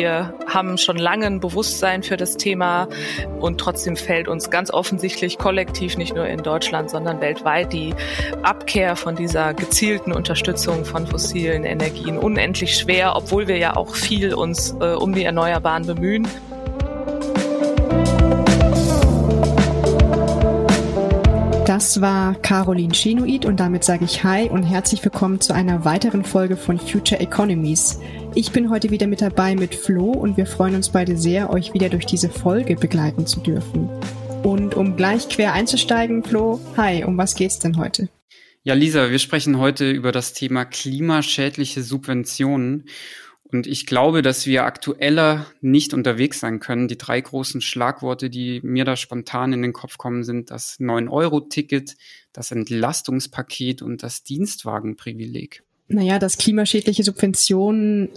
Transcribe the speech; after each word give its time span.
Wir 0.00 0.34
haben 0.46 0.78
schon 0.78 0.96
lange 0.96 1.26
ein 1.26 1.40
Bewusstsein 1.40 2.02
für 2.02 2.16
das 2.16 2.36
Thema 2.36 2.88
und 3.38 3.58
trotzdem 3.58 3.96
fällt 3.96 4.28
uns 4.28 4.50
ganz 4.50 4.70
offensichtlich 4.70 5.36
kollektiv, 5.36 5.96
nicht 5.98 6.14
nur 6.14 6.26
in 6.26 6.42
Deutschland, 6.42 6.90
sondern 6.90 7.20
weltweit, 7.20 7.72
die 7.72 7.94
Abkehr 8.42 8.96
von 8.96 9.14
dieser 9.14 9.52
gezielten 9.52 10.12
Unterstützung 10.12 10.84
von 10.84 11.06
fossilen 11.06 11.64
Energien 11.64 12.18
unendlich 12.18 12.76
schwer, 12.76 13.14
obwohl 13.14 13.46
wir 13.46 13.58
ja 13.58 13.76
auch 13.76 13.94
viel 13.94 14.32
uns 14.32 14.74
äh, 14.80 14.94
um 14.94 15.14
die 15.14 15.24
Erneuerbaren 15.24 15.86
bemühen. 15.86 16.26
Das 21.80 22.02
war 22.02 22.34
Caroline 22.34 22.92
Chenoid 22.92 23.46
und 23.46 23.58
damit 23.58 23.84
sage 23.84 24.04
ich 24.04 24.22
Hi 24.22 24.50
und 24.50 24.64
herzlich 24.64 25.02
willkommen 25.02 25.40
zu 25.40 25.54
einer 25.54 25.82
weiteren 25.86 26.24
Folge 26.24 26.58
von 26.58 26.78
Future 26.78 27.18
Economies. 27.18 27.98
Ich 28.34 28.52
bin 28.52 28.68
heute 28.68 28.90
wieder 28.90 29.06
mit 29.06 29.22
dabei 29.22 29.54
mit 29.54 29.74
Flo 29.74 30.10
und 30.10 30.36
wir 30.36 30.44
freuen 30.44 30.74
uns 30.74 30.90
beide 30.90 31.16
sehr, 31.16 31.48
euch 31.48 31.72
wieder 31.72 31.88
durch 31.88 32.04
diese 32.04 32.28
Folge 32.28 32.76
begleiten 32.76 33.26
zu 33.26 33.40
dürfen. 33.40 33.88
Und 34.42 34.74
um 34.74 34.94
gleich 34.94 35.30
quer 35.30 35.54
einzusteigen, 35.54 36.22
Flo, 36.22 36.60
hi, 36.76 37.02
um 37.02 37.16
was 37.16 37.34
geht's 37.34 37.58
denn 37.60 37.78
heute? 37.78 38.10
Ja, 38.62 38.74
Lisa, 38.74 39.10
wir 39.10 39.18
sprechen 39.18 39.56
heute 39.56 39.90
über 39.90 40.12
das 40.12 40.34
Thema 40.34 40.66
klimaschädliche 40.66 41.82
Subventionen. 41.82 42.90
Und 43.52 43.66
ich 43.66 43.86
glaube, 43.86 44.22
dass 44.22 44.46
wir 44.46 44.64
aktueller 44.64 45.46
nicht 45.60 45.92
unterwegs 45.92 46.40
sein 46.40 46.60
können. 46.60 46.88
Die 46.88 46.98
drei 46.98 47.20
großen 47.20 47.60
Schlagworte, 47.60 48.30
die 48.30 48.60
mir 48.62 48.84
da 48.84 48.96
spontan 48.96 49.52
in 49.52 49.62
den 49.62 49.72
Kopf 49.72 49.98
kommen, 49.98 50.22
sind 50.22 50.50
das 50.50 50.78
9-Euro-Ticket, 50.78 51.96
das 52.32 52.52
Entlastungspaket 52.52 53.82
und 53.82 54.02
das 54.02 54.22
Dienstwagenprivileg. 54.22 55.62
Naja, 55.88 56.18
dass 56.18 56.38
klimaschädliche 56.38 57.02
Subventionen 57.02 58.10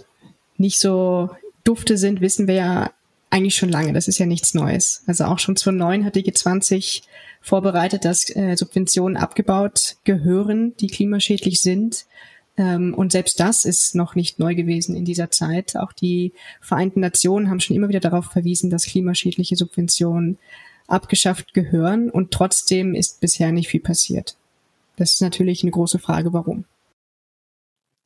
nicht 0.56 0.78
so 0.78 1.30
dufte 1.64 1.96
sind, 1.96 2.20
wissen 2.20 2.46
wir 2.46 2.54
ja 2.54 2.90
eigentlich 3.30 3.56
schon 3.56 3.68
lange. 3.70 3.92
Das 3.92 4.06
ist 4.06 4.18
ja 4.18 4.26
nichts 4.26 4.54
Neues. 4.54 5.02
Also 5.08 5.24
auch 5.24 5.40
schon 5.40 5.56
2009 5.56 6.04
hat 6.04 6.14
die 6.14 6.22
G20 6.22 7.02
vorbereitet, 7.40 8.04
dass 8.04 8.30
äh, 8.36 8.56
Subventionen 8.56 9.16
abgebaut 9.16 9.96
gehören, 10.04 10.76
die 10.76 10.86
klimaschädlich 10.86 11.60
sind. 11.60 12.06
Ähm, 12.56 12.94
und 12.94 13.12
selbst 13.12 13.40
das 13.40 13.64
ist 13.64 13.94
noch 13.94 14.14
nicht 14.14 14.38
neu 14.38 14.54
gewesen 14.54 14.94
in 14.94 15.04
dieser 15.04 15.30
Zeit. 15.30 15.76
Auch 15.76 15.92
die 15.92 16.32
Vereinten 16.60 17.00
Nationen 17.00 17.50
haben 17.50 17.60
schon 17.60 17.76
immer 17.76 17.88
wieder 17.88 18.00
darauf 18.00 18.26
verwiesen, 18.26 18.70
dass 18.70 18.86
klimaschädliche 18.86 19.56
Subventionen 19.56 20.38
abgeschafft 20.86 21.54
gehören. 21.54 22.10
Und 22.10 22.30
trotzdem 22.30 22.94
ist 22.94 23.20
bisher 23.20 23.52
nicht 23.52 23.68
viel 23.68 23.80
passiert. 23.80 24.36
Das 24.96 25.14
ist 25.14 25.22
natürlich 25.22 25.62
eine 25.62 25.72
große 25.72 25.98
Frage, 25.98 26.32
warum. 26.32 26.64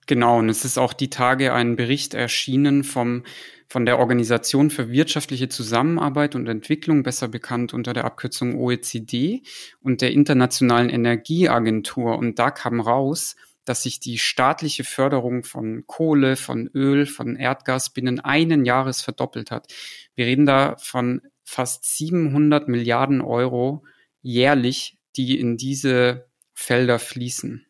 Genau, 0.07 0.39
und 0.39 0.49
es 0.49 0.65
ist 0.65 0.79
auch 0.79 0.95
die 0.95 1.11
Tage 1.11 1.53
ein 1.53 1.77
Bericht 1.77 2.15
erschienen 2.15 2.83
vom, 2.83 3.25
von 3.69 3.85
der 3.85 3.99
Organisation 3.99 4.71
für 4.71 4.91
wirtschaftliche 4.91 5.51
Zusammenarbeit 5.51 6.35
und 6.35 6.49
Entwicklung, 6.49 7.03
besser 7.03 7.29
bekannt 7.29 7.75
unter 7.75 7.93
der 7.93 8.07
Abkürzung 8.07 8.59
OECD, 8.59 9.43
und 9.83 10.01
der 10.01 10.13
Internationalen 10.13 10.89
Energieagentur. 10.89 12.17
Und 12.17 12.39
da 12.39 12.51
kam 12.51 12.81
raus, 12.81 13.37
dass 13.69 13.83
sich 13.83 14.01
die 14.01 14.19
staatliche 14.19 14.85
Förderung 14.85 15.45
von 15.45 15.85
Kohle, 15.87 16.37
von 16.37 16.69
Öl, 16.75 17.07
von 17.07 17.37
Erdgas 17.37 17.91
binnen 17.91 18.21
einen 18.21 18.65
Jahres 18.65 19.03
verdoppelt 19.03 19.51
hat. 19.51 19.73
Wir 20.15 20.27
reden 20.27 20.47
da 20.47 20.77
von 20.79 21.23
fast 21.45 21.85
700 21.97 22.69
Milliarden 22.69 23.21
Euro 23.21 23.85
jährlich, 24.23 24.97
die 25.17 25.39
in 25.39 25.57
diese 25.57 26.27
Felder 26.55 26.99
fließen. 26.99 27.65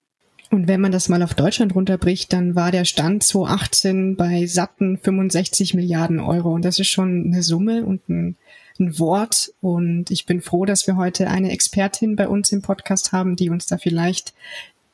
Und 0.51 0.67
wenn 0.67 0.81
man 0.81 0.93
das 0.93 1.09
mal 1.09 1.23
auf 1.23 1.35
Deutschland 1.35 1.75
runterbricht, 1.75 2.33
dann 2.33 2.55
war 2.55 2.73
der 2.73 2.87
Stand 2.87 3.23
2018 3.23 4.17
bei 4.17 4.47
satten 4.47 4.97
65 4.97 5.75
Milliarden 5.75 6.21
Euro. 6.21 6.55
Und 6.55 6.65
das 6.65 6.79
ist 6.79 6.89
schon 6.89 7.27
eine 7.27 7.43
Summe 7.43 7.85
und 7.85 8.09
ein, 8.09 8.37
ein, 8.79 8.99
Wort. 8.99 9.53
Und 9.61 10.11
ich 10.11 10.25
bin 10.25 10.41
froh, 10.41 10.65
dass 10.65 10.87
wir 10.87 10.97
heute 10.97 11.29
eine 11.29 11.51
Expertin 11.53 12.17
bei 12.17 12.29
uns 12.29 12.51
im 12.51 12.63
Podcast 12.63 13.13
haben, 13.13 13.37
die 13.37 13.51
uns 13.51 13.67
da 13.67 13.77
vielleicht 13.77 14.33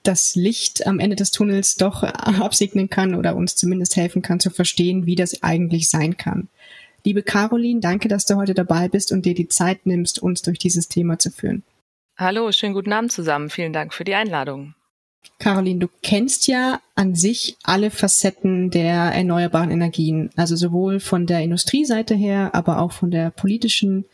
das 0.04 0.36
Licht 0.36 0.86
am 0.86 1.00
Ende 1.00 1.16
des 1.16 1.30
Tunnels 1.30 1.76
doch 1.76 2.02
absegnen 2.02 2.88
kann 2.88 3.14
oder 3.14 3.34
uns 3.34 3.56
zumindest 3.56 3.96
helfen 3.96 4.22
kann 4.22 4.40
zu 4.40 4.50
verstehen, 4.50 5.06
wie 5.06 5.16
das 5.16 5.42
eigentlich 5.42 5.88
sein 5.88 6.16
kann. 6.16 6.48
Liebe 7.04 7.22
Caroline, 7.22 7.80
danke, 7.80 8.08
dass 8.08 8.24
du 8.24 8.36
heute 8.36 8.54
dabei 8.54 8.88
bist 8.88 9.12
und 9.12 9.26
dir 9.26 9.34
die 9.34 9.48
Zeit 9.48 9.84
nimmst, 9.84 10.20
uns 10.20 10.42
durch 10.42 10.58
dieses 10.58 10.88
Thema 10.88 11.18
zu 11.18 11.30
führen. 11.30 11.62
Hallo, 12.16 12.50
schönen 12.52 12.74
guten 12.74 12.92
Abend 12.92 13.12
zusammen. 13.12 13.50
Vielen 13.50 13.72
Dank 13.72 13.92
für 13.92 14.04
die 14.04 14.14
Einladung. 14.14 14.74
Caroline, 15.38 15.80
du 15.80 15.88
kennst 16.02 16.46
ja 16.46 16.80
an 16.94 17.14
sich 17.14 17.56
alle 17.62 17.90
Facetten 17.90 18.70
der 18.70 18.94
erneuerbaren 18.94 19.70
Energien, 19.70 20.30
also 20.36 20.56
sowohl 20.56 21.00
von 21.00 21.26
der 21.26 21.42
Industrieseite 21.42 22.14
her, 22.14 22.54
aber 22.54 22.78
auch 22.78 22.92
von 22.92 23.10
der 23.10 23.30
politischen. 23.30 24.04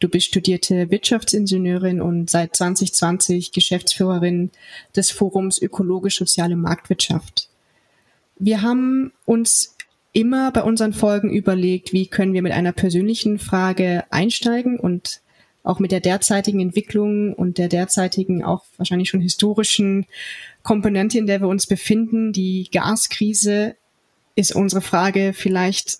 Du 0.00 0.08
bist 0.08 0.26
studierte 0.26 0.90
Wirtschaftsingenieurin 0.90 2.00
und 2.00 2.30
seit 2.30 2.56
2020 2.56 3.52
Geschäftsführerin 3.52 4.50
des 4.94 5.10
Forums 5.10 5.60
Ökologisch-Soziale 5.60 6.56
Marktwirtschaft. 6.56 7.48
Wir 8.38 8.62
haben 8.62 9.12
uns 9.24 9.74
immer 10.12 10.52
bei 10.52 10.62
unseren 10.62 10.92
Folgen 10.92 11.30
überlegt, 11.30 11.92
wie 11.92 12.06
können 12.06 12.32
wir 12.32 12.42
mit 12.42 12.52
einer 12.52 12.72
persönlichen 12.72 13.38
Frage 13.38 14.04
einsteigen 14.10 14.78
und 14.78 15.20
auch 15.62 15.78
mit 15.78 15.92
der 15.92 16.00
derzeitigen 16.00 16.60
Entwicklung 16.60 17.34
und 17.34 17.58
der 17.58 17.68
derzeitigen 17.68 18.44
auch 18.44 18.64
wahrscheinlich 18.76 19.10
schon 19.10 19.20
historischen 19.20 20.06
Komponente, 20.62 21.18
in 21.18 21.26
der 21.26 21.40
wir 21.40 21.48
uns 21.48 21.66
befinden, 21.66 22.32
die 22.32 22.68
Gaskrise, 22.72 23.76
ist 24.34 24.54
unsere 24.54 24.82
Frage 24.82 25.32
vielleicht 25.34 25.98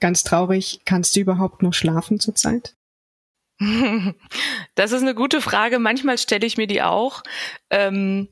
ganz 0.00 0.24
traurig, 0.24 0.80
kannst 0.84 1.14
du 1.14 1.20
überhaupt 1.20 1.62
noch 1.62 1.74
schlafen 1.74 2.18
zurzeit? 2.20 2.74
Das 4.74 4.90
ist 4.90 5.02
eine 5.02 5.14
gute 5.14 5.40
Frage. 5.40 5.78
Manchmal 5.78 6.18
stelle 6.18 6.44
ich 6.44 6.56
mir 6.56 6.66
die 6.66 6.82
auch. 6.82 7.22
Ähm, 7.70 8.28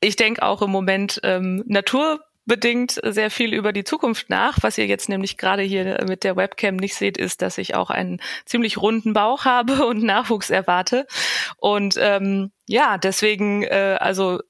ich 0.00 0.16
denke 0.16 0.42
auch 0.42 0.60
im 0.60 0.70
Moment 0.70 1.20
ähm, 1.24 1.64
Natur 1.66 2.20
bedingt 2.50 2.98
sehr 3.04 3.30
viel 3.30 3.54
über 3.54 3.72
die 3.72 3.84
Zukunft 3.84 4.28
nach. 4.28 4.58
Was 4.62 4.76
ihr 4.76 4.88
jetzt 4.88 5.08
nämlich 5.08 5.36
gerade 5.36 5.62
hier 5.62 6.04
mit 6.08 6.24
der 6.24 6.34
Webcam 6.34 6.74
nicht 6.74 6.96
seht, 6.96 7.16
ist, 7.16 7.42
dass 7.42 7.58
ich 7.58 7.76
auch 7.76 7.90
einen 7.90 8.20
ziemlich 8.44 8.76
runden 8.76 9.12
Bauch 9.12 9.44
habe 9.44 9.86
und 9.86 10.02
Nachwuchs 10.02 10.50
erwarte. 10.50 11.06
Und 11.58 11.94
ähm, 12.00 12.50
ja, 12.66 12.98
deswegen, 12.98 13.62
äh, 13.62 13.98
also 14.00 14.40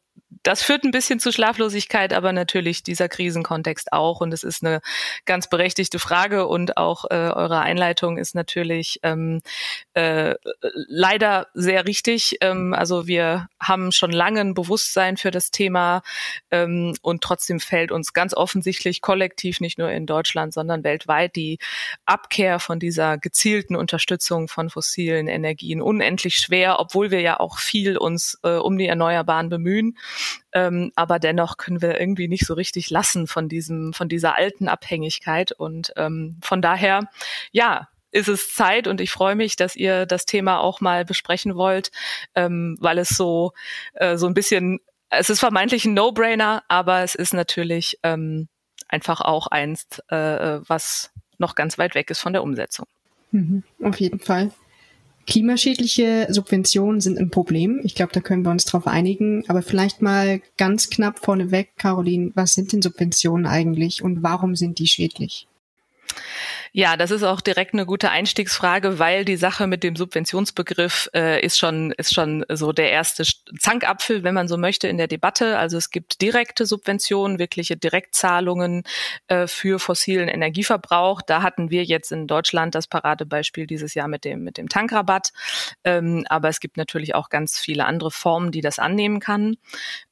das 0.42 0.62
führt 0.62 0.84
ein 0.84 0.90
bisschen 0.90 1.20
zu 1.20 1.32
Schlaflosigkeit, 1.32 2.12
aber 2.12 2.32
natürlich 2.32 2.82
dieser 2.82 3.08
Krisenkontext 3.08 3.92
auch. 3.92 4.20
Und 4.20 4.32
es 4.32 4.42
ist 4.42 4.64
eine 4.64 4.80
ganz 5.26 5.48
berechtigte 5.48 5.98
Frage 5.98 6.46
und 6.46 6.76
auch 6.78 7.04
äh, 7.10 7.14
eure 7.14 7.60
Einleitung 7.60 8.16
ist 8.16 8.34
natürlich 8.34 9.00
ähm, 9.02 9.40
äh, 9.94 10.34
leider 10.72 11.48
sehr 11.52 11.86
richtig. 11.86 12.38
Ähm, 12.40 12.72
also 12.72 13.06
wir 13.06 13.48
haben 13.60 13.92
schon 13.92 14.12
lange 14.12 14.40
ein 14.40 14.54
Bewusstsein 14.54 15.18
für 15.18 15.30
das 15.30 15.50
Thema 15.50 16.02
ähm, 16.50 16.94
und 17.02 17.22
trotzdem 17.22 17.60
fällt 17.60 17.92
uns 17.92 18.14
ganz 18.14 18.32
offensichtlich 18.32 19.02
kollektiv, 19.02 19.60
nicht 19.60 19.78
nur 19.78 19.90
in 19.90 20.06
Deutschland, 20.06 20.54
sondern 20.54 20.84
weltweit, 20.84 21.36
die 21.36 21.58
Abkehr 22.06 22.60
von 22.60 22.78
dieser 22.78 23.18
gezielten 23.18 23.76
Unterstützung 23.76 24.48
von 24.48 24.70
fossilen 24.70 25.28
Energien 25.28 25.82
unendlich 25.82 26.36
schwer, 26.36 26.80
obwohl 26.80 27.10
wir 27.10 27.20
ja 27.20 27.38
auch 27.40 27.58
viel 27.58 27.98
uns 27.98 28.38
äh, 28.42 28.52
um 28.52 28.78
die 28.78 28.86
Erneuerbaren 28.86 29.50
bemühen. 29.50 29.98
Ähm, 30.52 30.92
aber 30.96 31.18
dennoch 31.18 31.56
können 31.56 31.82
wir 31.82 32.00
irgendwie 32.00 32.28
nicht 32.28 32.46
so 32.46 32.54
richtig 32.54 32.90
lassen 32.90 33.26
von 33.26 33.48
diesem, 33.48 33.92
von 33.92 34.08
dieser 34.08 34.36
alten 34.36 34.68
Abhängigkeit. 34.68 35.52
Und 35.52 35.92
ähm, 35.96 36.38
von 36.42 36.62
daher, 36.62 37.08
ja, 37.52 37.88
ist 38.12 38.28
es 38.28 38.54
Zeit 38.54 38.86
und 38.86 39.00
ich 39.00 39.10
freue 39.10 39.36
mich, 39.36 39.56
dass 39.56 39.76
ihr 39.76 40.06
das 40.06 40.26
Thema 40.26 40.58
auch 40.58 40.80
mal 40.80 41.04
besprechen 41.04 41.54
wollt, 41.54 41.90
ähm, 42.34 42.76
weil 42.80 42.98
es 42.98 43.10
so, 43.10 43.52
äh, 43.94 44.16
so 44.16 44.26
ein 44.26 44.34
bisschen, 44.34 44.80
es 45.10 45.30
ist 45.30 45.40
vermeintlich 45.40 45.84
ein 45.84 45.94
No-Brainer, 45.94 46.62
aber 46.68 47.02
es 47.02 47.14
ist 47.14 47.34
natürlich 47.34 47.98
ähm, 48.02 48.48
einfach 48.88 49.20
auch 49.20 49.46
eins, 49.46 49.86
äh, 50.08 50.60
was 50.66 51.12
noch 51.38 51.54
ganz 51.54 51.78
weit 51.78 51.94
weg 51.94 52.10
ist 52.10 52.20
von 52.20 52.32
der 52.32 52.42
Umsetzung. 52.42 52.86
Mhm, 53.30 53.62
auf 53.82 53.98
jeden 54.00 54.18
Fall. 54.18 54.50
Klimaschädliche 55.30 56.26
Subventionen 56.28 57.00
sind 57.00 57.16
ein 57.16 57.30
Problem. 57.30 57.80
Ich 57.84 57.94
glaube, 57.94 58.12
da 58.12 58.20
können 58.20 58.44
wir 58.44 58.50
uns 58.50 58.64
drauf 58.64 58.88
einigen. 58.88 59.48
Aber 59.48 59.62
vielleicht 59.62 60.02
mal 60.02 60.42
ganz 60.56 60.90
knapp 60.90 61.20
vorneweg, 61.20 61.70
Caroline, 61.76 62.32
was 62.34 62.54
sind 62.54 62.72
denn 62.72 62.82
Subventionen 62.82 63.46
eigentlich 63.46 64.02
und 64.02 64.24
warum 64.24 64.56
sind 64.56 64.80
die 64.80 64.88
schädlich? 64.88 65.46
Ja, 66.72 66.96
das 66.96 67.10
ist 67.10 67.24
auch 67.24 67.40
direkt 67.40 67.74
eine 67.74 67.84
gute 67.84 68.10
Einstiegsfrage, 68.10 69.00
weil 69.00 69.24
die 69.24 69.36
Sache 69.36 69.66
mit 69.66 69.82
dem 69.82 69.96
Subventionsbegriff 69.96 71.10
äh, 71.14 71.44
ist 71.44 71.58
schon 71.58 71.90
ist 71.92 72.14
schon 72.14 72.44
so 72.48 72.72
der 72.72 72.90
erste 72.90 73.24
Zankapfel, 73.58 74.22
wenn 74.22 74.34
man 74.34 74.46
so 74.46 74.56
möchte, 74.56 74.86
in 74.86 74.96
der 74.96 75.08
Debatte. 75.08 75.58
Also 75.58 75.76
es 75.76 75.90
gibt 75.90 76.20
direkte 76.22 76.66
Subventionen, 76.66 77.40
wirkliche 77.40 77.76
Direktzahlungen 77.76 78.84
äh, 79.26 79.48
für 79.48 79.80
fossilen 79.80 80.28
Energieverbrauch. 80.28 81.22
Da 81.22 81.42
hatten 81.42 81.70
wir 81.70 81.82
jetzt 81.82 82.12
in 82.12 82.28
Deutschland 82.28 82.76
das 82.76 82.86
Paradebeispiel 82.86 83.66
dieses 83.66 83.94
Jahr 83.94 84.08
mit 84.08 84.24
dem 84.24 84.44
mit 84.44 84.56
dem 84.56 84.68
Tankrabatt. 84.68 85.32
Ähm, 85.82 86.24
aber 86.28 86.48
es 86.48 86.60
gibt 86.60 86.76
natürlich 86.76 87.16
auch 87.16 87.30
ganz 87.30 87.58
viele 87.58 87.84
andere 87.84 88.12
Formen, 88.12 88.52
die 88.52 88.60
das 88.60 88.78
annehmen 88.78 89.18
kann. 89.18 89.56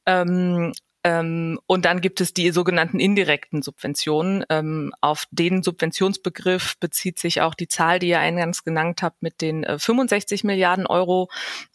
Ähm, 0.05 0.73
ähm, 1.09 1.59
und 1.65 1.85
dann 1.85 2.01
gibt 2.01 2.21
es 2.21 2.33
die 2.35 2.51
sogenannten 2.51 2.99
indirekten 2.99 3.63
Subventionen. 3.63 4.45
Ähm, 4.49 4.93
auf 5.01 5.25
den 5.31 5.63
Subventionsbegriff 5.63 6.77
bezieht 6.79 7.17
sich 7.17 7.41
auch 7.41 7.55
die 7.55 7.67
Zahl, 7.67 7.97
die 7.97 8.09
ihr 8.09 8.19
eingangs 8.19 8.63
genannt 8.63 9.01
habt, 9.01 9.23
mit 9.23 9.41
den 9.41 9.63
äh, 9.63 9.79
65 9.79 10.43
Milliarden 10.43 10.85
Euro. 10.85 11.29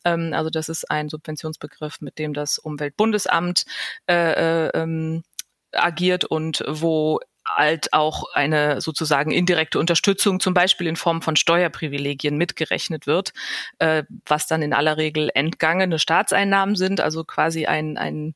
Ähm, 0.05 0.33
also 0.35 0.51
das 0.51 0.69
ist 0.69 0.89
ein 0.89 1.09
Subventionsbegriff, 1.09 2.01
mit 2.01 2.21
dem 2.21 2.33
das 2.33 2.59
Umweltbundesamt 2.59 3.65
äh, 4.09 4.67
äh, 4.67 4.71
ähm, 4.75 5.25
agiert 5.73 6.25
und 6.25 6.63
wo 6.69 7.19
halt 7.47 7.93
auch 7.93 8.25
eine 8.33 8.81
sozusagen 8.81 9.31
indirekte 9.31 9.79
Unterstützung, 9.79 10.41
zum 10.41 10.55
Beispiel 10.55 10.87
in 10.87 10.97
Form 10.97 11.23
von 11.23 11.37
Steuerprivilegien 11.37 12.37
mitgerechnet 12.37 13.07
wird, 13.07 13.33
äh, 13.79 14.05
was 14.27 14.47
dann 14.47 14.63
in 14.63 14.73
aller 14.73 14.97
Regel 14.97 15.31
entgangene 15.35 15.99
Staatseinnahmen 15.99 16.77
sind, 16.77 17.01
also 17.01 17.25
quasi 17.25 17.67
ein, 17.67 17.97
ein, 17.97 18.35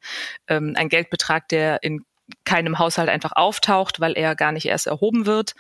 ähm, 0.49 0.75
ein 0.77 0.89
Geldbetrag, 0.89 1.49
der 1.49 1.83
in 1.83 2.05
keinem 2.49 2.79
Haushalt 2.79 3.11
einfach 3.11 3.33
auftaucht, 3.35 4.01
weil 4.01 4.15
er 4.17 4.35
gar 4.35 4.53
nicht 4.53 4.65
erst 4.65 4.87
erhoben 4.87 5.27
wird. 5.27 5.55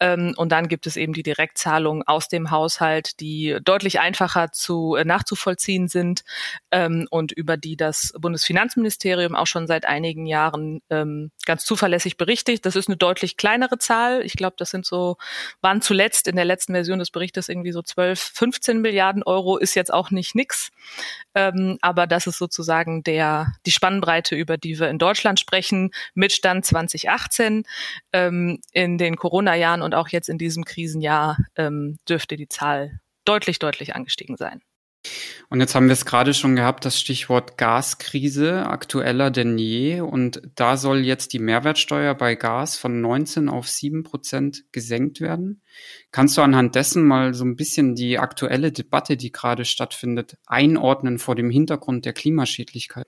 Ähm, 0.00 0.34
und 0.36 0.50
dann 0.50 0.66
gibt 0.66 0.88
es 0.88 0.96
eben 0.96 1.12
die 1.12 1.22
Direktzahlungen 1.22 2.02
aus 2.04 2.26
dem 2.26 2.50
Haushalt, 2.50 3.20
die 3.20 3.58
deutlich 3.62 4.00
einfacher 4.00 4.50
zu 4.50 4.96
äh, 4.96 5.04
nachzuvollziehen 5.04 5.86
sind 5.86 6.24
ähm, 6.72 7.06
und 7.10 7.30
über 7.30 7.56
die 7.56 7.76
das 7.76 8.12
Bundesfinanzministerium 8.18 9.36
auch 9.36 9.46
schon 9.46 9.68
seit 9.68 9.84
einigen 9.84 10.26
Jahren 10.26 10.80
ähm, 10.90 11.30
ganz 11.46 11.64
zuverlässig 11.64 12.16
berichtet. 12.16 12.66
Das 12.66 12.74
ist 12.74 12.88
eine 12.88 12.96
deutlich 12.96 13.36
kleinere 13.36 13.78
Zahl. 13.78 14.22
Ich 14.22 14.32
glaube, 14.32 14.56
das 14.58 14.70
sind 14.70 14.84
so, 14.84 15.18
waren 15.60 15.80
zuletzt 15.80 16.26
in 16.26 16.34
der 16.34 16.44
letzten 16.44 16.72
Version 16.72 16.98
des 16.98 17.12
Berichtes 17.12 17.48
irgendwie 17.48 17.70
so 17.70 17.82
12, 17.82 18.18
15 18.18 18.80
Milliarden 18.80 19.22
Euro, 19.22 19.58
ist 19.58 19.76
jetzt 19.76 19.94
auch 19.94 20.10
nicht 20.10 20.34
nix. 20.34 20.70
Ähm, 21.36 21.78
aber 21.82 22.08
das 22.08 22.26
ist 22.26 22.38
sozusagen 22.38 23.04
der, 23.04 23.52
die 23.64 23.70
Spannbreite, 23.70 24.34
über 24.34 24.56
die 24.56 24.80
wir 24.80 24.88
in 24.88 24.98
Deutschland 24.98 25.38
sprechen, 25.38 25.92
mit 26.14 26.31
Stand 26.32 26.64
2018. 26.64 27.64
Ähm, 28.12 28.60
in 28.72 28.98
den 28.98 29.16
Corona-Jahren 29.16 29.82
und 29.82 29.94
auch 29.94 30.08
jetzt 30.08 30.28
in 30.28 30.38
diesem 30.38 30.64
Krisenjahr 30.64 31.38
ähm, 31.56 31.98
dürfte 32.08 32.36
die 32.36 32.48
Zahl 32.48 33.00
deutlich, 33.24 33.58
deutlich 33.58 33.94
angestiegen 33.94 34.36
sein. 34.36 34.62
Und 35.48 35.60
jetzt 35.60 35.74
haben 35.74 35.88
wir 35.88 35.92
es 35.92 36.04
gerade 36.04 36.32
schon 36.32 36.54
gehabt, 36.54 36.84
das 36.84 36.98
Stichwort 36.98 37.58
Gaskrise, 37.58 38.66
aktueller 38.66 39.30
denn 39.30 39.58
je. 39.58 40.00
Und 40.00 40.42
da 40.54 40.76
soll 40.76 41.04
jetzt 41.04 41.32
die 41.32 41.40
Mehrwertsteuer 41.40 42.14
bei 42.14 42.36
Gas 42.36 42.76
von 42.76 43.00
19 43.00 43.48
auf 43.48 43.68
7 43.68 44.04
Prozent 44.04 44.64
gesenkt 44.72 45.20
werden. 45.20 45.60
Kannst 46.10 46.36
du 46.36 46.42
anhand 46.42 46.74
dessen 46.74 47.06
mal 47.06 47.32
so 47.32 47.44
ein 47.44 47.56
bisschen 47.56 47.94
die 47.94 48.18
aktuelle 48.18 48.70
Debatte, 48.70 49.16
die 49.16 49.32
gerade 49.32 49.64
stattfindet, 49.64 50.36
einordnen 50.46 51.18
vor 51.18 51.34
dem 51.34 51.48
Hintergrund 51.48 52.04
der 52.04 52.12
Klimaschädlichkeit? 52.12 53.06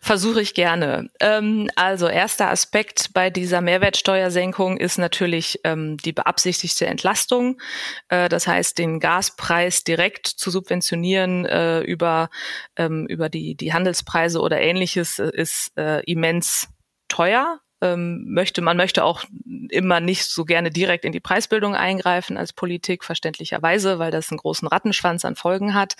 Versuche 0.00 0.40
ich 0.40 0.54
gerne. 0.54 1.10
Ähm, 1.20 1.70
also 1.76 2.08
erster 2.08 2.50
Aspekt 2.50 3.12
bei 3.14 3.30
dieser 3.30 3.60
Mehrwertsteuersenkung 3.60 4.78
ist 4.78 4.98
natürlich 4.98 5.60
ähm, 5.62 5.96
die 5.98 6.12
beabsichtigte 6.12 6.86
Entlastung. 6.86 7.60
Äh, 8.08 8.28
das 8.28 8.48
heißt, 8.48 8.76
den 8.78 8.98
Gaspreis 8.98 9.84
direkt 9.84 10.26
zu 10.26 10.50
subventionieren 10.50 11.46
äh, 11.46 11.82
über, 11.82 12.30
ähm, 12.74 13.06
über 13.08 13.28
die, 13.28 13.54
die 13.54 13.72
Handelspreise 13.72 14.40
oder 14.40 14.60
ähnliches 14.60 15.20
äh, 15.20 15.30
ist 15.32 15.70
äh, 15.76 16.02
immens 16.10 16.68
teuer 17.06 17.60
ähm, 17.80 18.24
möchte, 18.32 18.62
man 18.62 18.76
möchte 18.76 19.04
auch 19.04 19.24
immer 19.68 20.00
nicht 20.00 20.24
so 20.24 20.44
gerne 20.44 20.70
direkt 20.70 21.04
in 21.04 21.12
die 21.12 21.20
Preisbildung 21.20 21.74
eingreifen 21.74 22.36
als 22.36 22.52
Politik, 22.52 23.04
verständlicherweise, 23.04 23.98
weil 23.98 24.10
das 24.10 24.30
einen 24.30 24.38
großen 24.38 24.68
Rattenschwanz 24.68 25.24
an 25.24 25.36
Folgen 25.36 25.74
hat. 25.74 25.96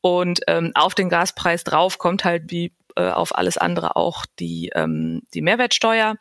Und 0.00 0.40
ähm, 0.46 0.72
auf 0.74 0.94
den 0.94 1.08
Gaspreis 1.08 1.64
drauf 1.64 1.98
kommt 1.98 2.24
halt 2.24 2.50
wie 2.50 2.72
äh, 3.00 3.10
auf 3.10 3.36
alles 3.36 3.56
andere 3.56 3.96
auch 3.96 4.26
die, 4.38 4.70
ähm, 4.74 5.22
die 5.32 5.40
Mehrwertsteuer, 5.40 6.16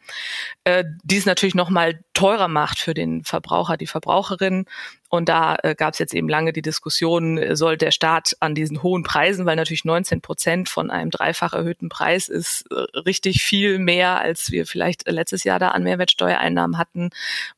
äh, 0.64 0.86
die 1.04 1.18
es 1.18 1.26
natürlich 1.26 1.56
nochmal 1.56 2.00
teurer 2.14 2.48
macht 2.48 2.80
für 2.80 2.94
den 2.94 3.24
Verbraucher, 3.24 3.78
die 3.78 3.88
Verbraucherin. 3.88 4.66
Und 5.10 5.28
da 5.28 5.58
äh, 5.64 5.76
gab 5.76 5.94
es 5.94 6.00
jetzt 6.00 6.14
eben 6.14 6.30
lange 6.30 6.54
die 6.54 6.62
Diskussion, 6.62 7.38
äh, 7.38 7.56
soll 7.56 7.78
der 7.78 7.92
Staat 7.92 8.38
an 8.40 8.56
diesen 8.56 8.84
hohen 8.84 9.04
Preisen, 9.04 9.46
weil 9.46 9.56
natürlich 9.56 9.84
19 9.84 10.22
Prozent 10.22 10.70
von 10.70 10.92
einem 10.92 11.10
dreifach 11.10 11.54
erhöhten 11.54 11.90
Preis 11.90 12.30
ist 12.30 12.66
äh, 12.72 12.76
richtig 13.00 13.44
viel 13.44 13.80
mehr, 13.80 14.20
als 14.20 14.52
wir 14.52 14.66
vielleicht 14.66 15.10
letztes 15.10 15.44
Jahr 15.44 15.60
da 15.60 15.70
an 15.70 15.84
Mehrwertsteuereinnahmen 15.84 16.78
hatten, 16.78 17.10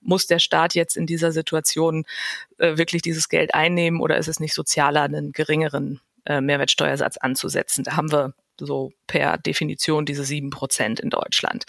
muss 0.01 0.27
der 0.27 0.39
Staat 0.39 0.73
jetzt 0.73 0.95
in 0.95 1.05
dieser 1.05 1.31
Situation 1.31 2.05
äh, 2.57 2.77
wirklich 2.77 3.01
dieses 3.01 3.29
Geld 3.29 3.53
einnehmen 3.53 3.99
oder 3.99 4.17
ist 4.17 4.27
es 4.27 4.39
nicht 4.39 4.53
sozialer, 4.53 5.03
einen 5.03 5.31
geringeren 5.31 5.99
äh, 6.25 6.39
Mehrwertsteuersatz 6.39 7.17
anzusetzen? 7.17 7.83
Da 7.83 7.95
haben 7.97 8.11
wir 8.11 8.33
so 8.65 8.91
per 9.07 9.37
Definition 9.37 10.05
diese 10.05 10.23
sieben 10.23 10.49
Prozent 10.49 10.99
in 10.99 11.09
Deutschland. 11.09 11.65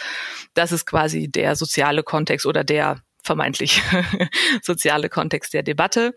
Das 0.54 0.72
ist 0.72 0.86
quasi 0.86 1.28
der 1.28 1.56
soziale 1.56 2.02
Kontext 2.02 2.46
oder 2.46 2.64
der 2.64 3.02
vermeintlich 3.22 3.80
soziale 4.62 5.08
Kontext 5.08 5.54
der 5.54 5.62
Debatte. 5.62 6.14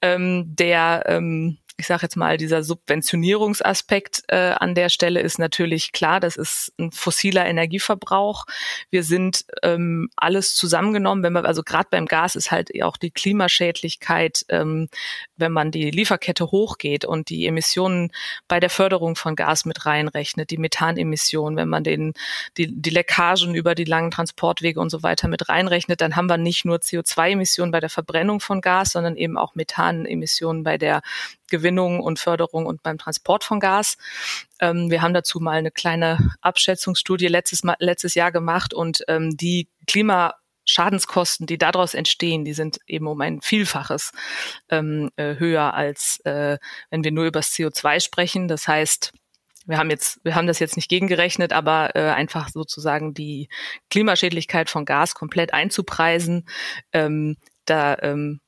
Ähm, 0.00 0.44
der 0.46 1.04
ähm, 1.06 1.58
ich 1.76 1.88
sage 1.88 2.02
jetzt 2.02 2.16
mal, 2.16 2.36
dieser 2.36 2.62
Subventionierungsaspekt 2.62 4.22
äh, 4.28 4.54
an 4.58 4.76
der 4.76 4.88
Stelle 4.88 5.20
ist 5.20 5.40
natürlich 5.40 5.90
klar, 5.90 6.20
das 6.20 6.36
ist 6.36 6.72
ein 6.78 6.92
fossiler 6.92 7.46
Energieverbrauch. 7.46 8.44
Wir 8.90 9.02
sind 9.02 9.44
ähm, 9.62 10.08
alles 10.14 10.54
zusammengenommen, 10.54 11.24
wenn 11.24 11.32
man, 11.32 11.46
also 11.46 11.64
gerade 11.64 11.88
beim 11.90 12.06
Gas 12.06 12.36
ist 12.36 12.52
halt 12.52 12.70
auch 12.82 12.96
die 12.96 13.10
Klimaschädlichkeit, 13.10 14.44
ähm, 14.50 14.88
wenn 15.36 15.50
man 15.50 15.72
die 15.72 15.90
Lieferkette 15.90 16.46
hochgeht 16.52 17.04
und 17.04 17.28
die 17.28 17.44
Emissionen 17.46 18.12
bei 18.46 18.60
der 18.60 18.70
Förderung 18.70 19.16
von 19.16 19.34
Gas 19.34 19.64
mit 19.64 19.84
reinrechnet, 19.84 20.50
die 20.50 20.58
Methanemissionen, 20.58 21.56
wenn 21.56 21.68
man 21.68 21.82
den, 21.82 22.14
die, 22.56 22.68
die 22.70 22.90
Leckagen 22.90 23.54
über 23.56 23.74
die 23.74 23.84
langen 23.84 24.12
Transportwege 24.12 24.78
und 24.78 24.90
so 24.90 25.02
weiter 25.02 25.26
mit 25.26 25.48
reinrechnet, 25.48 26.00
dann 26.00 26.14
haben 26.14 26.28
wir 26.28 26.38
nicht 26.38 26.64
nur 26.64 26.76
CO2-Emissionen 26.76 27.72
bei 27.72 27.80
der 27.80 27.90
Verbrennung 27.90 28.38
von 28.38 28.60
Gas, 28.60 28.92
sondern 28.92 29.16
eben 29.16 29.36
auch 29.36 29.56
Methanemissionen 29.56 30.62
bei 30.62 30.78
der 30.78 31.02
Gewinnung 31.50 32.00
und 32.00 32.18
Förderung 32.18 32.66
und 32.66 32.82
beim 32.82 32.98
Transport 32.98 33.44
von 33.44 33.60
Gas. 33.60 33.96
Ähm, 34.60 34.90
wir 34.90 35.02
haben 35.02 35.14
dazu 35.14 35.40
mal 35.40 35.58
eine 35.58 35.70
kleine 35.70 36.34
Abschätzungsstudie 36.40 37.28
letztes, 37.28 37.64
mal, 37.64 37.76
letztes 37.78 38.14
Jahr 38.14 38.32
gemacht 38.32 38.74
und 38.74 39.04
ähm, 39.08 39.36
die 39.36 39.68
Klima 39.86 40.34
Schadenskosten, 40.66 41.46
die 41.46 41.58
daraus 41.58 41.94
entstehen, 41.94 42.44
die 42.44 42.54
sind 42.54 42.78
eben 42.86 43.06
um 43.06 43.20
ein 43.20 43.40
Vielfaches 43.42 44.12
ähm, 44.70 45.10
äh, 45.16 45.36
höher 45.38 45.74
als 45.74 46.20
äh, 46.24 46.58
wenn 46.90 47.04
wir 47.04 47.12
nur 47.12 47.26
über 47.26 47.40
das 47.40 47.52
CO2 47.52 48.00
sprechen. 48.00 48.48
Das 48.48 48.66
heißt, 48.66 49.12
wir 49.66 49.78
haben 49.78 49.90
jetzt, 49.90 50.20
wir 50.24 50.34
haben 50.34 50.46
das 50.46 50.58
jetzt 50.58 50.76
nicht 50.76 50.88
gegengerechnet, 50.88 51.52
aber 51.52 51.94
äh, 51.96 52.10
einfach 52.10 52.48
sozusagen 52.48 53.14
die 53.14 53.48
Klimaschädlichkeit 53.90 54.70
von 54.70 54.84
Gas 54.84 55.14
komplett 55.14 55.52
einzupreisen. 55.54 56.46
Ähm, 56.92 57.36
da 57.64 57.96
ähm, 58.02 58.40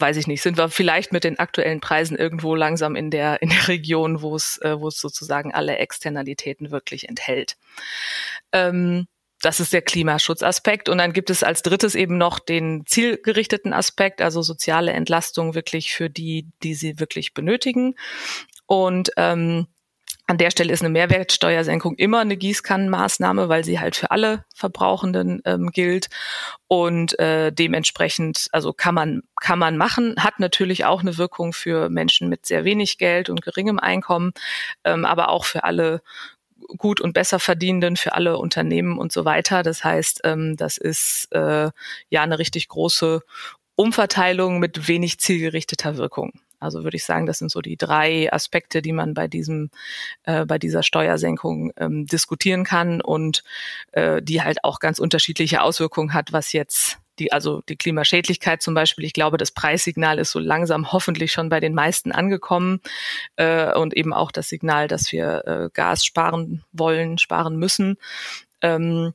weiß 0.00 0.16
ich 0.16 0.26
nicht, 0.26 0.42
sind 0.42 0.56
wir 0.56 0.68
vielleicht 0.68 1.12
mit 1.12 1.24
den 1.24 1.38
aktuellen 1.38 1.80
Preisen 1.80 2.16
irgendwo 2.16 2.54
langsam 2.54 2.96
in 2.96 3.10
der, 3.10 3.42
in 3.42 3.50
der 3.50 3.68
Region, 3.68 4.22
wo 4.22 4.34
es, 4.34 4.58
äh, 4.62 4.78
wo 4.80 4.88
es 4.88 4.98
sozusagen 4.98 5.52
alle 5.52 5.76
Externalitäten 5.76 6.70
wirklich 6.70 7.08
enthält. 7.08 7.56
Ähm, 8.52 9.06
das 9.42 9.60
ist 9.60 9.72
der 9.72 9.82
Klimaschutzaspekt. 9.82 10.88
Und 10.88 10.98
dann 10.98 11.12
gibt 11.12 11.30
es 11.30 11.42
als 11.42 11.62
drittes 11.62 11.94
eben 11.94 12.18
noch 12.18 12.38
den 12.38 12.84
zielgerichteten 12.86 13.72
Aspekt, 13.72 14.20
also 14.20 14.42
soziale 14.42 14.92
Entlastung 14.92 15.54
wirklich 15.54 15.92
für 15.92 16.10
die, 16.10 16.48
die 16.62 16.74
sie 16.74 17.00
wirklich 17.00 17.32
benötigen. 17.32 17.94
Und 18.66 19.10
ähm, 19.16 19.66
an 20.30 20.38
der 20.38 20.52
Stelle 20.52 20.72
ist 20.72 20.80
eine 20.80 20.90
Mehrwertsteuersenkung 20.90 21.96
immer 21.96 22.20
eine 22.20 22.36
Gießkannenmaßnahme, 22.36 23.48
weil 23.48 23.64
sie 23.64 23.80
halt 23.80 23.96
für 23.96 24.12
alle 24.12 24.44
Verbrauchenden 24.54 25.42
ähm, 25.44 25.72
gilt. 25.72 26.08
Und 26.68 27.18
äh, 27.18 27.50
dementsprechend, 27.50 28.46
also 28.52 28.72
kann 28.72 28.94
man, 28.94 29.22
kann 29.40 29.58
man 29.58 29.76
machen, 29.76 30.14
hat 30.20 30.38
natürlich 30.38 30.84
auch 30.84 31.00
eine 31.00 31.18
Wirkung 31.18 31.52
für 31.52 31.88
Menschen 31.88 32.28
mit 32.28 32.46
sehr 32.46 32.62
wenig 32.62 32.96
Geld 32.96 33.28
und 33.28 33.42
geringem 33.42 33.80
Einkommen, 33.80 34.30
ähm, 34.84 35.04
aber 35.04 35.30
auch 35.30 35.44
für 35.44 35.64
alle 35.64 36.00
gut 36.78 37.00
und 37.00 37.12
besser 37.12 37.40
verdienenden, 37.40 37.96
für 37.96 38.12
alle 38.12 38.38
Unternehmen 38.38 38.98
und 39.00 39.10
so 39.10 39.24
weiter. 39.24 39.64
Das 39.64 39.82
heißt, 39.82 40.20
ähm, 40.22 40.56
das 40.56 40.76
ist 40.76 41.26
äh, 41.32 41.70
ja 42.08 42.22
eine 42.22 42.38
richtig 42.38 42.68
große 42.68 43.22
Umverteilung 43.74 44.60
mit 44.60 44.86
wenig 44.86 45.18
zielgerichteter 45.18 45.96
Wirkung. 45.96 46.34
Also 46.60 46.84
würde 46.84 46.96
ich 46.96 47.04
sagen, 47.04 47.26
das 47.26 47.38
sind 47.38 47.50
so 47.50 47.60
die 47.60 47.76
drei 47.76 48.32
Aspekte, 48.32 48.82
die 48.82 48.92
man 48.92 49.14
bei 49.14 49.28
diesem, 49.28 49.70
äh, 50.24 50.44
bei 50.44 50.58
dieser 50.58 50.82
Steuersenkung 50.82 51.72
ähm, 51.76 52.06
diskutieren 52.06 52.64
kann 52.64 53.00
und 53.00 53.42
äh, 53.92 54.22
die 54.22 54.42
halt 54.42 54.64
auch 54.64 54.78
ganz 54.78 54.98
unterschiedliche 54.98 55.62
Auswirkungen 55.62 56.14
hat, 56.14 56.32
was 56.32 56.52
jetzt 56.52 56.98
die, 57.20 57.32
also 57.32 57.60
die 57.68 57.76
Klimaschädlichkeit 57.76 58.62
zum 58.62 58.74
Beispiel. 58.74 59.04
Ich 59.04 59.12
glaube, 59.12 59.36
das 59.36 59.52
Preissignal 59.52 60.18
ist 60.18 60.32
so 60.32 60.38
langsam 60.38 60.92
hoffentlich 60.92 61.32
schon 61.32 61.48
bei 61.48 61.60
den 61.60 61.74
meisten 61.74 62.12
angekommen 62.12 62.80
äh, 63.36 63.72
und 63.74 63.94
eben 63.94 64.12
auch 64.12 64.32
das 64.32 64.48
Signal, 64.48 64.88
dass 64.88 65.12
wir 65.12 65.46
äh, 65.46 65.70
Gas 65.72 66.04
sparen 66.04 66.64
wollen, 66.72 67.18
sparen 67.18 67.56
müssen. 67.56 67.96
Ähm, 68.62 69.12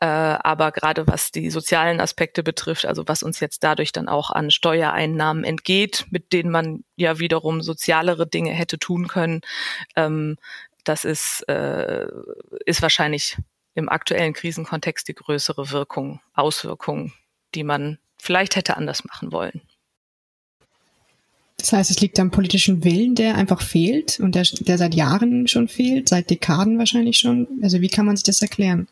äh, 0.00 0.06
aber 0.06 0.72
gerade 0.72 1.06
was 1.06 1.32
die 1.32 1.50
sozialen 1.50 2.00
Aspekte 2.00 2.42
betrifft, 2.42 2.84
also 2.86 3.04
was 3.06 3.22
uns 3.22 3.40
jetzt 3.40 3.64
dadurch 3.64 3.92
dann 3.92 4.08
auch 4.08 4.30
an 4.30 4.50
Steuereinnahmen 4.50 5.42
entgeht, 5.42 6.06
mit 6.10 6.32
denen 6.32 6.50
man 6.50 6.84
ja 6.96 7.18
wiederum 7.18 7.62
sozialere 7.62 8.26
Dinge 8.26 8.52
hätte 8.52 8.78
tun 8.78 9.08
können, 9.08 9.40
ähm, 9.96 10.36
das 10.84 11.04
ist, 11.04 11.48
äh, 11.48 12.06
ist 12.64 12.82
wahrscheinlich 12.82 13.38
im 13.74 13.88
aktuellen 13.88 14.32
Krisenkontext 14.32 15.08
die 15.08 15.14
größere 15.14 15.70
Wirkung, 15.70 16.20
Auswirkung, 16.34 17.12
die 17.54 17.64
man 17.64 17.98
vielleicht 18.18 18.56
hätte 18.56 18.76
anders 18.76 19.04
machen 19.04 19.32
wollen. 19.32 19.62
Das 21.58 21.72
heißt, 21.72 21.90
es 21.90 22.00
liegt 22.00 22.20
am 22.20 22.30
politischen 22.30 22.84
Willen, 22.84 23.14
der 23.14 23.34
einfach 23.34 23.62
fehlt 23.62 24.20
und 24.20 24.34
der, 24.34 24.44
der 24.60 24.78
seit 24.78 24.94
Jahren 24.94 25.48
schon 25.48 25.68
fehlt, 25.68 26.08
seit 26.08 26.30
Dekaden 26.30 26.78
wahrscheinlich 26.78 27.18
schon. 27.18 27.48
Also 27.62 27.80
wie 27.80 27.88
kann 27.88 28.06
man 28.06 28.16
sich 28.16 28.24
das 28.24 28.42
erklären? 28.42 28.88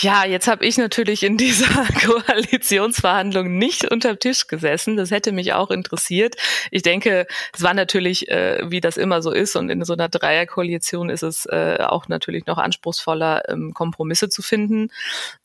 Ja, 0.00 0.24
jetzt 0.24 0.48
habe 0.48 0.66
ich 0.66 0.76
natürlich 0.76 1.22
in 1.22 1.36
dieser 1.36 1.68
Koalitionsverhandlung 2.04 3.58
nicht 3.58 3.88
unterm 3.88 4.18
Tisch 4.18 4.48
gesessen. 4.48 4.96
Das 4.96 5.12
hätte 5.12 5.30
mich 5.30 5.52
auch 5.52 5.70
interessiert. 5.70 6.34
Ich 6.72 6.82
denke, 6.82 7.28
es 7.52 7.62
war 7.62 7.74
natürlich, 7.74 8.28
äh, 8.28 8.68
wie 8.68 8.80
das 8.80 8.96
immer 8.96 9.22
so 9.22 9.30
ist, 9.30 9.54
und 9.54 9.70
in 9.70 9.84
so 9.84 9.92
einer 9.92 10.08
Dreierkoalition 10.08 11.10
ist 11.10 11.22
es 11.22 11.46
äh, 11.46 11.78
auch 11.80 12.08
natürlich 12.08 12.46
noch 12.46 12.58
anspruchsvoller, 12.58 13.48
ähm, 13.48 13.72
Kompromisse 13.72 14.28
zu 14.28 14.42
finden. 14.42 14.90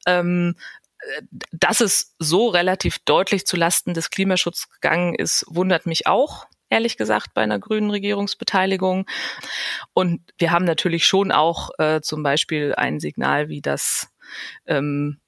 Ähm, 0.08 0.56
äh, 1.02 1.22
dass 1.52 1.80
es 1.80 2.16
so 2.18 2.48
relativ 2.48 2.98
deutlich 3.06 3.46
zu 3.46 3.56
Lasten 3.56 3.94
des 3.94 4.10
Klimaschutzes 4.10 4.72
gegangen 4.72 5.14
ist, 5.14 5.46
wundert 5.48 5.86
mich 5.86 6.08
auch 6.08 6.48
ehrlich 6.72 6.98
gesagt, 6.98 7.34
bei 7.34 7.42
einer 7.42 7.58
grünen 7.60 7.90
Regierungsbeteiligung. 7.90 9.08
Und 9.94 10.22
wir 10.38 10.52
haben 10.52 10.66
natürlich 10.66 11.06
schon 11.08 11.32
auch 11.32 11.72
äh, 11.80 12.02
zum 12.02 12.22
Beispiel 12.22 12.76
ein 12.76 13.00
Signal 13.00 13.50
wie 13.50 13.62
das 13.62 14.10
ähm, 14.68 15.20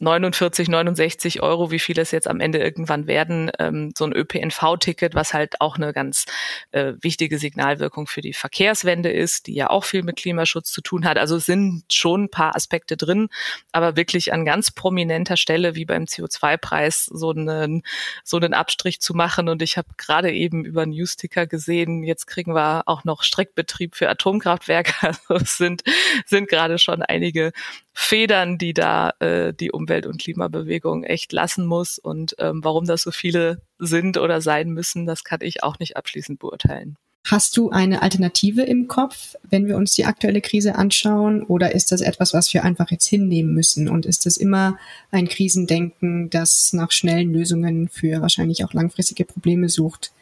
49, 0.00 0.68
69 0.68 1.40
Euro, 1.40 1.70
wie 1.70 1.78
viel 1.78 1.98
es 2.00 2.10
jetzt 2.10 2.26
am 2.28 2.40
Ende 2.40 2.58
irgendwann 2.58 3.06
werden, 3.06 3.50
ähm, 3.60 3.92
so 3.96 4.04
ein 4.04 4.12
ÖPNV-Ticket, 4.12 5.14
was 5.14 5.34
halt 5.34 5.60
auch 5.60 5.76
eine 5.76 5.92
ganz 5.92 6.26
äh, 6.72 6.94
wichtige 7.00 7.38
Signalwirkung 7.38 8.08
für 8.08 8.20
die 8.20 8.32
Verkehrswende 8.32 9.10
ist, 9.10 9.46
die 9.46 9.54
ja 9.54 9.70
auch 9.70 9.84
viel 9.84 10.02
mit 10.02 10.16
Klimaschutz 10.16 10.72
zu 10.72 10.80
tun 10.80 11.04
hat. 11.04 11.16
Also 11.16 11.36
es 11.36 11.46
sind 11.46 11.84
schon 11.92 12.24
ein 12.24 12.30
paar 12.30 12.56
Aspekte 12.56 12.96
drin, 12.96 13.28
aber 13.70 13.96
wirklich 13.96 14.32
an 14.32 14.44
ganz 14.44 14.72
prominenter 14.72 15.36
Stelle 15.36 15.76
wie 15.76 15.84
beim 15.84 16.04
CO2-Preis 16.04 17.04
so 17.04 17.30
einen, 17.30 17.82
so 18.24 18.36
einen 18.36 18.52
Abstrich 18.52 19.00
zu 19.00 19.14
machen. 19.14 19.48
Und 19.48 19.62
ich 19.62 19.76
habe 19.78 19.88
gerade 19.96 20.32
eben 20.32 20.64
über 20.64 20.86
Newsticker 20.86 21.46
gesehen, 21.46 22.02
jetzt 22.02 22.26
kriegen 22.26 22.54
wir 22.54 22.82
auch 22.86 23.04
noch 23.04 23.22
Streckbetrieb 23.22 23.94
für 23.94 24.08
Atomkraftwerke. 24.08 24.94
Also 25.04 25.44
es 25.44 25.56
sind, 25.56 25.82
sind 26.26 26.48
gerade 26.48 26.78
schon 26.78 27.02
einige 27.02 27.52
Federn, 27.96 28.58
die 28.58 28.74
da 28.74 29.10
äh, 29.20 29.54
die 29.54 29.70
Umwelt- 29.70 30.06
und 30.06 30.20
Klimabewegung 30.20 31.04
echt 31.04 31.32
lassen 31.32 31.64
muss. 31.64 31.98
Und 31.98 32.34
ähm, 32.40 32.62
warum 32.64 32.86
das 32.86 33.02
so 33.02 33.12
viele 33.12 33.62
sind 33.78 34.18
oder 34.18 34.40
sein 34.40 34.70
müssen, 34.70 35.06
das 35.06 35.22
kann 35.22 35.38
ich 35.42 35.62
auch 35.62 35.78
nicht 35.78 35.96
abschließend 35.96 36.40
beurteilen. 36.40 36.96
Hast 37.26 37.56
du 37.56 37.70
eine 37.70 38.02
Alternative 38.02 38.62
im 38.62 38.86
Kopf, 38.86 39.36
wenn 39.48 39.66
wir 39.66 39.76
uns 39.76 39.94
die 39.94 40.04
aktuelle 40.04 40.42
Krise 40.42 40.74
anschauen? 40.74 41.42
Oder 41.42 41.72
ist 41.74 41.92
das 41.92 42.02
etwas, 42.02 42.34
was 42.34 42.52
wir 42.52 42.64
einfach 42.64 42.90
jetzt 42.90 43.06
hinnehmen 43.06 43.54
müssen? 43.54 43.88
Und 43.88 44.04
ist 44.04 44.26
das 44.26 44.36
immer 44.36 44.76
ein 45.10 45.28
Krisendenken, 45.28 46.28
das 46.28 46.72
nach 46.74 46.90
schnellen 46.90 47.32
Lösungen 47.32 47.88
für 47.88 48.20
wahrscheinlich 48.20 48.64
auch 48.64 48.74
langfristige 48.74 49.24
Probleme 49.24 49.70
sucht? 49.70 50.12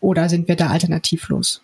Oder 0.00 0.28
sind 0.28 0.48
wir 0.48 0.56
da 0.56 0.66
alternativlos? 0.68 1.62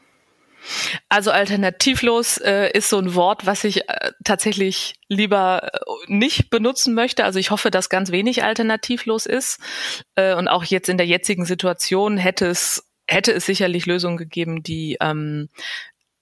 Also 1.09 1.31
alternativlos 1.31 2.39
äh, 2.39 2.71
ist 2.73 2.89
so 2.89 2.99
ein 2.99 3.15
Wort, 3.15 3.47
was 3.47 3.65
ich 3.65 3.89
äh, 3.89 4.13
tatsächlich 4.25 4.95
lieber 5.09 5.71
äh, 5.73 5.79
nicht 6.07 6.51
benutzen 6.51 6.95
möchte. 6.95 7.25
Also 7.25 7.39
ich 7.39 7.51
hoffe, 7.51 7.71
dass 7.71 7.89
ganz 7.89 8.11
wenig 8.11 8.43
alternativlos 8.43 9.27
ist. 9.27 9.61
Äh, 10.15 10.35
und 10.35 10.49
auch 10.49 10.65
jetzt 10.65 10.89
in 10.89 10.99
der 10.99 11.07
jetzigen 11.07 11.45
Situation 11.45 12.17
hätte 12.17 12.47
es 12.47 12.91
hätte 13.07 13.33
es 13.33 13.45
sicherlich 13.45 13.85
Lösungen 13.85 14.17
gegeben, 14.17 14.63
die 14.63 14.97
ähm, 15.01 15.49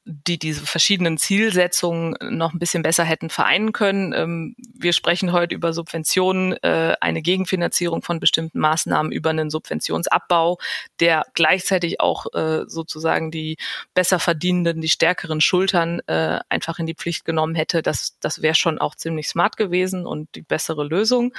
die 0.05 0.39
diese 0.39 0.67
verschiedenen 0.67 1.17
Zielsetzungen 1.17 2.17
noch 2.37 2.53
ein 2.53 2.59
bisschen 2.59 2.83
besser 2.83 3.05
hätten 3.05 3.31
vereinen 3.31 3.73
können. 3.73 4.13
Ähm, 4.13 4.57
wir 4.75 4.93
sprechen 4.93 5.31
heute 5.31 5.55
über 5.55 5.73
Subventionen, 5.73 6.55
äh, 6.63 6.97
eine 7.01 7.23
Gegenfinanzierung 7.23 8.03
von 8.03 8.19
bestimmten 8.19 8.59
Maßnahmen 8.59 9.13
über 9.13 9.31
einen 9.31 9.49
Subventionsabbau, 9.49 10.59
der 10.99 11.25
gleichzeitig 11.35 12.01
auch 12.01 12.27
äh, 12.35 12.65
sozusagen 12.67 13.31
die 13.31 13.59
besser 13.95 14.19
verdienenden, 14.19 14.81
die 14.81 14.89
stärkeren 14.89 15.41
Schultern 15.41 16.01
äh, 16.09 16.41
einfach 16.49 16.81
in 16.81 16.87
die 16.87 16.95
Pflicht 16.97 17.25
genommen 17.25 17.55
hätte. 17.55 17.81
Das, 17.81 18.17
das 18.19 18.43
wäre 18.43 18.57
schon 18.57 18.79
auch 18.79 18.97
ziemlich 18.97 19.29
smart 19.29 19.57
gewesen 19.57 20.05
und 20.05 20.35
die 20.35 20.43
bessere 20.43 20.85
Lösung. 20.85 21.33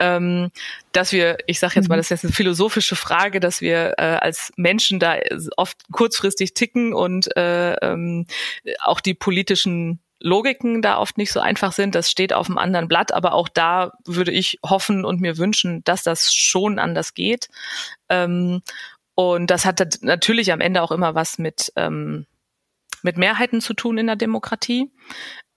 Ähm, 0.00 0.50
dass 0.90 1.12
wir, 1.12 1.38
ich 1.46 1.60
sage 1.60 1.74
jetzt 1.76 1.88
mal, 1.88 1.94
mhm. 1.94 2.00
das 2.00 2.06
ist 2.06 2.10
jetzt 2.10 2.24
eine 2.24 2.32
philosophische 2.32 2.96
Frage, 2.96 3.38
dass 3.38 3.60
wir 3.60 3.98
als 3.98 4.52
Menschen 4.56 4.98
da 4.98 5.16
oft 5.56 5.78
kurzfristig 5.92 6.54
ticken 6.54 6.92
und 6.92 7.34
äh, 7.36 7.91
ähm, 7.92 8.26
auch 8.84 9.00
die 9.00 9.14
politischen 9.14 10.00
Logiken 10.20 10.82
da 10.82 10.98
oft 10.98 11.18
nicht 11.18 11.32
so 11.32 11.40
einfach 11.40 11.72
sind. 11.72 11.94
Das 11.94 12.10
steht 12.10 12.32
auf 12.32 12.48
einem 12.48 12.58
anderen 12.58 12.88
Blatt, 12.88 13.12
aber 13.12 13.34
auch 13.34 13.48
da 13.48 13.92
würde 14.06 14.30
ich 14.30 14.58
hoffen 14.64 15.04
und 15.04 15.20
mir 15.20 15.36
wünschen, 15.36 15.82
dass 15.84 16.02
das 16.02 16.32
schon 16.32 16.78
anders 16.78 17.14
geht. 17.14 17.48
Ähm, 18.08 18.62
und 19.14 19.50
das 19.50 19.64
hat 19.64 19.98
natürlich 20.00 20.52
am 20.52 20.60
Ende 20.60 20.82
auch 20.82 20.92
immer 20.92 21.14
was 21.14 21.38
mit 21.38 21.72
ähm, 21.76 22.26
mit 23.02 23.18
Mehrheiten 23.18 23.60
zu 23.60 23.74
tun 23.74 23.98
in 23.98 24.06
der 24.06 24.16
Demokratie. 24.16 24.90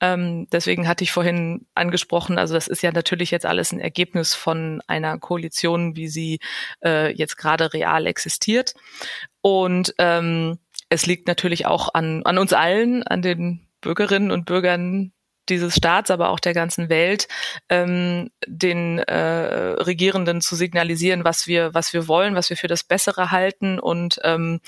Ähm, 0.02 0.48
deswegen 0.52 0.88
hatte 0.88 1.04
ich 1.04 1.12
vorhin 1.12 1.68
angesprochen, 1.74 2.38
also 2.38 2.54
das 2.54 2.68
ist 2.68 2.82
ja 2.82 2.92
natürlich 2.92 3.32
jetzt 3.32 3.46
alles 3.46 3.72
ein 3.72 3.80
Ergebnis 3.80 4.34
von 4.34 4.82
einer 4.88 5.18
Koalition, 5.20 5.96
wie 5.96 6.08
sie 6.08 6.40
äh, 6.84 7.14
jetzt 7.14 7.38
gerade 7.38 7.72
real 7.74 8.08
existiert. 8.08 8.74
Und 9.42 9.94
ähm, 10.00 10.60
es 10.90 11.06
liegt 11.06 11.28
natürlich 11.28 11.66
auch 11.66 11.94
an, 11.94 12.24
an 12.24 12.38
uns 12.38 12.54
allen, 12.54 13.04
an 13.04 13.22
den 13.22 13.68
Bürgerinnen 13.82 14.32
und 14.32 14.46
Bürgern 14.46 15.12
dieses 15.50 15.76
Staats, 15.76 16.10
aber 16.10 16.30
auch 16.30 16.40
der 16.40 16.54
ganzen 16.54 16.90
Welt, 16.90 17.28
ähm, 17.70 18.32
den 18.48 19.00
äh, 19.00 19.76
Regierenden 19.84 20.42
zu 20.42 20.56
signalisieren, 20.56 21.24
was 21.24 21.46
wir, 21.48 21.74
was 21.74 21.94
wir 21.94 22.08
wollen, 22.08 22.36
was 22.36 22.50
wir 22.50 22.58
für 22.58 22.68
das 22.68 22.84
Bessere 22.84 23.32
halten 23.32 23.80
und 23.80 24.20
ähm, 24.24 24.60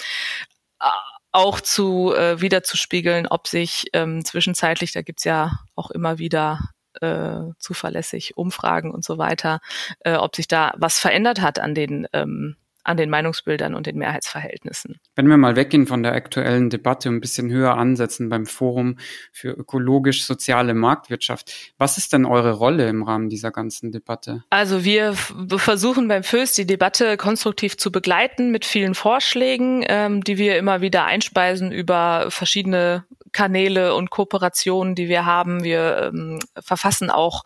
auch 1.31 1.61
zu 1.61 2.13
äh, 2.15 2.41
wiederzuspiegeln, 2.41 3.27
ob 3.27 3.47
sich 3.47 3.85
ähm, 3.93 4.23
zwischenzeitlich, 4.23 4.91
da 4.91 5.01
gibt's 5.01 5.23
ja 5.23 5.59
auch 5.75 5.91
immer 5.91 6.19
wieder 6.19 6.69
äh, 7.01 7.41
zuverlässig 7.59 8.37
Umfragen 8.37 8.91
und 8.91 9.03
so 9.03 9.17
weiter, 9.17 9.59
äh, 10.01 10.15
ob 10.15 10.35
sich 10.35 10.47
da 10.47 10.73
was 10.77 10.99
verändert 10.99 11.41
hat 11.41 11.59
an 11.59 11.75
den 11.75 12.07
ähm, 12.13 12.55
an 12.87 12.97
den 12.97 13.09
Meinungsbildern 13.09 13.75
und 13.75 13.85
den 13.85 13.97
Mehrheitsverhältnissen. 13.97 14.99
Wenn 15.15 15.27
wir 15.27 15.37
mal 15.37 15.55
weggehen 15.55 15.87
von 15.87 16.03
der 16.03 16.13
aktuellen 16.13 16.69
Debatte 16.69 17.09
und 17.09 17.15
ein 17.15 17.21
bisschen 17.21 17.49
höher 17.49 17.75
ansetzen 17.75 18.29
beim 18.29 18.45
Forum 18.45 18.97
für 19.31 19.49
ökologisch-soziale 19.49 20.73
Marktwirtschaft, 20.73 21.73
was 21.77 21.97
ist 21.97 22.13
denn 22.13 22.25
eure 22.25 22.53
Rolle 22.53 22.87
im 22.87 23.03
Rahmen 23.03 23.29
dieser 23.29 23.51
ganzen 23.51 23.91
Debatte? 23.91 24.43
Also 24.49 24.83
wir 24.85 25.13
versuchen 25.13 26.07
beim 26.07 26.23
FÖS 26.23 26.53
die 26.53 26.65
Debatte 26.65 27.17
konstruktiv 27.17 27.77
zu 27.77 27.91
begleiten 27.91 28.51
mit 28.51 28.65
vielen 28.65 28.95
Vorschlägen, 28.95 29.83
ähm, 29.87 30.23
die 30.23 30.37
wir 30.37 30.57
immer 30.57 30.81
wieder 30.81 31.05
einspeisen 31.05 31.71
über 31.71 32.27
verschiedene 32.29 33.03
Kanäle 33.31 33.95
und 33.95 34.09
Kooperationen, 34.09 34.95
die 34.95 35.09
wir 35.09 35.25
haben. 35.25 35.63
Wir 35.63 36.11
ähm, 36.13 36.39
verfassen 36.59 37.09
auch 37.09 37.43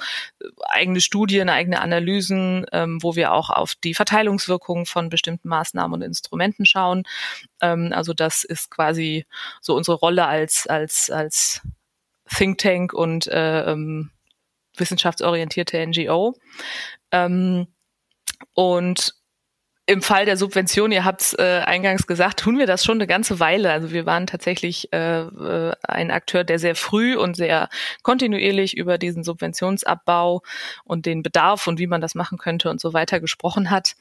eigene 0.64 1.02
Studien, 1.02 1.50
eigene 1.50 1.82
Analysen, 1.82 2.66
ähm, 2.72 3.02
wo 3.02 3.16
wir 3.16 3.34
auch 3.34 3.50
auf 3.50 3.76
die 3.76 3.94
Verteilungswirkungen 3.94 4.86
von 4.86 5.10
bestimmten 5.10 5.50
Maßnahmen 5.50 5.94
und 5.94 6.02
Instrumenten 6.02 6.66
schauen. 6.66 7.04
Ähm, 7.62 7.92
also 7.94 8.14
das 8.14 8.44
ist 8.44 8.70
quasi 8.70 9.26
so 9.62 9.76
unsere 9.76 9.98
Rolle 9.98 10.28
als 10.28 10.68
als 10.68 11.10
als 11.10 11.62
Think 12.28 12.60
Tank 12.60 12.94
und 12.94 13.28
äh, 13.28 13.72
ähm, 13.72 14.12
wissenschaftsorientierte 14.78 15.86
NGO. 15.86 16.36
Ähm, 17.12 17.68
und 18.54 19.21
im 19.88 20.02
Fall 20.02 20.26
der 20.26 20.38
Subvention, 20.38 20.92
ihr 20.92 21.04
habt 21.04 21.22
es 21.22 21.34
äh, 21.34 21.62
eingangs 21.66 22.06
gesagt, 22.08 22.40
tun 22.40 22.58
wir 22.58 22.68
das 22.68 22.86
schon 22.86 22.98
eine 22.98 23.08
ganze 23.08 23.40
Weile. 23.40 23.72
Also 23.72 23.92
wir 23.92 24.06
waren 24.06 24.28
tatsächlich 24.28 24.94
äh, 24.94 25.22
äh, 25.22 25.74
ein 25.82 26.12
Akteur, 26.12 26.44
der 26.44 26.60
sehr 26.60 26.76
früh 26.76 27.18
und 27.18 27.36
sehr 27.36 27.68
kontinuierlich 28.04 28.78
über 28.78 28.98
diesen 28.98 29.24
Subventionsabbau 29.24 30.44
und 30.84 31.06
den 31.06 31.24
Bedarf 31.24 31.68
und 31.68 31.80
wie 31.80 31.88
man 31.88 32.00
das 32.00 32.16
machen 32.16 32.38
könnte 32.38 32.70
und 32.70 32.80
so 32.80 32.94
weiter 32.94 33.20
gesprochen 33.20 33.70
hat. 33.72 33.96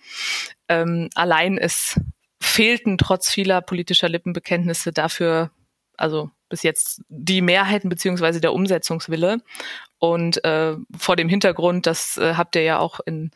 Ähm, 0.68 1.08
allein 1.14 1.56
es 1.58 1.98
fehlten 2.40 2.98
trotz 2.98 3.30
vieler 3.30 3.60
politischer 3.60 4.08
Lippenbekenntnisse 4.08 4.92
dafür 4.92 5.50
also 6.00 6.30
bis 6.50 6.62
jetzt 6.62 7.02
die 7.08 7.40
Mehrheiten 7.40 7.88
beziehungsweise 7.88 8.40
der 8.40 8.52
Umsetzungswille. 8.52 9.38
Und 9.98 10.42
äh, 10.44 10.76
vor 10.96 11.14
dem 11.14 11.28
Hintergrund, 11.28 11.86
das 11.86 12.16
äh, 12.16 12.34
habt 12.34 12.56
ihr 12.56 12.62
ja 12.62 12.78
auch 12.78 13.00
in, 13.04 13.30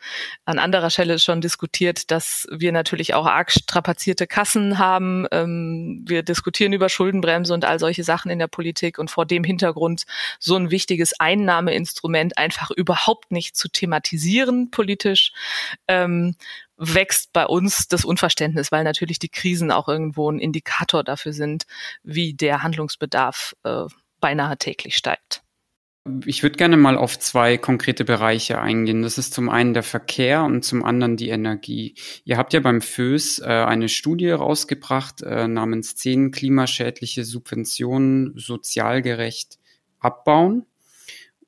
an 0.45 0.57
anderer 0.57 0.89
Stelle 0.89 1.19
schon 1.19 1.39
diskutiert, 1.39 2.09
dass 2.09 2.47
wir 2.51 2.71
natürlich 2.71 3.13
auch 3.13 3.27
arg 3.27 3.51
strapazierte 3.51 4.25
Kassen 4.25 4.79
haben. 4.79 5.27
Ähm, 5.31 6.03
wir 6.07 6.23
diskutieren 6.23 6.73
über 6.73 6.89
Schuldenbremse 6.89 7.53
und 7.53 7.65
all 7.65 7.79
solche 7.79 8.03
Sachen 8.03 8.31
in 8.31 8.39
der 8.39 8.47
Politik. 8.47 8.97
Und 8.97 9.11
vor 9.11 9.25
dem 9.27 9.43
Hintergrund 9.43 10.05
so 10.39 10.55
ein 10.55 10.71
wichtiges 10.71 11.19
Einnahmeinstrument 11.19 12.37
einfach 12.37 12.71
überhaupt 12.71 13.31
nicht 13.31 13.55
zu 13.55 13.69
thematisieren 13.69 14.71
politisch, 14.71 15.31
ähm, 15.87 16.35
wächst 16.77 17.31
bei 17.33 17.45
uns 17.45 17.87
das 17.87 18.05
Unverständnis, 18.05 18.71
weil 18.71 18.83
natürlich 18.83 19.19
die 19.19 19.29
Krisen 19.29 19.71
auch 19.71 19.87
irgendwo 19.87 20.29
ein 20.29 20.39
Indikator 20.39 21.03
dafür 21.03 21.33
sind, 21.33 21.65
wie 22.03 22.33
der 22.33 22.63
Handlungsbedarf 22.63 23.55
äh, 23.63 23.85
beinahe 24.19 24.57
täglich 24.57 24.97
steigt. 24.97 25.41
Ich 26.25 26.43
würde 26.43 26.57
gerne 26.57 26.77
mal 26.77 26.97
auf 26.97 27.17
zwei 27.17 27.57
konkrete 27.57 28.05
Bereiche 28.05 28.61
eingehen. 28.61 29.01
Das 29.01 29.17
ist 29.17 29.33
zum 29.33 29.49
einen 29.49 29.73
der 29.73 29.81
Verkehr 29.81 30.43
und 30.43 30.63
zum 30.63 30.83
anderen 30.83 31.17
die 31.17 31.29
Energie. 31.29 31.95
Ihr 32.25 32.37
habt 32.37 32.53
ja 32.53 32.59
beim 32.59 32.81
FÖS 32.81 33.39
äh, 33.39 33.45
eine 33.45 33.89
Studie 33.89 34.29
rausgebracht 34.29 35.23
äh, 35.23 35.47
namens 35.47 35.95
zehn 35.95 36.29
klimaschädliche 36.29 37.23
Subventionen 37.23 38.33
sozialgerecht 38.35 39.57
abbauen. 39.99 40.67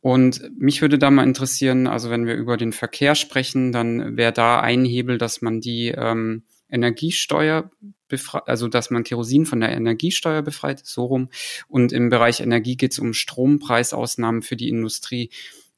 Und 0.08 0.58
mich 0.58 0.82
würde 0.82 0.98
da 0.98 1.12
mal 1.12 1.26
interessieren, 1.26 1.86
also 1.86 2.10
wenn 2.10 2.26
wir 2.26 2.36
über 2.36 2.56
den 2.56 2.72
Verkehr 2.72 3.14
sprechen, 3.14 3.74
dann 3.74 4.16
wäre 4.16 4.32
da 4.32 4.62
ein 4.62 4.86
Hebel, 4.86 5.18
dass 5.18 5.42
man 5.42 5.60
die 5.60 5.90
ähm, 5.90 6.44
Energiesteuer 6.70 7.70
befreit, 8.08 8.44
also 8.48 8.70
dass 8.70 8.90
man 8.90 9.04
Kerosin 9.04 9.46
von 9.46 9.60
der 9.60 9.72
Energiesteuer 9.72 10.44
befreit, 10.44 10.80
so 10.86 11.04
rum. 11.04 11.28
Und 11.68 11.92
im 11.92 12.08
Bereich 12.08 12.40
Energie 12.40 12.78
geht 12.78 12.94
es 12.94 13.00
um 13.00 13.12
Strompreisausnahmen 13.12 14.44
für 14.44 14.56
die 14.56 14.70
Industrie. 14.70 15.30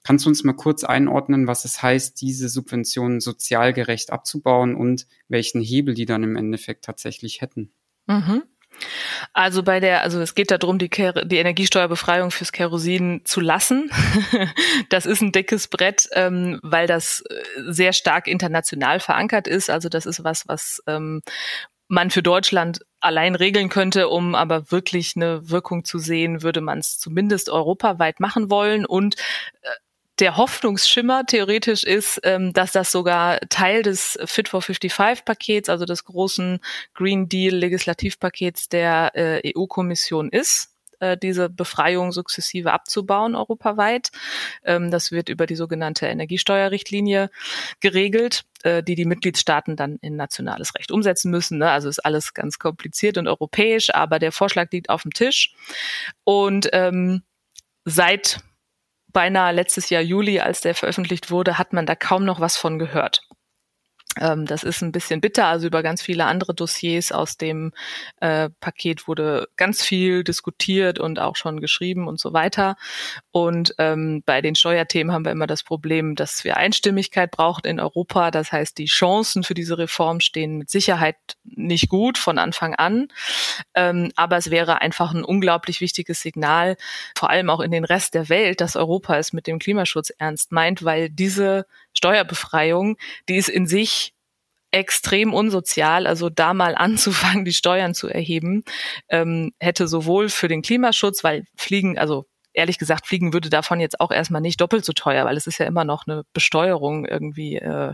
Kannst 0.04 0.26
du 0.26 0.30
uns 0.30 0.44
mal 0.44 0.54
kurz 0.54 0.84
einordnen, 0.84 1.48
was 1.48 1.66
es 1.66 1.82
heißt, 1.82 2.22
diese 2.22 2.50
Subventionen 2.50 3.22
sozial 3.22 3.74
gerecht 3.74 4.12
abzubauen 4.12 4.76
und 4.76 5.08
welchen 5.28 5.60
Hebel 5.60 5.96
die 5.96 6.06
dann 6.06 6.22
im 6.22 6.36
Endeffekt 6.36 6.86
tatsächlich 6.86 7.42
hätten? 7.42 7.72
Mhm. 8.06 8.44
Also 9.34 9.64
bei 9.64 9.80
der, 9.80 10.02
also 10.02 10.20
es 10.22 10.36
geht 10.36 10.52
darum, 10.52 10.80
die, 10.80 10.90
die 10.90 11.38
Energiesteuerbefreiung 11.38 12.32
fürs 12.32 12.52
Kerosin 12.52 13.22
zu 13.26 13.42
lassen. 13.42 13.92
das 14.90 15.06
ist 15.06 15.22
ein 15.22 15.32
dickes 15.32 15.68
Brett, 15.68 16.08
ähm, 16.14 16.60
weil 16.64 16.88
das 16.88 17.24
äh, 17.30 17.44
sehr 17.68 17.94
stark 17.94 18.28
international 18.28 19.00
verankert 19.00 19.48
ist. 19.48 19.70
Also 19.70 19.90
das 19.90 20.06
ist 20.06 20.24
was, 20.24 20.48
was 20.48 20.82
ähm, 20.88 21.22
man 21.88 22.12
für 22.12 22.24
Deutschland 22.24 22.82
allein 23.00 23.36
regeln 23.36 23.70
könnte, 23.70 24.10
um 24.10 24.36
aber 24.36 24.72
wirklich 24.72 25.16
eine 25.16 25.50
Wirkung 25.50 25.84
zu 25.84 25.98
sehen, 25.98 26.44
würde 26.44 26.62
man 26.62 26.80
es 26.80 27.00
zumindest 27.00 27.50
europaweit 27.50 28.20
machen 28.20 28.50
wollen. 28.50 28.86
Und 28.86 29.16
äh, 29.62 29.70
der 30.20 30.38
Hoffnungsschimmer 30.38 31.26
theoretisch 31.26 31.84
ist, 31.84 32.20
ähm, 32.24 32.54
dass 32.54 32.72
das 32.72 32.92
sogar 32.92 33.40
Teil 33.50 33.84
des 33.84 34.18
Fit 34.26 34.50
for 34.50 34.62
55 34.62 35.26
Pakets, 35.26 35.70
also 35.70 35.86
des 35.86 36.04
großen 36.04 36.60
Green 36.94 37.30
Deal 37.30 37.56
Legislativpakets 37.56 38.70
der 38.70 39.12
äh, 39.16 39.54
EU-Kommission 39.56 40.30
ist 40.30 40.70
äh, 41.00 41.18
diese 41.18 41.50
Befreiung 41.50 42.12
sukzessive 42.12 42.72
abzubauen 42.74 43.36
europaweit. 43.36 44.10
Ähm, 44.64 44.92
das 44.92 45.12
wird 45.12 45.30
über 45.30 45.46
die 45.46 45.56
sogenannte 45.56 46.08
Energiesteuerrichtlinie 46.08 47.30
geregelt, 47.80 48.44
äh, 48.64 48.84
die 48.84 48.96
die 48.96 49.06
Mitgliedstaaten 49.06 49.76
dann 49.76 49.98
in 50.02 50.16
nationales 50.16 50.76
Recht 50.76 50.92
umsetzen 50.92 51.32
müssen. 51.32 51.58
Ne? 51.60 51.70
Also 51.72 51.90
ist 51.90 52.06
alles 52.06 52.34
ganz 52.34 52.60
kompliziert 52.60 53.18
und 53.18 53.28
europäisch, 53.28 53.94
aber 53.94 54.20
der 54.20 54.32
Vorschlag 54.32 54.72
liegt 54.72 54.90
auf 54.90 55.04
dem 55.04 55.14
Tisch. 55.14 55.54
Und 56.24 56.70
ähm, 56.74 57.24
seit 57.86 58.40
beinahe 59.14 59.54
letztes 59.54 59.90
Jahr 59.90 60.02
Juli, 60.02 60.40
als 60.40 60.62
der 60.62 60.76
veröffentlicht 60.76 61.32
wurde, 61.32 61.58
hat 61.58 61.74
man 61.74 61.86
da 61.86 61.96
kaum 61.96 62.26
noch 62.26 62.40
was 62.40 62.58
von 62.58 62.80
gehört. 62.80 63.29
Ähm, 64.18 64.46
das 64.46 64.64
ist 64.64 64.82
ein 64.82 64.92
bisschen 64.92 65.22
bitter. 65.22 65.46
Also 65.46 65.68
über 65.68 65.84
ganz 65.84 66.02
viele 66.02 66.26
andere 66.26 66.56
Dossiers 66.56 67.12
aus 67.12 67.38
dem 67.38 67.72
äh, 68.22 68.50
Paket 68.60 69.08
wurde 69.08 69.48
ganz 69.56 69.84
viel 69.84 70.24
diskutiert 70.24 71.00
und 71.00 71.20
auch 71.20 71.36
schon 71.36 71.60
geschrieben 71.60 72.08
und 72.08 72.20
so 72.20 72.34
weiter. 72.34 72.76
Und 73.32 73.76
ähm, 73.78 74.24
bei 74.26 74.42
den 74.42 74.56
Steuerthemen 74.56 75.14
haben 75.14 75.26
wir 75.26 75.32
immer 75.32 75.48
das 75.48 75.64
Problem, 75.64 76.16
dass 76.16 76.44
wir 76.44 76.58
Einstimmigkeit 76.58 77.32
brauchen 77.32 77.66
in 77.66 77.80
Europa. 77.80 78.32
Das 78.32 78.52
heißt, 78.52 78.78
die 78.78 78.86
Chancen 78.86 79.44
für 79.44 79.54
diese 79.54 79.78
Reform 79.78 80.20
stehen 80.22 80.58
mit 80.58 80.70
Sicherheit 80.70 81.16
nicht 81.44 81.90
gut 81.90 82.18
von 82.18 82.40
Anfang 82.40 82.74
an. 82.76 83.10
Ähm, 83.76 84.12
aber 84.16 84.38
es 84.38 84.50
wäre 84.50 84.82
einfach 84.82 85.14
ein 85.14 85.24
unglaublich 85.24 85.82
wichtiges 85.82 86.22
Signal, 86.22 86.78
vor 87.16 87.30
allem 87.30 87.50
auch 87.50 87.60
in 87.60 87.72
den 87.72 87.86
Rest 87.86 88.16
der 88.16 88.30
Welt, 88.30 88.60
dass 88.60 88.76
Europa 88.76 89.18
es 89.18 89.34
mit 89.34 89.46
dem 89.46 89.60
Klimaschutz 89.60 90.10
ernst 90.18 90.52
meint, 90.52 90.84
weil 90.84 91.10
diese 91.10 91.66
Steuerbefreiung, 92.00 92.96
die 93.28 93.36
ist 93.36 93.50
in 93.50 93.68
sich 93.68 94.14
extrem 94.72 95.34
unsozial. 95.34 96.08
Also 96.08 96.30
da 96.30 96.54
mal 96.54 96.76
anzufangen, 96.78 97.44
die 97.44 97.54
Steuern 97.54 97.94
zu 97.94 98.08
erheben, 98.08 98.64
ähm, 99.10 99.52
hätte 99.60 99.88
sowohl 99.88 100.30
für 100.30 100.48
den 100.48 100.62
Klimaschutz, 100.62 101.24
weil 101.24 101.44
Fliegen, 101.58 101.98
also 101.98 102.26
ehrlich 102.54 102.78
gesagt, 102.78 103.06
Fliegen 103.06 103.34
würde 103.34 103.50
davon 103.50 103.80
jetzt 103.82 104.00
auch 104.00 104.12
erstmal 104.12 104.42
nicht 104.42 104.62
doppelt 104.62 104.86
so 104.86 104.94
teuer, 104.94 105.26
weil 105.26 105.38
es 105.38 105.46
ist 105.46 105.60
ja 105.60 105.66
immer 105.66 105.84
noch 105.84 106.08
eine 106.08 106.24
Besteuerung 106.34 107.06
irgendwie, 107.06 107.58
äh, 107.58 107.94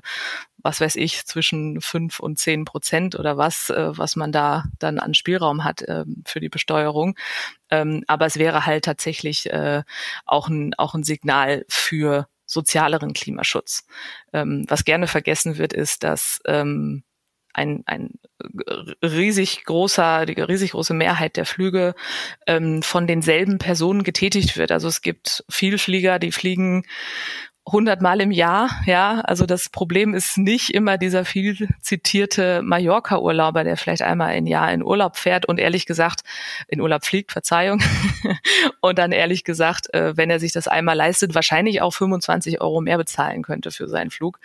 was 0.58 0.82
weiß 0.82 0.96
ich, 0.98 1.26
zwischen 1.26 1.82
fünf 1.82 2.20
und 2.20 2.40
zehn 2.40 2.64
Prozent 2.64 3.18
oder 3.18 3.38
was, 3.38 3.70
äh, 3.70 3.98
was 3.98 4.16
man 4.16 4.32
da 4.32 4.66
dann 4.80 5.00
an 5.00 5.14
Spielraum 5.14 5.64
hat 5.64 5.82
äh, 5.82 6.06
für 6.26 6.40
die 6.40 6.50
Besteuerung. 6.50 7.18
Ähm, 7.70 8.04
aber 8.08 8.28
es 8.28 8.38
wäre 8.38 8.66
halt 8.66 8.86
tatsächlich 8.86 9.52
äh, 9.52 9.84
auch 10.26 10.48
ein, 10.48 10.74
auch 10.76 10.94
ein 10.94 11.04
Signal 11.04 11.66
für 11.68 12.28
sozialeren 12.56 13.14
Klimaschutz. 13.14 13.86
Ähm, 14.34 14.66
was 14.68 14.86
gerne 14.86 15.08
vergessen 15.08 15.60
wird, 15.60 15.74
ist, 15.74 16.04
dass 16.04 16.42
ähm, 16.46 17.04
ein, 17.54 17.84
ein 17.86 18.12
riesig 19.04 19.64
großer, 19.64 20.26
die 20.26 20.40
riesig 20.42 20.72
große 20.72 20.94
Mehrheit 20.94 21.38
der 21.38 21.46
Flüge 21.46 21.96
ähm, 22.48 22.82
von 22.82 23.08
denselben 23.08 23.60
Personen 23.60 24.04
getätigt 24.04 24.58
wird. 24.58 24.72
Also 24.72 24.88
es 24.88 25.02
gibt 25.02 25.46
Vielflieger, 25.50 26.20
die 26.20 26.32
fliegen 26.32 26.84
100 27.68 28.00
Mal 28.00 28.22
im 28.22 28.32
Jahr, 28.32 28.70
ja. 28.86 29.22
Also 29.22 29.48
das 29.48 29.70
Problem 29.70 30.14
ist 30.14 30.38
nicht 30.38 30.70
immer 30.70 31.00
dieser 31.00 31.26
viel 31.26 31.68
zitierte 31.82 32.62
Mallorca-Urlauber, 32.62 33.64
der 33.64 33.76
vielleicht 33.76 34.04
einmal 34.04 34.36
im 34.36 34.46
Jahr 34.46 34.72
in 34.72 34.84
Urlaub 34.84 35.18
fährt 35.18 35.48
und 35.48 35.60
ehrlich 35.60 35.88
gesagt 35.88 36.22
in 36.68 36.80
Urlaub 36.80 37.04
fliegt, 37.04 37.32
Verzeihung. 37.32 37.82
und 38.82 39.00
dann 39.00 39.12
ehrlich 39.12 39.44
gesagt, 39.44 39.92
äh, 39.96 40.16
wenn 40.16 40.30
er 40.30 40.40
sich 40.40 40.52
das 40.52 40.68
einmal 40.68 40.96
leistet, 40.96 41.34
wahrscheinlich 41.34 41.82
auch 41.82 41.92
25 41.92 42.62
Euro 42.62 42.82
mehr 42.82 42.98
bezahlen 42.98 43.42
könnte 43.42 43.72
für 43.72 43.88
seinen 43.88 44.12
Flug, 44.12 44.40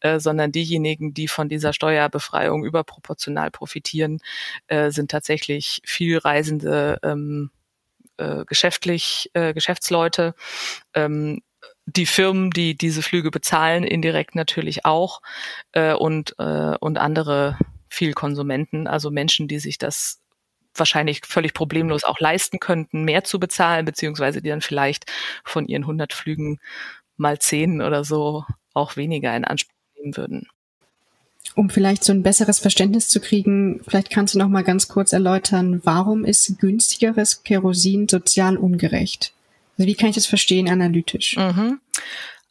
äh, 0.00 0.18
sondern 0.18 0.50
diejenigen, 0.50 1.12
die 1.12 1.28
von 1.28 1.50
dieser 1.50 1.74
Steuerbefreiung 1.74 2.64
überproportional 2.64 3.50
profitieren, 3.50 4.20
äh, 4.68 4.90
sind 4.90 5.10
tatsächlich 5.10 5.82
viel 5.84 6.18
Reisende, 6.18 6.98
ähm, 7.02 7.50
geschäftlich, 8.46 9.30
Geschäftsleute, 9.34 10.34
ähm, 10.94 11.40
die 11.86 12.06
Firmen, 12.06 12.50
die 12.50 12.76
diese 12.76 13.02
Flüge 13.02 13.30
bezahlen, 13.30 13.84
indirekt 13.84 14.34
natürlich 14.34 14.84
auch 14.84 15.20
äh, 15.72 15.94
und, 15.94 16.34
äh, 16.38 16.76
und 16.78 16.98
andere 16.98 17.58
viel 17.88 18.12
Konsumenten, 18.12 18.86
also 18.86 19.10
Menschen, 19.10 19.48
die 19.48 19.58
sich 19.58 19.78
das 19.78 20.20
wahrscheinlich 20.74 21.20
völlig 21.26 21.52
problemlos 21.52 22.04
auch 22.04 22.18
leisten 22.18 22.58
könnten, 22.58 23.04
mehr 23.04 23.24
zu 23.24 23.38
bezahlen, 23.38 23.84
beziehungsweise 23.84 24.40
die 24.40 24.48
dann 24.48 24.62
vielleicht 24.62 25.10
von 25.44 25.66
ihren 25.66 25.82
100 25.82 26.12
Flügen 26.12 26.60
mal 27.16 27.38
10 27.38 27.82
oder 27.82 28.04
so 28.04 28.44
auch 28.72 28.96
weniger 28.96 29.36
in 29.36 29.44
Anspruch 29.44 29.74
nehmen 29.96 30.16
würden. 30.16 30.48
Um 31.54 31.68
vielleicht 31.68 32.04
so 32.04 32.12
ein 32.12 32.22
besseres 32.22 32.60
Verständnis 32.60 33.08
zu 33.08 33.20
kriegen, 33.20 33.82
vielleicht 33.86 34.10
kannst 34.10 34.34
du 34.34 34.38
noch 34.38 34.48
mal 34.48 34.64
ganz 34.64 34.88
kurz 34.88 35.12
erläutern, 35.12 35.82
warum 35.84 36.24
ist 36.24 36.58
günstigeres 36.58 37.42
Kerosin 37.42 38.08
sozial 38.08 38.56
ungerecht? 38.56 39.34
Also 39.78 39.88
wie 39.88 39.94
kann 39.94 40.10
ich 40.10 40.14
das 40.14 40.26
verstehen 40.26 40.68
analytisch? 40.68 41.36
Mhm. 41.36 41.80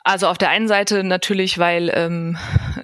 Also 0.04 0.28
auf 0.28 0.40
der 0.40 0.50
einen 0.50 0.68
Seite 0.68 1.04
natürlich, 1.04 1.60
weil 1.60 1.92
ähm, 1.94 2.38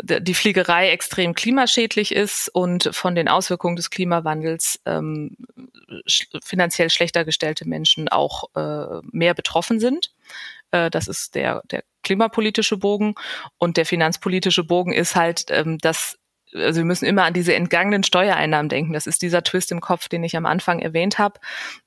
die 0.04 0.36
Fliegerei 0.36 0.90
extrem 0.90 1.34
klimaschädlich 1.34 2.14
ist 2.14 2.50
und 2.50 2.90
von 2.92 3.16
den 3.16 3.28
Auswirkungen 3.28 3.76
des 3.76 3.90
Klimawandels 3.90 4.80
ähm, 4.86 5.36
sch 6.06 6.28
finanziell 6.44 6.92
schlechter 6.92 7.26
gestellte 7.26 7.68
Menschen 7.68 8.08
auch 8.08 8.44
äh, 8.56 9.02
mehr 9.12 9.34
betroffen 9.34 9.80
sind. 9.80 10.12
Äh, 10.70 10.92
das 10.92 11.08
ist 11.08 11.34
der, 11.34 11.64
der 11.72 11.84
klimapolitische 12.04 12.78
Bogen. 12.78 13.16
Und 13.58 13.78
der 13.78 13.86
finanzpolitische 13.88 14.64
Bogen 14.64 14.94
ist 14.94 15.16
halt, 15.16 15.46
ähm, 15.50 15.80
dass 15.80 16.20
also 16.58 16.80
wir 16.80 16.86
müssen 16.86 17.06
immer 17.06 17.24
an 17.24 17.34
diese 17.34 17.56
entgangenen 17.56 18.04
Steuereinnahmen 18.04 18.70
denken. 18.70 18.94
Das 18.94 19.08
ist 19.08 19.22
dieser 19.22 19.44
Twist 19.44 19.72
im 19.72 19.82
Kopf, 19.82 20.10
den 20.10 20.24
ich 20.24 20.36
am 20.36 20.46
Anfang 20.46 20.80
erwähnt 20.80 21.20
habe. 21.20 21.40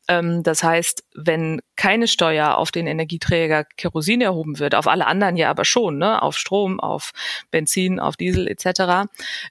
Ähm, 0.09 0.43
das 0.43 0.63
heißt, 0.63 1.05
wenn 1.15 1.61
keine 1.77 2.09
Steuer 2.09 2.57
auf 2.57 2.71
den 2.71 2.87
Energieträger 2.87 3.65
Kerosin 3.77 4.21
erhoben 4.21 4.59
wird, 4.59 4.75
auf 4.75 4.87
alle 4.87 5.07
anderen 5.07 5.37
ja 5.37 5.51
aber 5.51 5.65
schon, 5.65 5.99
ne? 5.99 6.23
auf 6.23 6.37
Strom, 6.37 6.81
auf 6.81 7.13
Benzin, 7.51 8.01
auf 8.01 8.17
Diesel 8.17 8.49
etc., 8.49 9.09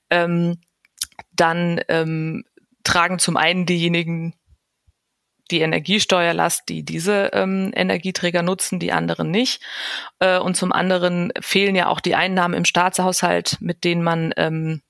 ähm, 0.09 0.57
dann 1.33 1.81
ähm, 1.87 2.43
tragen 2.83 3.19
zum 3.19 3.37
einen 3.37 3.65
diejenigen 3.65 4.33
die 5.51 5.61
Energiesteuerlast, 5.61 6.69
die 6.69 6.83
diese 6.83 7.31
ähm, 7.33 7.71
Energieträger 7.75 8.43
nutzen, 8.43 8.79
die 8.79 8.91
anderen 8.91 9.31
nicht. 9.31 9.61
Äh, 10.19 10.39
und 10.39 10.55
zum 10.55 10.71
anderen 10.71 11.31
fehlen 11.39 11.75
ja 11.75 11.87
auch 11.87 11.99
die 11.99 12.15
Einnahmen 12.15 12.53
im 12.53 12.65
Staatshaushalt, 12.65 13.57
mit 13.59 13.83
denen 13.83 14.03
man 14.03 14.33
ähm, 14.37 14.81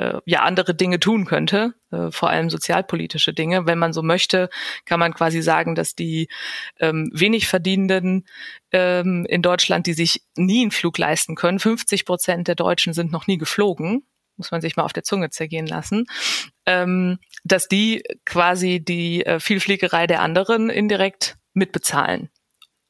äh, 0.00 0.18
ja 0.24 0.42
andere 0.42 0.74
Dinge 0.74 0.98
tun 0.98 1.26
könnte, 1.26 1.74
äh, 1.90 2.10
vor 2.10 2.30
allem 2.30 2.48
sozialpolitische 2.48 3.34
Dinge. 3.34 3.66
Wenn 3.66 3.78
man 3.78 3.92
so 3.92 4.02
möchte, 4.02 4.48
kann 4.86 4.98
man 4.98 5.12
quasi 5.12 5.42
sagen, 5.42 5.74
dass 5.74 5.94
die 5.94 6.28
ähm, 6.78 7.10
wenig 7.12 7.46
Verdienenden 7.46 8.26
ähm, 8.72 9.26
in 9.28 9.42
Deutschland, 9.42 9.86
die 9.86 9.92
sich 9.92 10.22
nie 10.36 10.62
einen 10.62 10.70
Flug 10.70 10.96
leisten 10.96 11.34
können, 11.34 11.58
50 11.58 12.06
Prozent 12.06 12.48
der 12.48 12.54
Deutschen 12.54 12.94
sind 12.94 13.12
noch 13.12 13.26
nie 13.26 13.36
geflogen, 13.36 14.06
muss 14.36 14.50
man 14.50 14.62
sich 14.62 14.76
mal 14.76 14.84
auf 14.84 14.94
der 14.94 15.04
Zunge 15.04 15.28
zergehen 15.28 15.66
lassen, 15.66 16.06
ähm, 16.64 17.18
dass 17.44 17.68
die 17.68 18.02
quasi 18.24 18.82
die 18.82 19.26
äh, 19.26 19.38
Vielfliegerei 19.38 20.06
der 20.06 20.22
anderen 20.22 20.70
indirekt 20.70 21.36
mitbezahlen. 21.52 22.30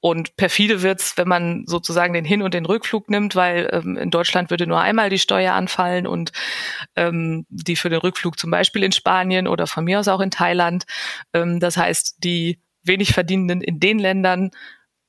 Und 0.00 0.36
perfide 0.36 0.82
wird's, 0.82 1.16
wenn 1.16 1.28
man 1.28 1.64
sozusagen 1.66 2.14
den 2.14 2.24
Hin- 2.24 2.42
und 2.42 2.54
den 2.54 2.64
Rückflug 2.64 3.10
nimmt, 3.10 3.36
weil 3.36 3.68
ähm, 3.72 3.98
in 3.98 4.10
Deutschland 4.10 4.50
würde 4.50 4.66
nur 4.66 4.80
einmal 4.80 5.10
die 5.10 5.18
Steuer 5.18 5.52
anfallen 5.52 6.06
und 6.06 6.32
ähm, 6.96 7.44
die 7.50 7.76
für 7.76 7.90
den 7.90 8.00
Rückflug 8.00 8.38
zum 8.38 8.50
Beispiel 8.50 8.82
in 8.82 8.92
Spanien 8.92 9.46
oder 9.46 9.66
von 9.66 9.84
mir 9.84 10.00
aus 10.00 10.08
auch 10.08 10.20
in 10.20 10.30
Thailand. 10.30 10.84
Ähm, 11.34 11.60
das 11.60 11.76
heißt, 11.76 12.24
die 12.24 12.60
wenig 12.82 13.12
Verdienenden 13.12 13.60
in 13.60 13.78
den 13.78 13.98
Ländern 13.98 14.50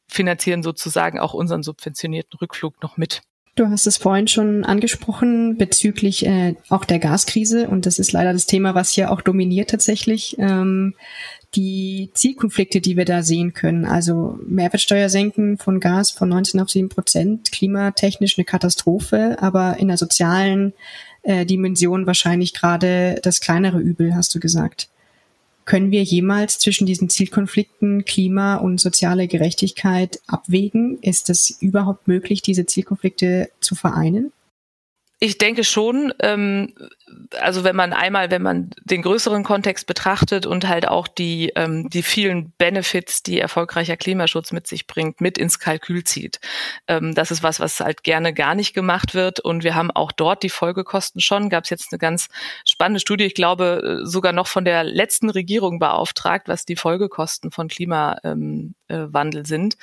finanzieren 0.09 0.61
sozusagen 0.61 1.19
auch 1.19 1.33
unseren 1.33 1.63
subventionierten 1.63 2.37
Rückflug 2.39 2.83
noch 2.83 2.97
mit. 2.97 3.21
Du 3.55 3.67
hast 3.67 3.85
es 3.85 3.97
vorhin 3.97 4.27
schon 4.27 4.63
angesprochen 4.63 5.57
bezüglich 5.57 6.25
äh, 6.25 6.55
auch 6.69 6.85
der 6.85 6.99
Gaskrise 6.99 7.67
und 7.67 7.85
das 7.85 7.99
ist 7.99 8.11
leider 8.11 8.31
das 8.31 8.45
Thema, 8.45 8.75
was 8.75 8.91
hier 8.91 9.11
auch 9.11 9.21
dominiert 9.21 9.69
tatsächlich. 9.69 10.37
Ähm, 10.39 10.95
die 11.55 12.09
Zielkonflikte, 12.13 12.79
die 12.79 12.95
wir 12.95 13.05
da 13.05 13.23
sehen 13.23 13.53
können. 13.53 13.85
Also 13.85 14.39
Mehrwertsteuer 14.47 15.09
senken 15.09 15.57
von 15.57 15.79
Gas 15.79 16.11
von 16.11 16.29
19 16.29 16.59
auf 16.59 16.69
7 16.69 16.89
Prozent, 16.89 17.51
klimatechnisch 17.51 18.37
eine 18.37 18.45
Katastrophe, 18.45 19.37
aber 19.39 19.77
in 19.77 19.89
der 19.89 19.97
sozialen 19.97 20.73
äh, 21.23 21.45
Dimension 21.45 22.07
wahrscheinlich 22.07 22.53
gerade 22.53 23.19
das 23.21 23.41
kleinere 23.41 23.79
Übel, 23.79 24.15
hast 24.15 24.33
du 24.33 24.39
gesagt. 24.39 24.89
Können 25.65 25.91
wir 25.91 26.03
jemals 26.03 26.57
zwischen 26.57 26.87
diesen 26.87 27.09
Zielkonflikten 27.09 28.03
Klima 28.05 28.55
und 28.55 28.79
soziale 28.79 29.27
Gerechtigkeit 29.27 30.19
abwägen? 30.27 30.97
Ist 31.01 31.29
es 31.29 31.49
überhaupt 31.61 32.07
möglich, 32.07 32.41
diese 32.41 32.65
Zielkonflikte 32.65 33.49
zu 33.59 33.75
vereinen? 33.75 34.31
Ich 35.23 35.37
denke 35.37 35.63
schon, 35.63 36.11
ähm, 36.19 36.73
also 37.39 37.63
wenn 37.63 37.75
man 37.75 37.93
einmal, 37.93 38.31
wenn 38.31 38.41
man 38.41 38.71
den 38.83 39.03
größeren 39.03 39.43
Kontext 39.43 39.85
betrachtet 39.85 40.47
und 40.47 40.67
halt 40.67 40.87
auch 40.87 41.07
die, 41.07 41.51
ähm, 41.55 41.87
die 41.91 42.01
vielen 42.01 42.53
Benefits, 42.57 43.21
die 43.21 43.39
erfolgreicher 43.39 43.97
Klimaschutz 43.97 44.51
mit 44.51 44.65
sich 44.65 44.87
bringt, 44.87 45.21
mit 45.21 45.37
ins 45.37 45.59
Kalkül 45.59 46.03
zieht. 46.05 46.39
Ähm, 46.87 47.13
das 47.13 47.29
ist 47.29 47.43
was, 47.43 47.59
was 47.59 47.81
halt 47.81 48.01
gerne 48.01 48.33
gar 48.33 48.55
nicht 48.55 48.73
gemacht 48.73 49.13
wird. 49.13 49.39
Und 49.39 49.63
wir 49.63 49.75
haben 49.75 49.91
auch 49.91 50.11
dort 50.11 50.41
die 50.41 50.49
Folgekosten 50.49 51.21
schon. 51.21 51.49
Gab 51.49 51.65
es 51.65 51.69
jetzt 51.69 51.93
eine 51.93 51.99
ganz 51.99 52.27
spannende 52.65 52.99
Studie, 52.99 53.25
ich 53.25 53.35
glaube 53.35 53.99
sogar 54.03 54.33
noch 54.33 54.47
von 54.47 54.65
der 54.65 54.83
letzten 54.83 55.29
Regierung 55.29 55.77
beauftragt, 55.77 56.47
was 56.47 56.65
die 56.65 56.75
Folgekosten 56.75 57.51
von 57.51 57.67
Klimawandel 57.67 58.73
ähm, 58.89 59.43
äh, 59.45 59.45
sind. 59.45 59.77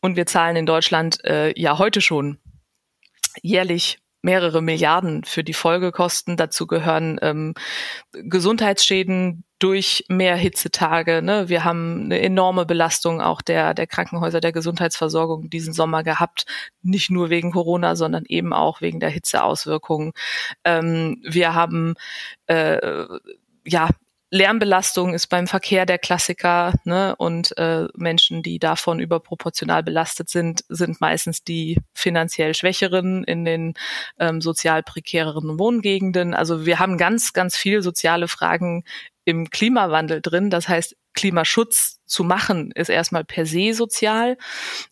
Und 0.00 0.16
wir 0.16 0.26
zahlen 0.26 0.56
in 0.56 0.66
Deutschland 0.66 1.24
äh, 1.24 1.56
ja 1.56 1.78
heute 1.78 2.00
schon 2.00 2.38
jährlich 3.40 4.00
mehrere 4.26 4.60
Milliarden 4.60 5.22
für 5.22 5.44
die 5.44 5.54
Folgekosten. 5.54 6.36
Dazu 6.36 6.66
gehören 6.66 7.18
ähm, 7.22 7.54
Gesundheitsschäden 8.12 9.44
durch 9.60 10.04
mehr 10.08 10.36
Hitzetage. 10.36 11.22
Ne? 11.22 11.48
Wir 11.48 11.64
haben 11.64 12.06
eine 12.06 12.20
enorme 12.20 12.66
Belastung 12.66 13.20
auch 13.20 13.40
der, 13.40 13.72
der 13.72 13.86
Krankenhäuser, 13.86 14.40
der 14.40 14.50
Gesundheitsversorgung 14.52 15.48
diesen 15.48 15.72
Sommer 15.72 16.02
gehabt. 16.02 16.44
Nicht 16.82 17.08
nur 17.08 17.30
wegen 17.30 17.52
Corona, 17.52 17.94
sondern 17.94 18.24
eben 18.26 18.52
auch 18.52 18.80
wegen 18.80 18.98
der 18.98 19.10
Hitzeauswirkungen. 19.10 20.12
Ähm, 20.64 21.22
wir 21.24 21.54
haben 21.54 21.94
äh, 22.48 23.06
ja 23.64 23.88
Lärmbelastung 24.30 25.14
ist 25.14 25.28
beim 25.28 25.46
Verkehr 25.46 25.86
der 25.86 25.98
Klassiker, 25.98 26.74
ne? 26.84 27.14
Und 27.16 27.56
äh, 27.58 27.86
Menschen, 27.94 28.42
die 28.42 28.58
davon 28.58 28.98
überproportional 28.98 29.84
belastet 29.84 30.28
sind, 30.28 30.64
sind 30.68 31.00
meistens 31.00 31.44
die 31.44 31.78
finanziell 31.94 32.54
Schwächeren 32.54 33.22
in 33.22 33.44
den 33.44 33.74
ähm, 34.18 34.40
sozial 34.40 34.82
prekäreren 34.82 35.60
Wohngegenden. 35.60 36.34
Also 36.34 36.66
wir 36.66 36.80
haben 36.80 36.98
ganz, 36.98 37.32
ganz 37.34 37.56
viel 37.56 37.82
soziale 37.82 38.26
Fragen 38.26 38.82
im 39.26 39.50
Klimawandel 39.50 40.22
drin. 40.22 40.48
Das 40.48 40.68
heißt, 40.68 40.96
Klimaschutz 41.12 41.98
zu 42.06 42.22
machen, 42.22 42.70
ist 42.72 42.88
erstmal 42.88 43.24
per 43.24 43.44
se 43.44 43.74
sozial. 43.74 44.38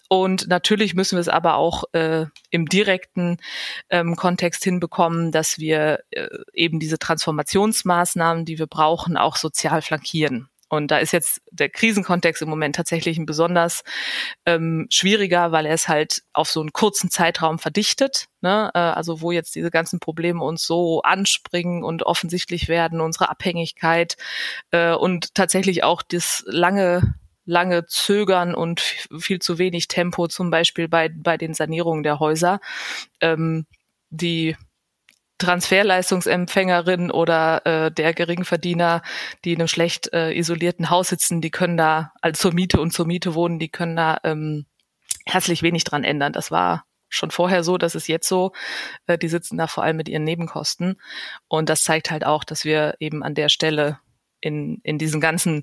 Und 0.09 0.49
natürlich 0.49 0.94
müssen 0.94 1.16
wir 1.16 1.20
es 1.20 1.29
aber 1.29 1.55
auch 1.55 1.85
äh, 1.92 2.27
im 2.51 2.66
direkten 2.66 3.38
ähm, 3.90 4.16
Kontext 4.16 4.64
hinbekommen, 4.64 5.31
dass 5.31 5.59
wir 5.59 6.01
äh, 6.11 6.29
eben 6.53 6.81
diese 6.81 6.99
Transformationsmaßnahmen, 6.99 8.44
die 8.44 8.59
wir 8.59 8.66
brauchen, 8.66 9.16
auch 9.16 9.37
sozial 9.37 9.81
flankieren. 9.81 10.49
Und 10.75 10.91
da 10.91 10.99
ist 10.99 11.13
jetzt 11.13 11.41
der 11.51 11.69
Krisenkontext 11.69 12.43
im 12.43 12.49
Moment 12.49 12.77
tatsächlich 12.77 13.19
ein 13.19 13.27
besonders 13.27 13.83
ähm, 14.47 14.87
schwieriger, 14.91 15.53
weil 15.53 15.67
er 15.67 15.75
es 15.75 15.89
halt 15.89 16.23
auf 16.33 16.51
so 16.51 16.61
einen 16.61 16.73
kurzen 16.73 17.11
Zeitraum 17.11 17.59
verdichtet. 17.59 18.27
Ne? 18.41 18.71
Äh, 18.75 18.79
also 18.79 19.21
wo 19.21 19.33
jetzt 19.33 19.55
diese 19.55 19.71
ganzen 19.71 20.01
Probleme 20.01 20.43
uns 20.43 20.67
so 20.67 21.03
anspringen 21.03 21.83
und 21.83 22.03
offensichtlich 22.05 22.69
werden, 22.69 23.01
unsere 23.01 23.31
Abhängigkeit 23.31 24.17
äh, 24.71 24.93
und 24.93 25.35
tatsächlich 25.35 25.85
auch 25.85 26.03
das 26.03 26.45
lange 26.47 27.15
lange 27.47 27.87
Zögern 27.87 28.55
und 28.55 28.81
viel 28.81 29.39
zu 29.39 29.59
wenig 29.59 29.89
Tempo, 29.89 30.29
zum 30.29 30.51
Beispiel 30.51 30.89
bei, 30.89 31.11
bei 31.11 31.37
den 31.37 31.55
Sanierungen 31.55 32.03
der 32.03 32.19
Häuser, 32.19 32.59
ähm, 33.21 33.67
die 34.11 34.57
Transferleistungsempfängerin 35.38 37.11
oder 37.11 37.66
äh, 37.66 37.90
der 37.92 38.14
Geringverdiener, 38.14 39.03
die 39.44 39.53
in 39.53 39.61
einem 39.61 39.68
schlecht 39.68 40.12
äh, 40.12 40.33
isolierten 40.33 40.90
Haus 40.90 41.09
sitzen, 41.09 41.40
die 41.40 41.51
können 41.51 41.77
da 41.77 42.12
also 42.20 42.42
zur 42.42 42.55
Miete 42.55 42.81
und 42.81 42.92
zur 42.92 43.07
Miete 43.07 43.35
wohnen, 43.35 43.59
die 43.59 43.68
können 43.68 43.97
da 43.97 44.18
ähm, 44.23 44.66
herzlich 45.27 45.62
wenig 45.62 45.85
dran 45.85 46.05
ändern. 46.05 46.33
Das 46.33 46.51
war 46.51 46.85
schon 47.09 47.31
vorher 47.31 47.64
so, 47.64 47.79
das 47.79 47.94
ist 47.94 48.09
jetzt 48.09 48.29
so. 48.29 48.53
Äh, 49.07 49.18
die 49.18 49.29
sitzen 49.29 49.57
da 49.57 49.66
vor 49.66 49.85
allem 49.85 49.97
mit 49.97 50.09
ihren 50.09 50.25
Nebenkosten. 50.25 51.01
Und 51.49 51.68
das 51.68 51.83
zeigt 51.83 52.11
halt 52.11 52.25
auch, 52.25 52.44
dass 52.44 52.64
wir 52.64 52.94
eben 53.01 53.23
an 53.23 53.35
der 53.35 53.49
Stelle 53.49 53.99
in, 54.40 54.81
in 54.83 54.99
diesen 54.99 55.20
ganzen 55.20 55.62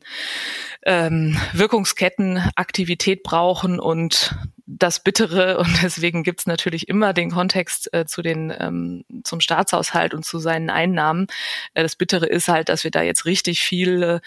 ähm, 0.86 1.38
Wirkungsketten 1.54 2.38
Aktivität 2.56 3.24
brauchen 3.24 3.80
und 3.80 4.36
das 4.82 5.04
Bittere 5.04 5.58
und 5.60 5.84
deswegen 5.84 6.24
gibt's 6.24 6.46
natürlich 6.46 6.88
immer 6.88 7.14
den 7.14 7.32
Kontext 7.32 7.94
äh, 7.94 8.06
zu 8.06 8.22
den 8.22 8.54
ähm, 8.58 9.06
zum 9.24 9.40
Staatshaushalt 9.40 10.14
und 10.14 10.26
zu 10.26 10.40
seinen 10.40 10.70
Einnahmen. 10.70 11.28
Äh, 11.74 11.84
das 11.84 11.96
Bittere 11.96 12.26
ist 12.26 12.48
halt, 12.48 12.70
dass 12.70 12.84
wir 12.84 12.92
da 12.92 13.02
jetzt 13.02 13.26
richtig 13.26 13.62
viele 13.62 14.22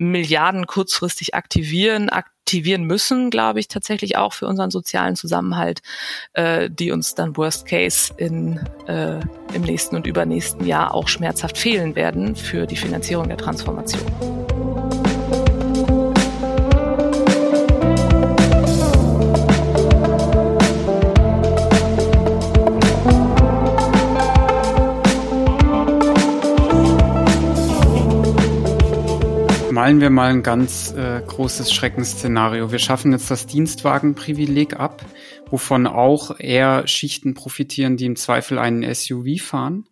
Milliarden 0.00 0.66
kurzfristig 0.66 1.34
aktivieren, 1.34 2.08
aktivieren 2.08 2.84
müssen, 2.84 3.28
glaube 3.28 3.60
ich, 3.60 3.68
tatsächlich 3.68 4.16
auch 4.16 4.32
für 4.32 4.46
unseren 4.46 4.70
sozialen 4.70 5.14
Zusammenhalt, 5.14 5.80
äh, 6.32 6.70
die 6.70 6.90
uns 6.90 7.14
dann 7.14 7.36
Worst 7.36 7.66
Case 7.66 8.14
in, 8.16 8.56
äh, 8.86 9.20
im 9.52 9.62
nächsten 9.62 9.96
und 9.96 10.06
übernächsten 10.06 10.66
Jahr 10.66 10.94
auch 10.94 11.08
schmerzhaft 11.08 11.58
fehlen 11.58 11.96
werden 11.96 12.34
für 12.34 12.66
die 12.66 12.76
Finanzierung 12.76 13.28
der 13.28 13.36
Transformation. 13.36 14.39
Malen 29.80 30.02
wir 30.02 30.10
mal 30.10 30.28
ein 30.28 30.42
ganz 30.42 30.92
äh, 30.92 31.22
großes 31.26 31.72
Schreckensszenario. 31.72 32.70
Wir 32.70 32.78
schaffen 32.78 33.12
jetzt 33.12 33.30
das 33.30 33.46
Dienstwagenprivileg 33.46 34.78
ab, 34.78 35.02
wovon 35.48 35.86
auch 35.86 36.38
eher 36.38 36.86
Schichten 36.86 37.32
profitieren, 37.32 37.96
die 37.96 38.04
im 38.04 38.14
Zweifel 38.14 38.58
einen 38.58 38.94
SUV 38.94 39.40
fahren. 39.40 39.88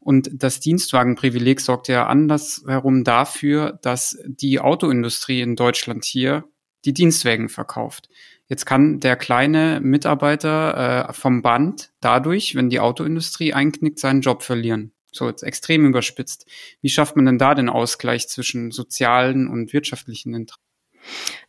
Und 0.00 0.28
das 0.34 0.60
Dienstwagenprivileg 0.60 1.62
sorgt 1.62 1.88
ja 1.88 2.08
andersherum 2.08 3.04
dafür, 3.04 3.78
dass 3.80 4.18
die 4.26 4.60
Autoindustrie 4.60 5.40
in 5.40 5.56
Deutschland 5.56 6.04
hier 6.04 6.44
die 6.84 6.92
Dienstwagen 6.92 7.48
verkauft. 7.48 8.10
Jetzt 8.48 8.66
kann 8.66 9.00
der 9.00 9.16
kleine 9.16 9.80
Mitarbeiter 9.82 11.08
äh, 11.08 11.12
vom 11.14 11.40
Band 11.40 11.94
dadurch, 12.00 12.54
wenn 12.54 12.68
die 12.68 12.80
Autoindustrie 12.80 13.54
einknickt, 13.54 13.98
seinen 13.98 14.20
Job 14.20 14.42
verlieren. 14.42 14.92
So 15.12 15.28
jetzt 15.28 15.42
extrem 15.42 15.86
überspitzt. 15.86 16.46
Wie 16.80 16.88
schafft 16.88 17.16
man 17.16 17.26
denn 17.26 17.38
da 17.38 17.54
den 17.54 17.68
Ausgleich 17.68 18.28
zwischen 18.28 18.70
sozialen 18.70 19.48
und 19.48 19.72
wirtschaftlichen 19.72 20.34
Interessen? 20.34 20.62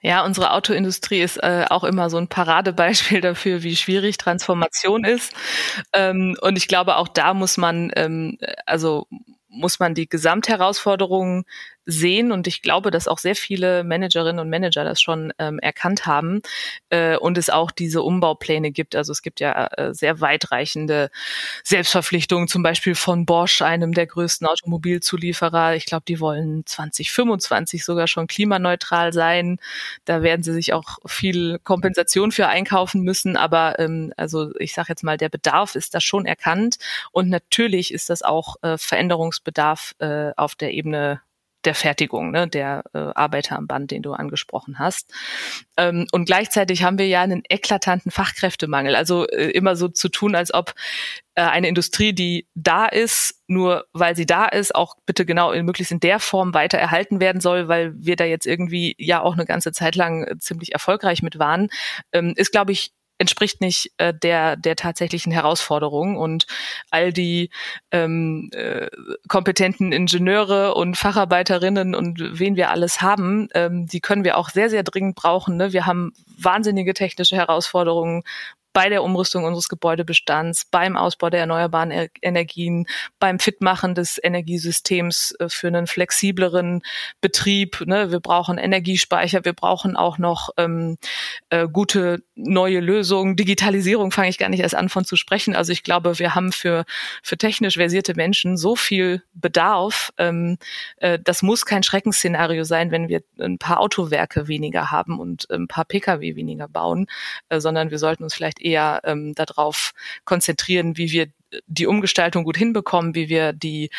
Ja, 0.02 0.26
unsere 0.26 0.52
Autoindustrie 0.52 1.22
ist 1.22 1.38
äh, 1.38 1.66
auch 1.70 1.84
immer 1.84 2.10
so 2.10 2.18
ein 2.18 2.28
Paradebeispiel 2.28 3.22
dafür, 3.22 3.64
wie 3.64 3.76
schwierig 3.76 4.18
Transformation 4.18 5.04
ist. 5.04 5.34
Ähm, 5.94 6.36
und 6.42 6.58
ich 6.58 6.68
glaube, 6.68 6.98
auch 6.98 7.08
da 7.08 7.34
muss 7.34 7.58
man, 7.58 7.92
ähm, 7.96 8.38
also 8.66 9.08
muss 9.48 9.80
man 9.80 9.94
die 9.94 10.10
Gesamtherausforderungen 10.10 11.46
sehen 11.86 12.32
und 12.32 12.48
ich 12.48 12.62
glaube, 12.62 12.92
dass 12.92 13.08
auch 13.08 13.18
sehr 13.18 13.36
viele 13.36 13.84
Managerinnen 13.84 14.40
und 14.40 14.50
Manager 14.50 14.84
das 14.84 15.02
schon 15.02 15.34
ähm, 15.38 15.60
erkannt 15.60 16.06
haben 16.06 16.42
äh, 16.90 17.18
und 17.18 17.38
es 17.38 17.50
auch 17.50 17.72
diese 17.72 18.02
Umbaupläne 18.02 18.72
gibt. 18.72 18.96
Also 18.96 19.12
es 19.12 19.22
gibt 19.22 19.40
ja 19.40 19.68
äh, 19.78 19.94
sehr 19.94 20.22
weitreichende 20.22 21.10
Selbstverpflichtungen, 21.64 22.48
zum 22.48 22.64
Beispiel 22.64 22.96
von 22.96 23.26
Bosch, 23.26 23.62
einem 23.62 23.94
der 23.94 24.08
größten 24.08 24.48
Automobilzulieferer. 24.48 25.76
Ich 25.76 25.86
glaube, 25.86 26.04
die 26.08 26.20
wollen 26.20 26.66
2025 26.66 27.84
sogar 27.84 28.08
schon 28.08 28.28
klimaneutral 28.28 29.12
sein. 29.12 29.60
Da 30.06 30.22
werden 30.22 30.44
sie 30.44 30.54
sich 30.54 30.74
auch 30.74 31.00
viel 31.06 31.60
Kompensation 31.64 32.32
für 32.32 32.48
einkaufen 32.48 33.02
müssen. 33.02 33.36
Aber 33.36 33.80
ähm, 33.80 34.14
also 34.16 34.52
ich 34.60 34.74
sage 34.74 34.88
jetzt 34.90 35.04
mal, 35.04 35.18
der 35.18 35.30
Bedarf 35.30 35.76
ist 35.76 35.94
da 35.94 36.00
schon 36.00 36.26
erkannt 36.26 36.78
und 37.12 37.30
natürlich 37.30 37.94
ist 37.94 38.10
das 38.10 38.22
auch 38.22 38.56
äh, 38.62 38.78
Veränderungsbedarf 38.78 39.96
äh, 40.00 40.32
auf 40.38 40.56
der 40.56 40.74
Ebene 40.74 41.22
der 41.66 41.76
Fertigung, 41.76 42.32
ne, 42.32 42.48
der 42.48 42.84
äh, 42.94 42.98
Arbeiter 42.98 43.58
am 43.58 43.68
Band, 43.68 43.92
den 43.92 44.02
du 44.02 44.14
angesprochen 44.14 44.80
hast. 44.80 45.14
Ähm, 45.78 46.08
und 46.12 46.26
gleichzeitig 46.26 46.84
haben 46.84 46.98
wir 46.98 47.08
ja 47.08 47.22
einen 47.22 47.44
eklatanten 47.48 48.12
Fachkräftemangel. 48.12 48.96
Also 48.96 49.28
äh, 49.28 49.50
immer 49.52 49.76
so 49.76 49.88
zu 49.88 50.10
tun, 50.10 50.36
als 50.36 50.54
ob 50.54 50.74
äh, 51.36 51.42
eine 51.42 51.68
Industrie, 51.68 52.14
die 52.14 52.48
da 52.54 52.86
ist, 52.86 53.42
nur 53.48 53.86
weil 53.94 54.16
sie 54.16 54.26
da 54.26 54.46
ist, 54.46 54.76
auch 54.76 54.96
bitte 55.06 55.26
genau 55.26 55.52
in, 55.52 55.66
möglichst 55.66 55.92
in 55.92 56.00
der 56.00 56.20
Form 56.20 56.54
weiter 56.54 56.78
erhalten 56.78 57.20
werden 57.20 57.42
soll, 57.42 57.68
weil 57.68 57.94
wir 57.96 58.16
da 58.16 58.26
jetzt 58.26 58.46
irgendwie 58.46 58.96
ja 58.98 59.22
auch 59.22 59.34
eine 59.34 59.46
ganze 59.46 59.72
Zeit 59.72 59.96
lang 59.96 60.24
äh, 60.24 60.38
ziemlich 60.38 60.74
erfolgreich 60.74 61.24
mit 61.24 61.40
waren, 61.40 61.70
ähm, 62.12 62.34
ist, 62.36 62.52
glaube 62.52 62.72
ich, 62.72 62.92
entspricht 63.24 63.62
nicht 63.62 63.92
äh, 63.98 64.14
der 64.14 64.58
der 64.58 64.76
tatsächlichen 64.76 65.32
Herausforderung 65.32 66.18
und 66.18 66.46
all 66.92 67.14
die 67.14 67.50
ähm, 67.92 68.50
äh, 68.54 68.88
kompetenten 69.30 69.94
Ingenieure 69.94 70.76
und 70.76 70.98
Facharbeiterinnen 70.98 71.96
und 71.96 72.20
wen 72.20 72.58
wir 72.58 72.70
alles 72.70 73.02
haben, 73.02 73.48
ähm, 73.54 73.88
die 73.88 74.02
können 74.02 74.26
wir 74.26 74.38
auch 74.38 74.50
sehr 74.50 74.70
sehr 74.70 74.84
dringend 74.84 75.16
brauchen. 75.16 75.56
Ne? 75.56 75.72
Wir 75.72 75.86
haben 75.86 76.12
wahnsinnige 76.38 76.94
technische 76.94 77.38
Herausforderungen 77.38 78.24
bei 78.74 78.90
der 78.90 79.04
Umrüstung 79.04 79.44
unseres 79.46 79.70
Gebäudebestands, 79.70 80.66
beim 80.66 80.98
Ausbau 80.98 81.30
der 81.30 81.42
erneuerbaren 81.42 81.92
er 81.92 82.10
Energien, 82.22 82.88
beim 83.20 83.40
Fitmachen 83.40 83.96
des 83.96 84.20
Energiesystems 84.22 85.36
äh, 85.40 85.48
für 85.48 85.68
einen 85.68 85.88
flexibleren 85.88 86.82
Betrieb. 87.22 87.82
Ne? 87.86 88.12
Wir 88.12 88.20
brauchen 88.20 88.58
Energiespeicher, 88.58 89.46
wir 89.46 89.54
brauchen 89.54 89.96
auch 89.96 90.18
noch 90.18 90.50
ähm, 90.58 90.98
äh, 91.50 91.68
gute 91.68 92.24
neue 92.36 92.80
Lösungen. 92.80 93.36
Digitalisierung 93.36 94.12
fange 94.12 94.30
ich 94.30 94.40
gar 94.40 94.50
nicht 94.50 94.62
erst 94.62 94.76
an 94.76 94.90
von 94.90 95.06
zu 95.06 95.16
sprechen. 95.16 95.56
Also 95.56 95.72
ich 95.72 95.84
glaube, 95.84 96.18
wir 96.18 96.34
haben 96.34 96.52
für, 96.52 96.86
für 97.22 97.38
technisch 97.38 97.76
versierte 97.76 98.16
Menschen 98.16 98.58
so 98.58 98.76
viel 98.76 99.22
Bedarf. 99.34 100.12
Ähm, 100.18 100.58
äh, 100.98 101.20
das 101.24 101.44
muss 101.44 101.66
kein 101.66 101.84
Schreckensszenario 101.84 102.64
sein, 102.64 102.90
wenn 102.90 103.08
wir 103.08 103.22
ein 103.40 103.60
paar 103.60 103.80
Autowerke 103.80 104.48
weniger 104.48 104.90
haben 104.90 105.20
und 105.20 105.50
ein 105.52 105.68
paar 105.68 105.86
Pkw 105.86 106.36
weniger 106.36 106.68
bauen, 106.68 107.08
äh, 107.50 107.60
sondern 107.60 107.92
wir 107.92 108.00
sollten 108.00 108.24
uns 108.24 108.34
vielleicht 108.34 108.63
eher 108.64 109.02
ähm, 109.04 109.34
darauf 109.36 109.94
konzentrieren, 110.26 110.98
wie 110.98 111.12
wir 111.12 111.28
die 111.68 111.88
Umgestaltung 111.88 112.44
gut 112.44 112.58
hinbekommen, 112.58 113.16
wie 113.16 113.30
wir 113.30 113.54
die 113.54 113.90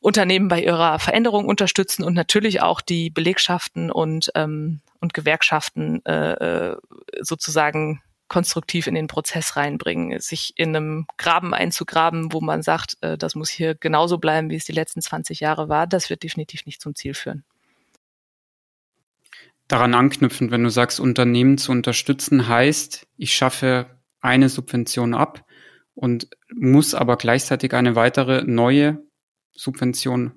Unternehmen 0.00 0.48
bei 0.48 0.62
ihrer 0.62 0.98
Veränderung 0.98 1.46
unterstützen 1.46 2.04
und 2.04 2.14
natürlich 2.14 2.62
auch 2.62 2.80
die 2.80 3.10
Belegschaften 3.10 3.90
und, 3.90 4.30
ähm, 4.34 4.80
und 5.00 5.14
Gewerkschaften 5.14 6.04
äh, 6.06 6.32
äh 6.32 6.76
sozusagen 7.20 8.02
konstruktiv 8.28 8.86
in 8.86 8.94
den 8.94 9.06
Prozess 9.06 9.56
reinbringen, 9.56 10.20
sich 10.20 10.52
in 10.56 10.76
einem 10.76 11.06
Graben 11.16 11.54
einzugraben, 11.54 12.32
wo 12.32 12.40
man 12.40 12.62
sagt, 12.62 12.98
äh, 13.00 13.16
das 13.16 13.34
muss 13.34 13.48
hier 13.48 13.74
genauso 13.74 14.18
bleiben, 14.18 14.50
wie 14.50 14.56
es 14.56 14.66
die 14.66 14.72
letzten 14.72 15.00
20 15.00 15.40
Jahre 15.40 15.68
war, 15.68 15.86
das 15.86 16.10
wird 16.10 16.22
definitiv 16.22 16.66
nicht 16.66 16.80
zum 16.80 16.94
Ziel 16.94 17.14
führen 17.14 17.44
daran 19.68 19.94
anknüpfend, 19.94 20.50
wenn 20.50 20.64
du 20.64 20.70
sagst, 20.70 20.98
Unternehmen 20.98 21.58
zu 21.58 21.72
unterstützen, 21.72 22.48
heißt, 22.48 23.06
ich 23.16 23.34
schaffe 23.34 24.00
eine 24.20 24.48
Subvention 24.48 25.14
ab 25.14 25.44
und 25.94 26.28
muss 26.54 26.94
aber 26.94 27.16
gleichzeitig 27.16 27.74
eine 27.74 27.94
weitere 27.94 28.42
neue 28.44 28.98
Subvention 29.52 30.32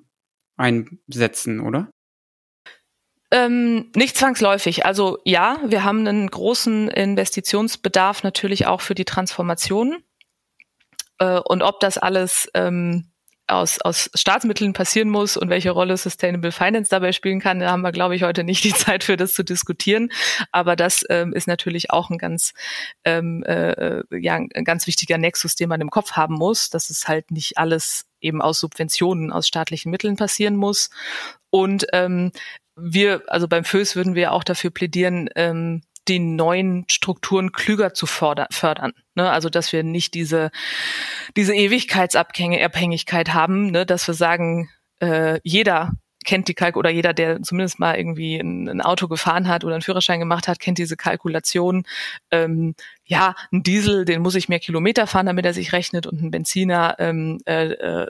einsetzen, 0.56 1.60
oder? 1.60 1.90
Ähm, 3.30 3.90
nicht 3.96 4.16
zwangsläufig. 4.16 4.84
Also 4.84 5.18
ja, 5.24 5.58
wir 5.64 5.84
haben 5.84 6.06
einen 6.06 6.28
großen 6.28 6.88
Investitionsbedarf 6.88 8.22
natürlich 8.22 8.66
auch 8.66 8.82
für 8.82 8.94
die 8.94 9.06
Transformation. 9.06 10.04
Äh, 11.18 11.38
und 11.38 11.62
ob 11.62 11.80
das 11.80 11.96
alles 11.96 12.50
ähm, 12.52 13.11
aus, 13.46 13.80
aus 13.80 14.10
Staatsmitteln 14.14 14.72
passieren 14.72 15.08
muss 15.08 15.36
und 15.36 15.50
welche 15.50 15.70
Rolle 15.70 15.96
Sustainable 15.96 16.52
Finance 16.52 16.88
dabei 16.88 17.12
spielen 17.12 17.40
kann, 17.40 17.60
da 17.60 17.70
haben 17.70 17.82
wir, 17.82 17.92
glaube 17.92 18.16
ich, 18.16 18.22
heute 18.22 18.44
nicht 18.44 18.64
die 18.64 18.72
Zeit 18.74 19.04
für 19.04 19.16
das 19.16 19.34
zu 19.34 19.44
diskutieren. 19.44 20.10
Aber 20.52 20.76
das 20.76 21.04
ähm, 21.10 21.32
ist 21.32 21.46
natürlich 21.46 21.90
auch 21.90 22.10
ein 22.10 22.18
ganz, 22.18 22.54
ähm, 23.04 23.42
äh, 23.44 24.02
ja, 24.18 24.34
ein 24.34 24.64
ganz 24.64 24.86
wichtiger 24.86 25.18
Nexus, 25.18 25.54
den 25.54 25.68
man 25.68 25.80
im 25.80 25.90
Kopf 25.90 26.12
haben 26.12 26.34
muss, 26.34 26.70
dass 26.70 26.90
es 26.90 27.08
halt 27.08 27.30
nicht 27.30 27.58
alles 27.58 28.06
eben 28.20 28.40
aus 28.40 28.60
Subventionen, 28.60 29.32
aus 29.32 29.48
staatlichen 29.48 29.90
Mitteln 29.90 30.16
passieren 30.16 30.56
muss. 30.56 30.90
Und 31.50 31.86
ähm, 31.92 32.32
wir, 32.76 33.22
also 33.26 33.48
beim 33.48 33.64
FÖS 33.64 33.96
würden 33.96 34.14
wir 34.14 34.32
auch 34.32 34.44
dafür 34.44 34.70
plädieren, 34.70 35.28
ähm, 35.36 35.82
die 36.08 36.18
neuen 36.18 36.84
Strukturen 36.90 37.52
klüger 37.52 37.94
zu 37.94 38.06
fördern. 38.06 38.92
Ne? 39.14 39.30
Also 39.30 39.48
dass 39.48 39.72
wir 39.72 39.82
nicht 39.82 40.14
diese, 40.14 40.50
diese 41.36 41.54
Ewigkeitsabhängigkeit 41.54 43.34
haben, 43.34 43.70
ne? 43.70 43.86
dass 43.86 44.06
wir 44.06 44.14
sagen, 44.14 44.68
äh, 45.00 45.40
jeder 45.42 45.92
kennt 46.24 46.48
die 46.48 46.54
Kalk 46.54 46.76
oder 46.76 46.90
jeder, 46.90 47.12
der 47.12 47.42
zumindest 47.42 47.78
mal 47.78 47.96
irgendwie 47.96 48.36
ein, 48.36 48.68
ein, 48.68 48.80
Auto 48.80 49.08
gefahren 49.08 49.48
hat 49.48 49.64
oder 49.64 49.74
einen 49.74 49.82
Führerschein 49.82 50.20
gemacht 50.20 50.48
hat, 50.48 50.60
kennt 50.60 50.78
diese 50.78 50.96
Kalkulation. 50.96 51.84
Ähm, 52.30 52.74
ja, 53.12 53.34
ein 53.52 53.62
Diesel, 53.62 54.06
den 54.06 54.22
muss 54.22 54.34
ich 54.36 54.48
mehr 54.48 54.58
Kilometer 54.58 55.06
fahren, 55.06 55.26
damit 55.26 55.44
er 55.44 55.52
sich 55.52 55.74
rechnet 55.74 56.06
und 56.06 56.22
ein 56.22 56.30
Benziner 56.30 56.96
ähm, 56.98 57.40
äh, 57.44 57.72
äh, 57.72 58.08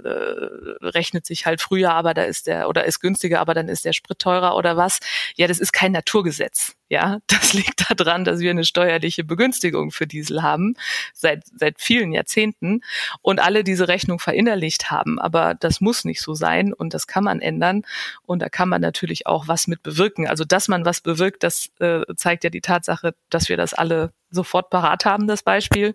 rechnet 0.81 1.27
sich 1.27 1.45
halt 1.45 1.61
früher, 1.61 1.93
aber 1.93 2.15
da 2.15 2.23
ist 2.23 2.47
der 2.47 2.69
oder 2.69 2.85
ist 2.85 3.01
günstiger, 3.01 3.41
aber 3.41 3.53
dann 3.53 3.69
ist 3.69 3.85
der 3.85 3.95
Sprit 3.95 4.21
teurer 4.21 4.55
oder 4.55 4.77
was. 4.77 5.01
Ja, 5.35 5.49
das 5.49 5.59
ist 5.59 5.73
kein 5.73 5.91
Naturgesetz. 5.91 6.77
Ja, 6.89 7.19
das 7.27 7.53
liegt 7.53 7.85
daran, 7.91 8.25
dass 8.25 8.39
wir 8.39 8.53
eine 8.53 8.63
steuerliche 8.63 9.25
Begünstigung 9.25 9.91
für 9.91 10.07
Diesel 10.07 10.41
haben 10.41 10.77
seit 11.15 11.43
seit 11.53 11.81
vielen 11.81 12.13
Jahrzehnten 12.13 12.83
und 13.23 13.41
alle 13.41 13.65
diese 13.65 13.89
Rechnung 13.89 14.21
verinnerlicht 14.21 14.93
haben. 14.93 15.19
Aber 15.19 15.57
das 15.57 15.81
muss 15.81 16.05
nicht 16.05 16.21
so 16.21 16.35
sein 16.35 16.73
und 16.73 16.95
das 16.95 17.09
kann 17.09 17.25
man 17.25 17.41
ändern 17.41 17.83
und 18.23 18.41
da 18.41 18.49
kann 18.49 18.69
man 18.69 18.81
natürlich 18.81 19.27
auch 19.27 19.49
was 19.49 19.67
mit 19.67 19.83
bewirken. 19.83 20.29
Also 20.29 20.45
dass 20.45 20.69
man 20.69 20.85
was 20.85 21.01
bewirkt, 21.01 21.43
das 21.43 21.71
äh, 21.81 22.03
zeigt 22.15 22.45
ja 22.45 22.51
die 22.51 22.61
Tatsache, 22.61 23.17
dass 23.31 23.49
wir 23.49 23.57
das 23.57 23.75
alle 23.75 24.13
sofort 24.33 24.71
parat 24.71 25.05
haben, 25.05 25.27
das 25.27 25.43
Beispiel. 25.43 25.95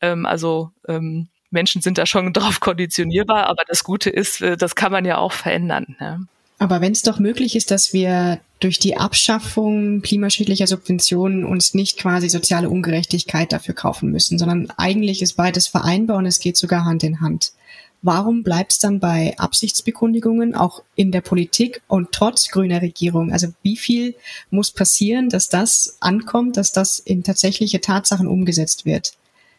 Ähm, 0.00 0.26
also 0.26 0.70
ähm, 0.86 1.28
Menschen 1.50 1.82
sind 1.82 1.98
da 1.98 2.06
schon 2.06 2.32
drauf 2.34 2.60
konditionierbar, 2.60 3.46
aber 3.46 3.62
das 3.66 3.84
Gute 3.84 4.10
ist, 4.10 4.40
äh, 4.42 4.56
das 4.56 4.74
kann 4.74 4.92
man 4.92 5.04
ja 5.04 5.18
auch 5.18 5.32
verändern. 5.32 5.96
Ja. 6.00 6.20
Aber 6.58 6.80
wenn 6.80 6.92
es 6.92 7.02
doch 7.02 7.18
möglich 7.20 7.54
ist, 7.54 7.70
dass 7.70 7.92
wir 7.92 8.40
durch 8.58 8.80
die 8.80 8.96
Abschaffung 8.96 10.02
klimaschädlicher 10.02 10.66
Subventionen 10.66 11.44
uns 11.44 11.74
nicht 11.74 11.98
quasi 11.98 12.28
soziale 12.28 12.68
Ungerechtigkeit 12.68 13.52
dafür 13.52 13.74
kaufen 13.74 14.10
müssen, 14.10 14.38
sondern 14.38 14.72
eigentlich 14.76 15.22
ist 15.22 15.34
beides 15.34 15.68
vereinbar 15.68 16.16
und 16.16 16.26
es 16.26 16.40
geht 16.40 16.56
sogar 16.56 16.84
Hand 16.84 17.04
in 17.04 17.20
Hand. 17.20 17.52
Warum 18.00 18.44
bleibt 18.44 18.72
es 18.72 18.78
dann 18.78 19.00
bei 19.00 19.36
Absichtsbekundigungen 19.38 20.54
auch 20.54 20.82
in 20.94 21.10
der 21.10 21.20
Politik 21.20 21.82
und 21.88 22.12
trotz 22.12 22.48
grüner 22.48 22.80
Regierung? 22.80 23.32
Also 23.32 23.48
wie 23.62 23.76
viel 23.76 24.14
muss 24.50 24.70
passieren, 24.70 25.28
dass 25.28 25.48
das 25.48 25.96
ankommt, 26.00 26.56
dass 26.56 26.70
das 26.70 27.00
in 27.00 27.24
tatsächliche 27.24 27.80
Tatsachen 27.80 28.28
umgesetzt 28.28 28.86
wird? 28.86 29.14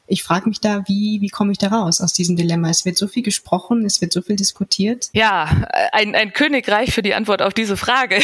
Ich 0.09 0.23
frage 0.23 0.49
mich 0.49 0.59
da, 0.59 0.83
wie, 0.87 1.21
wie 1.21 1.29
komme 1.29 1.51
ich 1.51 1.59
da 1.59 1.67
raus 1.67 2.01
aus 2.01 2.13
diesem 2.13 2.35
Dilemma? 2.35 2.69
Es 2.69 2.83
wird 2.83 2.97
so 2.97 3.07
viel 3.07 3.21
gesprochen, 3.21 3.85
es 3.85 4.01
wird 4.01 4.11
so 4.11 4.21
viel 4.21 4.35
diskutiert. 4.35 5.09
Ja, 5.13 5.45
ein, 5.91 6.15
ein 6.15 6.33
Königreich 6.33 6.93
für 6.93 7.03
die 7.03 7.13
Antwort 7.13 7.43
auf 7.43 7.53
diese 7.53 7.77
Frage. 7.77 8.19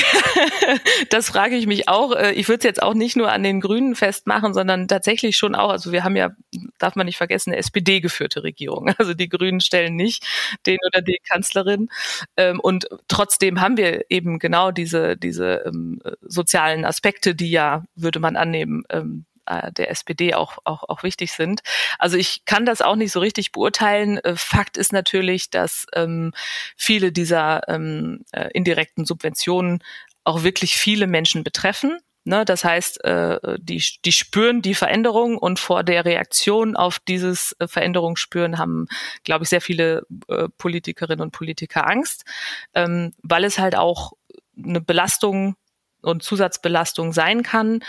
das 1.09 1.29
frage 1.29 1.55
ich 1.55 1.67
mich 1.67 1.87
auch. 1.87 2.13
Äh, 2.13 2.31
ich 2.33 2.47
würde 2.47 2.59
es 2.59 2.63
jetzt 2.63 2.81
auch 2.81 2.95
nicht 2.95 3.15
nur 3.15 3.31
an 3.31 3.43
den 3.43 3.61
Grünen 3.61 3.95
festmachen, 3.95 4.53
sondern 4.53 4.87
tatsächlich 4.87 5.37
schon 5.37 5.53
auch, 5.53 5.69
also 5.69 5.91
wir 5.91 6.03
haben 6.03 6.15
ja, 6.15 6.31
darf 6.79 6.95
man 6.95 7.05
nicht 7.05 7.17
vergessen, 7.17 7.51
eine 7.51 7.59
SPD-geführte 7.59 8.43
Regierung. 8.43 8.93
Also 8.97 9.13
die 9.13 9.29
Grünen 9.29 9.59
stellen 9.59 9.95
nicht 9.95 10.25
den 10.65 10.79
oder 10.87 11.01
die 11.01 11.19
Kanzlerin. 11.27 11.89
Ähm, 12.37 12.59
und 12.59 12.87
trotzdem 13.07 13.61
haben 13.61 13.77
wir 13.77 14.05
eben 14.09 14.39
genau 14.39 14.71
diese, 14.71 15.17
diese 15.17 15.63
ähm, 15.65 16.01
sozialen 16.21 16.85
Aspekte, 16.85 17.35
die 17.35 17.51
ja, 17.51 17.83
würde 17.95 18.19
man 18.19 18.35
annehmen, 18.35 18.83
ähm, 18.89 19.25
äh, 19.45 19.71
der 19.71 19.89
SPD 19.89 20.33
auch, 20.33 20.57
auch, 20.63 20.83
auch 20.87 21.03
wichtig 21.03 21.31
sind. 21.31 21.61
Also 21.99 22.17
ich 22.17 22.45
kann 22.45 22.65
das 22.65 22.81
auch 22.81 22.95
nicht 22.95 23.11
so 23.11 23.19
richtig 23.19 23.51
beurteilen. 23.51 24.17
Äh, 24.19 24.35
Fakt 24.35 24.77
ist 24.77 24.93
natürlich, 24.93 25.49
dass 25.49 25.85
ähm, 25.93 26.33
viele 26.75 27.11
dieser 27.11 27.67
ähm, 27.67 28.25
äh, 28.31 28.49
indirekten 28.53 29.05
Subventionen 29.05 29.83
auch 30.23 30.43
wirklich 30.43 30.75
viele 30.75 31.07
Menschen 31.07 31.43
betreffen. 31.43 31.99
Ne, 32.27 32.43
das 32.43 32.63
heißt, 32.63 33.03
äh, 33.03 33.37
die, 33.59 33.83
die 34.03 34.11
spüren 34.11 34.63
die 34.63 34.73
Veränderung 34.73 35.37
und 35.37 35.59
vor 35.59 35.83
der 35.83 36.05
Reaktion 36.05 36.75
auf 36.75 36.97
dieses 36.97 37.55
äh, 37.59 37.67
Veränderung 37.67 38.15
spüren 38.15 38.57
haben, 38.57 38.87
glaube 39.23 39.43
ich, 39.43 39.49
sehr 39.49 39.61
viele 39.61 40.07
äh, 40.27 40.49
Politikerinnen 40.57 41.21
und 41.21 41.29
Politiker 41.29 41.87
Angst, 41.87 42.25
ähm, 42.73 43.13
weil 43.21 43.43
es 43.43 43.59
halt 43.59 43.75
auch 43.75 44.13
eine 44.57 44.81
Belastung 44.81 45.55
und 46.01 46.23
Zusatzbelastung 46.23 47.13
sein 47.13 47.43
kann. 47.43 47.83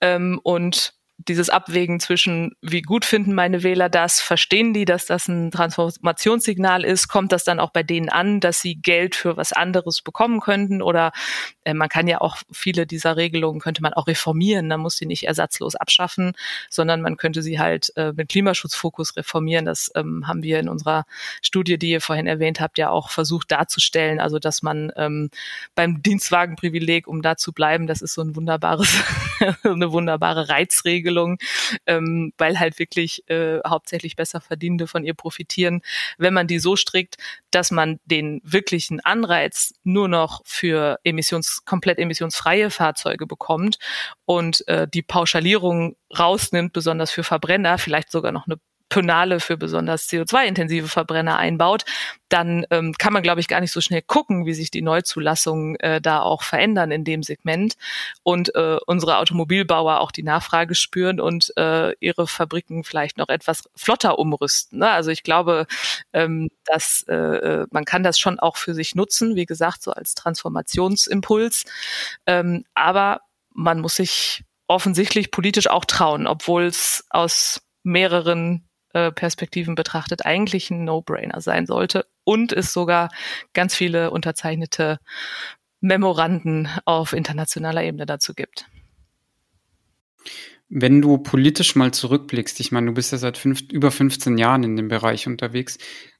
Ähm, 0.00 0.40
und 0.44 0.94
dieses 1.28 1.50
Abwägen 1.50 2.00
zwischen, 2.00 2.52
wie 2.62 2.82
gut 2.82 3.04
finden 3.04 3.34
meine 3.34 3.62
Wähler 3.62 3.88
das, 3.88 4.20
verstehen 4.20 4.72
die, 4.72 4.84
dass 4.84 5.06
das 5.06 5.28
ein 5.28 5.50
Transformationssignal 5.50 6.84
ist, 6.84 7.08
kommt 7.08 7.32
das 7.32 7.44
dann 7.44 7.60
auch 7.60 7.70
bei 7.70 7.82
denen 7.82 8.08
an, 8.08 8.40
dass 8.40 8.60
sie 8.60 8.76
Geld 8.76 9.14
für 9.14 9.36
was 9.36 9.52
anderes 9.52 10.02
bekommen 10.02 10.40
könnten? 10.40 10.82
Oder 10.82 11.12
äh, 11.64 11.74
man 11.74 11.88
kann 11.88 12.06
ja 12.06 12.20
auch 12.20 12.38
viele 12.50 12.86
dieser 12.86 13.16
Regelungen 13.16 13.60
könnte 13.60 13.82
man 13.82 13.92
auch 13.92 14.06
reformieren, 14.06 14.68
man 14.68 14.80
muss 14.80 14.96
sie 14.96 15.06
nicht 15.06 15.24
ersatzlos 15.24 15.76
abschaffen, 15.76 16.32
sondern 16.68 17.02
man 17.02 17.16
könnte 17.16 17.42
sie 17.42 17.58
halt 17.58 17.92
äh, 17.96 18.12
mit 18.12 18.28
Klimaschutzfokus 18.28 19.16
reformieren. 19.16 19.66
Das 19.66 19.90
ähm, 19.94 20.26
haben 20.26 20.42
wir 20.42 20.58
in 20.58 20.68
unserer 20.68 21.04
Studie, 21.42 21.78
die 21.78 21.90
ihr 21.90 22.00
vorhin 22.00 22.26
erwähnt 22.26 22.60
habt, 22.60 22.78
ja 22.78 22.90
auch 22.90 23.10
versucht 23.10 23.50
darzustellen, 23.50 24.20
also 24.20 24.38
dass 24.38 24.62
man 24.62 24.92
ähm, 24.96 25.30
beim 25.74 26.02
Dienstwagenprivileg, 26.02 27.06
um 27.06 27.22
da 27.22 27.36
zu 27.36 27.52
bleiben, 27.52 27.86
das 27.86 28.02
ist 28.02 28.14
so 28.14 28.22
ein 28.22 28.36
wunderbares, 28.36 29.02
eine 29.62 29.92
wunderbare 29.92 30.48
Reizregel 30.48 31.09
Regelung, 31.10 31.38
ähm, 31.86 32.32
weil 32.38 32.58
halt 32.58 32.78
wirklich 32.78 33.28
äh, 33.28 33.60
hauptsächlich 33.66 34.16
besser 34.16 34.40
Verdienende 34.40 34.86
von 34.86 35.04
ihr 35.04 35.14
profitieren. 35.14 35.82
Wenn 36.18 36.34
man 36.34 36.46
die 36.46 36.58
so 36.58 36.76
strickt, 36.76 37.16
dass 37.50 37.70
man 37.70 37.98
den 38.04 38.40
wirklichen 38.44 39.00
Anreiz 39.00 39.74
nur 39.82 40.08
noch 40.08 40.42
für 40.44 40.98
emissions 41.04 41.64
komplett 41.64 41.98
emissionsfreie 41.98 42.70
Fahrzeuge 42.70 43.26
bekommt 43.26 43.78
und 44.24 44.66
äh, 44.68 44.86
die 44.88 45.02
Pauschalierung 45.02 45.96
rausnimmt, 46.16 46.72
besonders 46.72 47.10
für 47.10 47.24
Verbrenner, 47.24 47.78
vielleicht 47.78 48.10
sogar 48.10 48.32
noch 48.32 48.46
eine 48.46 48.58
Penale 48.90 49.40
für 49.40 49.56
besonders 49.56 50.08
CO2-intensive 50.08 50.88
Verbrenner 50.88 51.38
einbaut, 51.38 51.84
dann 52.28 52.66
ähm, 52.70 52.92
kann 52.98 53.12
man, 53.12 53.22
glaube 53.22 53.40
ich, 53.40 53.48
gar 53.48 53.60
nicht 53.60 53.72
so 53.72 53.80
schnell 53.80 54.02
gucken, 54.02 54.44
wie 54.46 54.52
sich 54.52 54.70
die 54.70 54.82
Neuzulassungen 54.82 55.76
äh, 55.80 56.00
da 56.00 56.20
auch 56.20 56.42
verändern 56.42 56.90
in 56.90 57.04
dem 57.04 57.22
Segment 57.22 57.74
und 58.22 58.54
äh, 58.54 58.78
unsere 58.86 59.16
Automobilbauer 59.18 60.00
auch 60.00 60.12
die 60.12 60.22
Nachfrage 60.22 60.74
spüren 60.74 61.20
und 61.20 61.52
äh, 61.56 61.94
ihre 62.00 62.26
Fabriken 62.26 62.84
vielleicht 62.84 63.16
noch 63.16 63.28
etwas 63.28 63.62
flotter 63.74 64.18
umrüsten. 64.18 64.80
Ne? 64.80 64.90
Also 64.90 65.10
ich 65.10 65.22
glaube, 65.22 65.66
ähm, 66.12 66.50
dass 66.64 67.04
äh, 67.08 67.14
äh 67.14 67.66
man 67.70 67.84
kann 67.84 68.02
das 68.02 68.18
schon 68.18 68.38
auch 68.40 68.56
für 68.56 68.74
sich 68.74 68.94
nutzen, 68.94 69.36
wie 69.36 69.46
gesagt, 69.46 69.82
so 69.82 69.92
als 69.92 70.14
Transformationsimpuls. 70.14 71.64
Ähm, 72.26 72.64
aber 72.74 73.20
man 73.54 73.80
muss 73.80 73.96
sich 73.96 74.44
offensichtlich 74.66 75.30
politisch 75.30 75.68
auch 75.68 75.84
trauen, 75.84 76.26
obwohl 76.26 76.64
es 76.64 77.04
aus 77.10 77.60
mehreren 77.82 78.69
äh, 78.92 79.12
Perspektiven 79.12 79.74
betrachtet 79.74 80.24
eigentlich 80.26 80.70
ein 80.70 80.84
No-Brainer 80.84 81.40
sein 81.40 81.66
sollte 81.66 82.06
und 82.24 82.52
es 82.52 82.72
sogar 82.72 83.08
ganz 83.52 83.74
viele 83.74 84.10
unterzeichnete 84.10 84.98
Memoranden 85.80 86.68
auf 86.84 87.12
internationaler 87.12 87.84
Ebene 87.84 88.06
dazu 88.06 88.34
gibt. 88.34 88.66
Wenn 90.68 91.02
du 91.02 91.18
politisch 91.18 91.74
mal 91.74 91.92
zurückblickst, 91.92 92.60
ich 92.60 92.70
meine, 92.70 92.86
du 92.86 92.92
bist 92.92 93.12
ja 93.12 93.18
seit 93.18 93.38
fünf, 93.38 93.62
über 93.72 93.90
15 93.90 94.38
Jahren 94.38 94.62
in 94.62 94.76
dem 94.76 94.88
Bereich 94.88 95.26
unterwegs, 95.26 95.78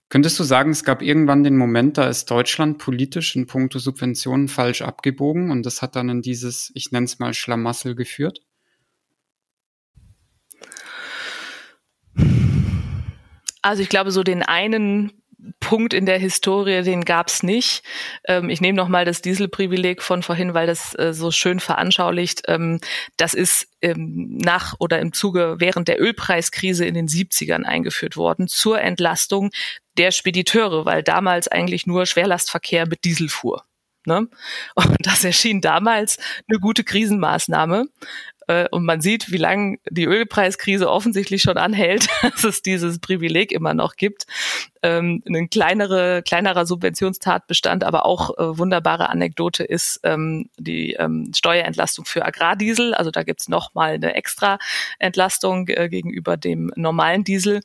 könntest 0.08 0.38
du 0.40 0.44
sagen, 0.44 0.70
es 0.70 0.82
gab 0.82 1.02
irgendwann 1.02 1.44
den 1.44 1.56
Moment, 1.56 1.98
da 1.98 2.08
ist 2.08 2.30
Deutschland 2.30 2.78
politisch 2.78 3.36
in 3.36 3.46
puncto 3.46 3.78
Subventionen 3.78 4.48
falsch 4.48 4.82
abgebogen 4.82 5.50
und 5.50 5.64
das 5.66 5.82
hat 5.82 5.94
dann 5.94 6.08
in 6.08 6.22
dieses, 6.22 6.72
ich 6.74 6.90
nenne 6.90 7.06
es 7.06 7.18
mal 7.18 7.34
Schlamassel 7.34 7.94
geführt? 7.94 8.40
Also 13.62 13.82
ich 13.82 13.88
glaube, 13.88 14.10
so 14.10 14.22
den 14.22 14.42
einen 14.42 15.12
Punkt 15.58 15.94
in 15.94 16.06
der 16.06 16.18
Historie, 16.18 16.82
den 16.82 17.04
gab's 17.04 17.42
nicht. 17.42 17.82
Ähm, 18.24 18.50
ich 18.50 18.60
nehme 18.60 18.76
nochmal 18.76 19.04
das 19.04 19.22
Dieselprivileg 19.22 20.02
von 20.02 20.22
vorhin, 20.22 20.54
weil 20.54 20.66
das 20.66 20.94
äh, 20.98 21.12
so 21.12 21.30
schön 21.30 21.60
veranschaulicht. 21.60 22.42
Ähm, 22.48 22.80
das 23.16 23.34
ist 23.34 23.68
ähm, 23.80 24.36
nach 24.38 24.74
oder 24.78 24.98
im 24.98 25.12
Zuge 25.12 25.56
während 25.58 25.88
der 25.88 26.00
Ölpreiskrise 26.00 26.84
in 26.84 26.94
den 26.94 27.08
70ern 27.08 27.64
eingeführt 27.64 28.16
worden 28.16 28.48
zur 28.48 28.80
Entlastung 28.80 29.50
der 29.96 30.10
Spediteure, 30.10 30.84
weil 30.84 31.02
damals 31.02 31.48
eigentlich 31.48 31.86
nur 31.86 32.06
Schwerlastverkehr 32.06 32.86
mit 32.86 33.04
Diesel 33.04 33.28
fuhr. 33.28 33.64
Ne? 34.06 34.28
Und 34.74 34.96
das 35.00 35.24
erschien 35.24 35.60
damals 35.60 36.18
eine 36.48 36.58
gute 36.58 36.84
Krisenmaßnahme. 36.84 37.86
Äh, 38.46 38.68
und 38.70 38.84
man 38.84 39.00
sieht, 39.00 39.30
wie 39.30 39.36
lange 39.36 39.78
die 39.88 40.04
Ölpreiskrise 40.04 40.90
offensichtlich 40.90 41.42
schon 41.42 41.58
anhält, 41.58 42.08
dass 42.22 42.44
es 42.44 42.62
dieses 42.62 42.98
Privileg 42.98 43.52
immer 43.52 43.74
noch 43.74 43.96
gibt. 43.96 44.26
Ähm, 44.82 45.22
ein 45.26 45.50
kleinere, 45.50 46.22
kleinerer 46.22 46.66
Subventionstatbestand, 46.66 47.84
aber 47.84 48.06
auch 48.06 48.38
äh, 48.38 48.58
wunderbare 48.58 49.08
Anekdote 49.10 49.64
ist 49.64 50.00
ähm, 50.04 50.48
die 50.56 50.94
ähm, 50.94 51.32
Steuerentlastung 51.34 52.04
für 52.06 52.24
Agrardiesel. 52.24 52.94
Also 52.94 53.10
da 53.10 53.22
gibt's 53.22 53.48
noch 53.48 53.74
mal 53.74 53.94
eine 53.94 54.14
extra 54.14 54.58
Entlastung 54.98 55.68
äh, 55.68 55.88
gegenüber 55.88 56.36
dem 56.36 56.72
normalen 56.76 57.24
Diesel. 57.24 57.60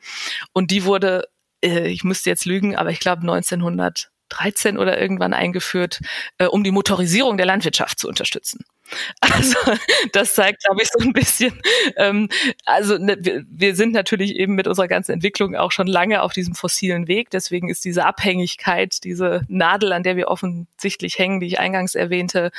Und 0.54 0.72
die 0.72 0.84
wurde, 0.84 1.28
äh, 1.64 1.88
ich 1.88 2.04
müsste 2.04 2.30
jetzt 2.30 2.46
lügen, 2.46 2.76
aber 2.76 2.90
ich 2.92 3.00
glaube 3.00 3.22
1913 3.22 4.78
oder 4.78 5.00
irgendwann 5.00 5.34
eingeführt, 5.34 6.02
äh, 6.38 6.46
um 6.46 6.64
die 6.64 6.72
Motorisierung 6.72 7.38
der 7.38 7.46
Landwirtschaft 7.46 8.00
zu 8.00 8.08
unterstützen. 8.08 8.66
Also 9.22 9.58
das 10.14 10.36
zeigt, 10.36 10.64
glaube 10.64 10.82
ich, 10.82 10.90
so 10.90 11.00
ein 11.00 11.14
bisschen. 11.14 11.60
Ähm, 11.98 12.30
also 12.66 12.98
ne, 12.98 13.18
wir, 13.50 13.76
sind 13.76 13.94
natürlich 13.94 14.36
eben 14.36 14.56
mit 14.56 14.68
unserer 14.68 14.88
ganzen 14.88 15.14
Entwicklung 15.14 15.56
auch 15.56 15.72
schon 15.72 15.88
lange 15.88 16.22
auf 16.22 16.34
diesem 16.34 16.56
fossilen 16.56 17.08
Weg. 17.08 17.30
Deswegen 17.32 17.70
ist 17.70 17.84
diese 17.86 18.06
Abhängigkeit, 18.06 19.04
diese 19.04 19.42
Nadel, 19.48 19.94
an 19.94 20.04
der 20.04 20.16
wir 20.16 20.28
offensichtlich 20.28 21.18
hängen, 21.18 21.40
die 21.40 21.48
ich 21.48 21.60
eingangs 21.60 21.96
erwähnte, 21.96 22.52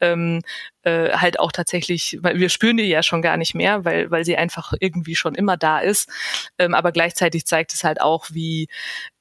ähm, 0.00 0.40
äh, 0.84 1.10
halt 1.12 1.40
auch 1.40 1.52
tatsächlich, 1.52 2.18
weil 2.20 2.38
wir 2.38 2.48
spüren 2.48 2.76
die 2.76 2.84
ja 2.84 3.02
schon 3.02 3.22
gar 3.22 3.36
nicht 3.36 3.54
mehr, 3.54 3.84
weil, 3.84 4.10
weil 4.10 4.24
sie 4.24 4.36
einfach 4.36 4.72
irgendwie 4.78 5.14
schon 5.14 5.34
immer 5.34 5.56
da 5.56 5.78
ist. 5.78 6.08
Ähm, 6.58 6.74
aber 6.74 6.92
gleichzeitig 6.92 7.46
zeigt 7.46 7.74
es 7.74 7.84
halt 7.84 8.00
auch, 8.00 8.26
wie, 8.30 8.68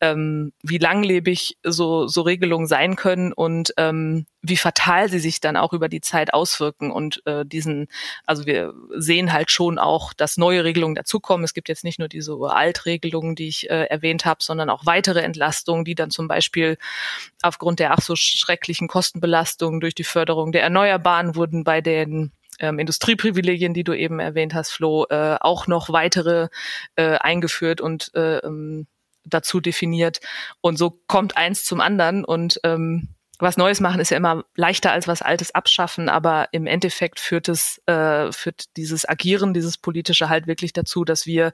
ähm, 0.01 0.53
wie 0.61 0.77
langlebig 0.77 1.57
so, 1.63 2.07
so 2.07 2.21
Regelungen 2.21 2.67
sein 2.67 2.95
können 2.95 3.33
und 3.33 3.73
ähm, 3.77 4.25
wie 4.45 4.57
fatal 4.57 5.07
sie 5.07 5.19
sich 5.19 5.39
dann 5.39 5.55
auch 5.55 5.71
über 5.71 5.87
die 5.87 6.01
Zeit 6.01 6.33
auswirken. 6.33 6.91
Und 6.91 7.25
äh, 7.25 7.45
diesen, 7.45 7.87
also 8.25 8.45
wir 8.45 8.73
sehen 8.95 9.31
halt 9.31 9.49
schon 9.49 9.79
auch, 9.79 10.11
dass 10.13 10.35
neue 10.35 10.65
Regelungen 10.65 10.95
dazukommen. 10.95 11.45
Es 11.45 11.53
gibt 11.53 11.69
jetzt 11.69 11.85
nicht 11.85 11.97
nur 11.97 12.09
diese 12.09 12.33
Altregelungen, 12.33 13.35
die 13.35 13.47
ich 13.47 13.69
äh, 13.69 13.85
erwähnt 13.85 14.25
habe, 14.25 14.43
sondern 14.43 14.69
auch 14.69 14.85
weitere 14.85 15.21
Entlastungen, 15.21 15.85
die 15.85 15.95
dann 15.95 16.11
zum 16.11 16.27
Beispiel 16.27 16.77
aufgrund 17.41 17.79
der 17.79 17.93
ach 17.93 18.01
so 18.01 18.17
schrecklichen 18.17 18.89
Kostenbelastungen 18.89 19.79
durch 19.79 19.95
die 19.95 20.03
Förderung 20.03 20.51
der 20.51 20.63
Erneuerbaren 20.63 21.35
wurden 21.35 21.52
wurden 21.53 21.63
bei 21.63 21.81
den 21.81 22.31
ähm, 22.59 22.79
Industrieprivilegien, 22.79 23.73
die 23.73 23.83
du 23.83 23.93
eben 23.93 24.19
erwähnt 24.19 24.53
hast, 24.53 24.71
Flo, 24.71 25.05
äh, 25.09 25.37
auch 25.39 25.67
noch 25.67 25.89
weitere 25.89 26.49
äh, 26.95 27.17
eingeführt 27.17 27.79
und 27.81 28.11
äh, 28.15 28.37
ähm, 28.39 28.87
dazu 29.25 29.59
definiert. 29.59 30.19
Und 30.61 30.77
so 30.77 30.99
kommt 31.07 31.37
eins 31.37 31.63
zum 31.63 31.79
anderen 31.79 32.25
und 32.25 32.59
ähm, 32.63 33.09
was 33.39 33.57
Neues 33.57 33.81
machen 33.81 33.99
ist 33.99 34.11
ja 34.11 34.17
immer 34.17 34.45
leichter 34.55 34.91
als 34.91 35.07
was 35.07 35.21
Altes 35.21 35.53
abschaffen, 35.53 36.07
aber 36.07 36.47
im 36.51 36.65
Endeffekt 36.67 37.19
führt 37.19 37.49
es, 37.49 37.81
äh, 37.87 38.31
führt 38.31 38.77
dieses 38.77 39.09
Agieren, 39.09 39.53
dieses 39.53 39.77
politische 39.77 40.29
halt 40.29 40.47
wirklich 40.47 40.71
dazu, 40.71 41.03
dass 41.03 41.25
wir 41.25 41.51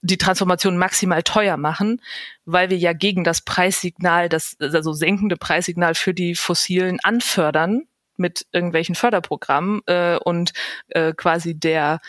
die 0.00 0.16
Transformation 0.16 0.78
maximal 0.78 1.22
teuer 1.22 1.56
machen, 1.56 2.00
weil 2.44 2.70
wir 2.70 2.78
ja 2.78 2.92
gegen 2.92 3.24
das 3.24 3.42
Preissignal, 3.42 4.28
das 4.28 4.56
also 4.60 4.92
senkende 4.92 5.36
Preissignal 5.36 5.94
für 5.94 6.14
die 6.14 6.34
Fossilen 6.34 6.98
anfördern 7.02 7.82
mit 8.16 8.46
irgendwelchen 8.52 8.94
Förderprogrammen 8.94 9.80
äh, 9.86 10.16
und 10.16 10.52
äh, 10.88 11.12
quasi 11.14 11.54
der, 11.54 12.00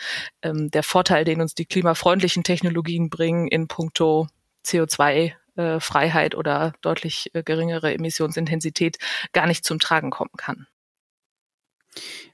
ähm, 0.42 0.70
der 0.70 0.82
Vorteil, 0.82 1.24
den 1.24 1.40
uns 1.40 1.54
die 1.54 1.66
klimafreundlichen 1.66 2.44
Technologien 2.44 3.10
bringen 3.10 3.48
in 3.48 3.68
puncto 3.68 4.28
CO2 4.64 5.32
äh, 5.56 5.80
Freiheit 5.80 6.34
oder 6.34 6.72
deutlich 6.80 7.30
äh, 7.34 7.42
geringere 7.42 7.94
Emissionsintensität 7.94 8.98
gar 9.32 9.46
nicht 9.46 9.64
zum 9.64 9.78
Tragen 9.78 10.10
kommen 10.10 10.32
kann. 10.36 10.66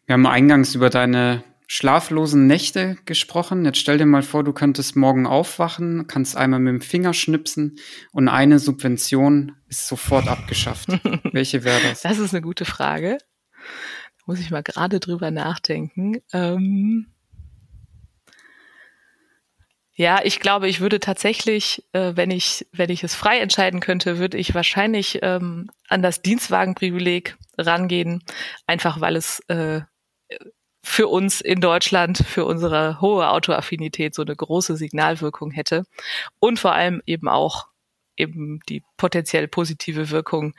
Wir 0.07 0.15
haben 0.15 0.27
eingangs 0.27 0.75
über 0.75 0.91
deine 0.91 1.45
schlaflosen 1.67 2.47
Nächte 2.49 2.97
gesprochen. 3.05 3.65
Jetzt 3.65 3.79
stell 3.79 3.99
dir 3.99 4.07
mal 4.07 4.23
vor, 4.23 4.43
du 4.43 4.53
könntest 4.53 4.97
morgen 4.97 5.27
aufwachen, 5.27 6.09
kannst 6.09 6.37
einmal 6.37 6.59
mit 6.59 6.73
dem 6.73 6.81
Finger 6.81 7.15
schnipsen 7.15 7.79
und 8.11 8.29
eine 8.29 8.59
Subvention 8.59 9.53
ist 9.69 9.87
sofort 9.87 10.27
abgeschafft. 10.27 10.89
Welche 11.33 11.63
wäre 11.63 11.81
das? 11.83 12.01
Das 12.01 12.19
ist 12.19 12.35
eine 12.35 12.43
gute 12.43 12.65
Frage 12.65 13.19
muss 14.27 14.41
ich 14.41 14.51
mal 14.51 14.63
gerade 14.63 15.01
drüber 15.01 15.31
nachdenken. 15.31 16.23
Ähm 16.33 17.07
ja, 19.95 20.21
ich 20.25 20.41
glaube, 20.41 20.69
ich 20.69 20.81
würde 20.81 20.99
tatsächlich, 20.99 21.85
äh, 21.93 22.13
wenn 22.15 22.31
ich, 22.31 22.67
wenn 22.73 22.91
ich 22.91 23.05
es 23.05 23.15
frei 23.15 23.39
entscheiden 23.41 23.81
könnte, 23.81 24.19
würde 24.19 24.39
ich 24.39 24.55
wahrscheinlich 24.55 25.19
ähm, 25.23 25.69
an 25.89 26.01
das 26.01 26.23
Dienstwagenprivileg 26.23 27.37
rangehen, 27.59 28.23
einfach 28.67 29.01
weil 29.01 29.17
es 29.17 29.41
äh, 29.49 29.83
für 30.83 31.09
uns 31.09 31.41
in 31.43 31.61
Deutschland, 31.61 32.19
für 32.19 32.47
unsere 32.47 33.01
hohe 33.01 33.29
Autoaffinität 33.29 34.15
so 34.15 34.23
eine 34.23 34.35
große 34.35 34.77
Signalwirkung 34.77 35.51
hätte 35.51 35.85
und 36.39 36.59
vor 36.59 36.73
allem 36.73 37.03
eben 37.05 37.29
auch 37.29 37.67
eben 38.17 38.61
die 38.69 38.83
potenziell 38.97 39.49
positive 39.49 40.11
Wirkung, 40.11 40.55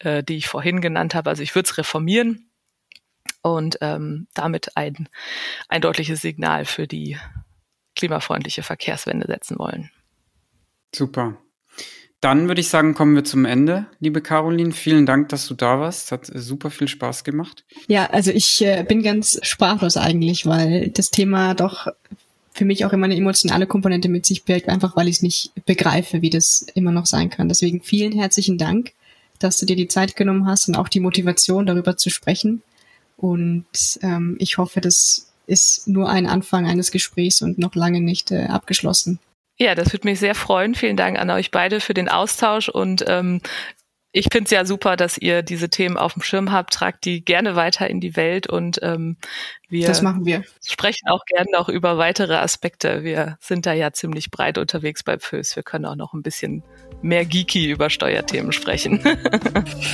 äh, 0.00 0.22
die 0.22 0.36
ich 0.36 0.48
vorhin 0.48 0.80
genannt 0.80 1.14
habe. 1.14 1.30
Also 1.30 1.42
ich 1.42 1.54
würde 1.54 1.68
es 1.68 1.78
reformieren 1.78 2.51
und 3.42 3.78
ähm, 3.80 4.26
damit 4.34 4.76
ein, 4.76 5.08
ein 5.68 5.82
deutliches 5.82 6.20
Signal 6.20 6.64
für 6.64 6.86
die 6.86 7.18
klimafreundliche 7.96 8.62
Verkehrswende 8.62 9.26
setzen 9.26 9.58
wollen. 9.58 9.90
Super. 10.94 11.36
Dann 12.20 12.46
würde 12.46 12.60
ich 12.60 12.68
sagen, 12.68 12.94
kommen 12.94 13.16
wir 13.16 13.24
zum 13.24 13.44
Ende, 13.44 13.86
liebe 13.98 14.20
Caroline. 14.20 14.70
Vielen 14.70 15.06
Dank, 15.06 15.28
dass 15.30 15.48
du 15.48 15.54
da 15.54 15.80
warst. 15.80 16.12
Hat 16.12 16.30
super 16.32 16.70
viel 16.70 16.86
Spaß 16.86 17.24
gemacht. 17.24 17.64
Ja, 17.88 18.10
also 18.10 18.30
ich 18.30 18.62
äh, 18.64 18.84
bin 18.86 19.02
ganz 19.02 19.40
sprachlos 19.42 19.96
eigentlich, 19.96 20.46
weil 20.46 20.90
das 20.90 21.10
Thema 21.10 21.54
doch 21.54 21.88
für 22.52 22.64
mich 22.64 22.84
auch 22.84 22.92
immer 22.92 23.06
eine 23.06 23.16
emotionale 23.16 23.66
Komponente 23.66 24.08
mit 24.08 24.24
sich 24.24 24.44
birgt, 24.44 24.68
einfach 24.68 24.94
weil 24.94 25.08
ich 25.08 25.16
es 25.16 25.22
nicht 25.22 25.52
begreife, 25.66 26.22
wie 26.22 26.30
das 26.30 26.64
immer 26.74 26.92
noch 26.92 27.06
sein 27.06 27.28
kann. 27.28 27.48
Deswegen 27.48 27.82
vielen 27.82 28.12
herzlichen 28.12 28.56
Dank, 28.56 28.92
dass 29.40 29.58
du 29.58 29.66
dir 29.66 29.76
die 29.76 29.88
Zeit 29.88 30.14
genommen 30.14 30.46
hast 30.46 30.68
und 30.68 30.76
auch 30.76 30.88
die 30.88 31.00
Motivation, 31.00 31.66
darüber 31.66 31.96
zu 31.96 32.08
sprechen. 32.08 32.62
Und 33.22 34.00
ähm, 34.02 34.36
ich 34.40 34.58
hoffe, 34.58 34.80
das 34.80 35.32
ist 35.46 35.86
nur 35.86 36.10
ein 36.10 36.26
Anfang 36.26 36.66
eines 36.66 36.90
Gesprächs 36.90 37.40
und 37.40 37.56
noch 37.56 37.76
lange 37.76 38.00
nicht 38.00 38.32
äh, 38.32 38.46
abgeschlossen. 38.46 39.20
Ja, 39.58 39.76
das 39.76 39.92
würde 39.92 40.08
mich 40.08 40.18
sehr 40.18 40.34
freuen. 40.34 40.74
Vielen 40.74 40.96
Dank 40.96 41.16
an 41.16 41.30
euch 41.30 41.52
beide 41.52 41.78
für 41.78 41.94
den 41.94 42.08
Austausch 42.08 42.68
und 42.68 43.04
ähm, 43.06 43.40
ich 44.10 44.26
finde 44.30 44.44
es 44.44 44.50
ja 44.50 44.64
super, 44.64 44.96
dass 44.96 45.16
ihr 45.16 45.42
diese 45.42 45.70
Themen 45.70 45.96
auf 45.96 46.14
dem 46.14 46.22
Schirm 46.22 46.50
habt. 46.50 46.74
Tragt 46.74 47.04
die 47.04 47.24
gerne 47.24 47.54
weiter 47.54 47.88
in 47.88 48.00
die 48.00 48.16
Welt 48.16 48.48
und 48.48 48.80
ähm, 48.82 49.16
wir, 49.68 49.86
das 49.86 50.02
machen 50.02 50.26
wir. 50.26 50.42
sprechen 50.66 51.08
auch 51.08 51.24
gerne 51.24 51.50
noch 51.52 51.68
über 51.68 51.96
weitere 51.98 52.34
Aspekte. 52.34 53.04
Wir 53.04 53.38
sind 53.40 53.66
da 53.66 53.72
ja 53.72 53.92
ziemlich 53.92 54.32
breit 54.32 54.58
unterwegs 54.58 55.04
bei 55.04 55.18
FÖS. 55.18 55.54
Wir 55.54 55.62
können 55.62 55.86
auch 55.86 55.96
noch 55.96 56.12
ein 56.12 56.22
bisschen 56.22 56.64
mehr 57.02 57.24
geeky 57.24 57.70
über 57.70 57.88
Steuerthemen 57.88 58.52
sprechen. 58.52 59.00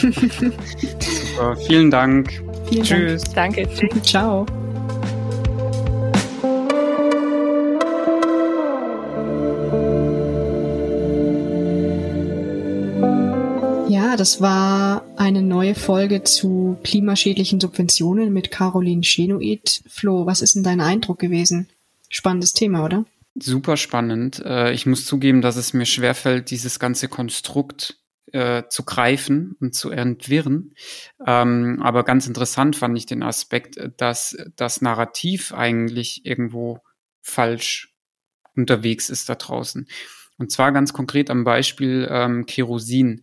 super, 0.03 1.57
vielen 1.67 1.91
Dank. 1.91 2.43
Vielen 2.69 2.85
Tschüss. 2.85 3.23
Dank. 3.33 3.57
Danke. 3.57 3.75
Tschüss. 3.75 4.03
Ciao. 4.03 4.47
Ja, 13.89 14.17
das 14.17 14.41
war 14.43 15.05
eine 15.17 15.43
neue 15.43 15.75
Folge 15.75 16.25
zu 16.25 16.77
klimaschädlichen 16.85 17.59
Subventionen 17.59 18.33
mit 18.33 18.51
Caroline 18.51 19.03
Schenoid. 19.03 19.83
Flo, 19.89 20.27
was 20.27 20.43
ist 20.43 20.55
denn 20.55 20.63
dein 20.63 20.81
Eindruck 20.81 21.19
gewesen? 21.19 21.69
Spannendes 22.11 22.53
Thema, 22.53 22.85
oder? 22.85 23.05
Super 23.41 23.77
spannend. 23.77 24.43
Äh, 24.45 24.73
ich 24.73 24.87
muss 24.87 25.07
zugeben, 25.07 25.41
dass 25.41 25.57
es 25.57 25.73
mir 25.73 25.87
schwerfällt, 25.87 26.51
dieses 26.51 26.79
ganze 26.79 27.09
Konstrukt 27.09 27.98
äh, 28.33 28.65
zu 28.69 28.85
greifen 28.85 29.57
und 29.61 29.75
zu 29.75 29.91
entwirren. 29.91 30.75
Ähm, 31.27 31.81
aber 31.83 32.05
ganz 32.05 32.27
interessant 32.27 32.77
fand 32.77 32.97
ich 32.99 33.07
den 33.07 33.23
Aspekt, 33.23 33.79
dass 33.97 34.37
das 34.57 34.81
Narrativ 34.81 35.53
eigentlich 35.53 36.25
irgendwo 36.25 36.81
falsch 37.21 37.95
unterwegs 38.57 39.11
ist 39.11 39.29
da 39.29 39.35
draußen. 39.35 39.89
Und 40.39 40.53
zwar 40.53 40.73
ganz 40.73 40.93
konkret 40.93 41.31
am 41.31 41.45
Beispiel 41.45 42.09
ähm, 42.11 42.47
Kerosin 42.47 43.23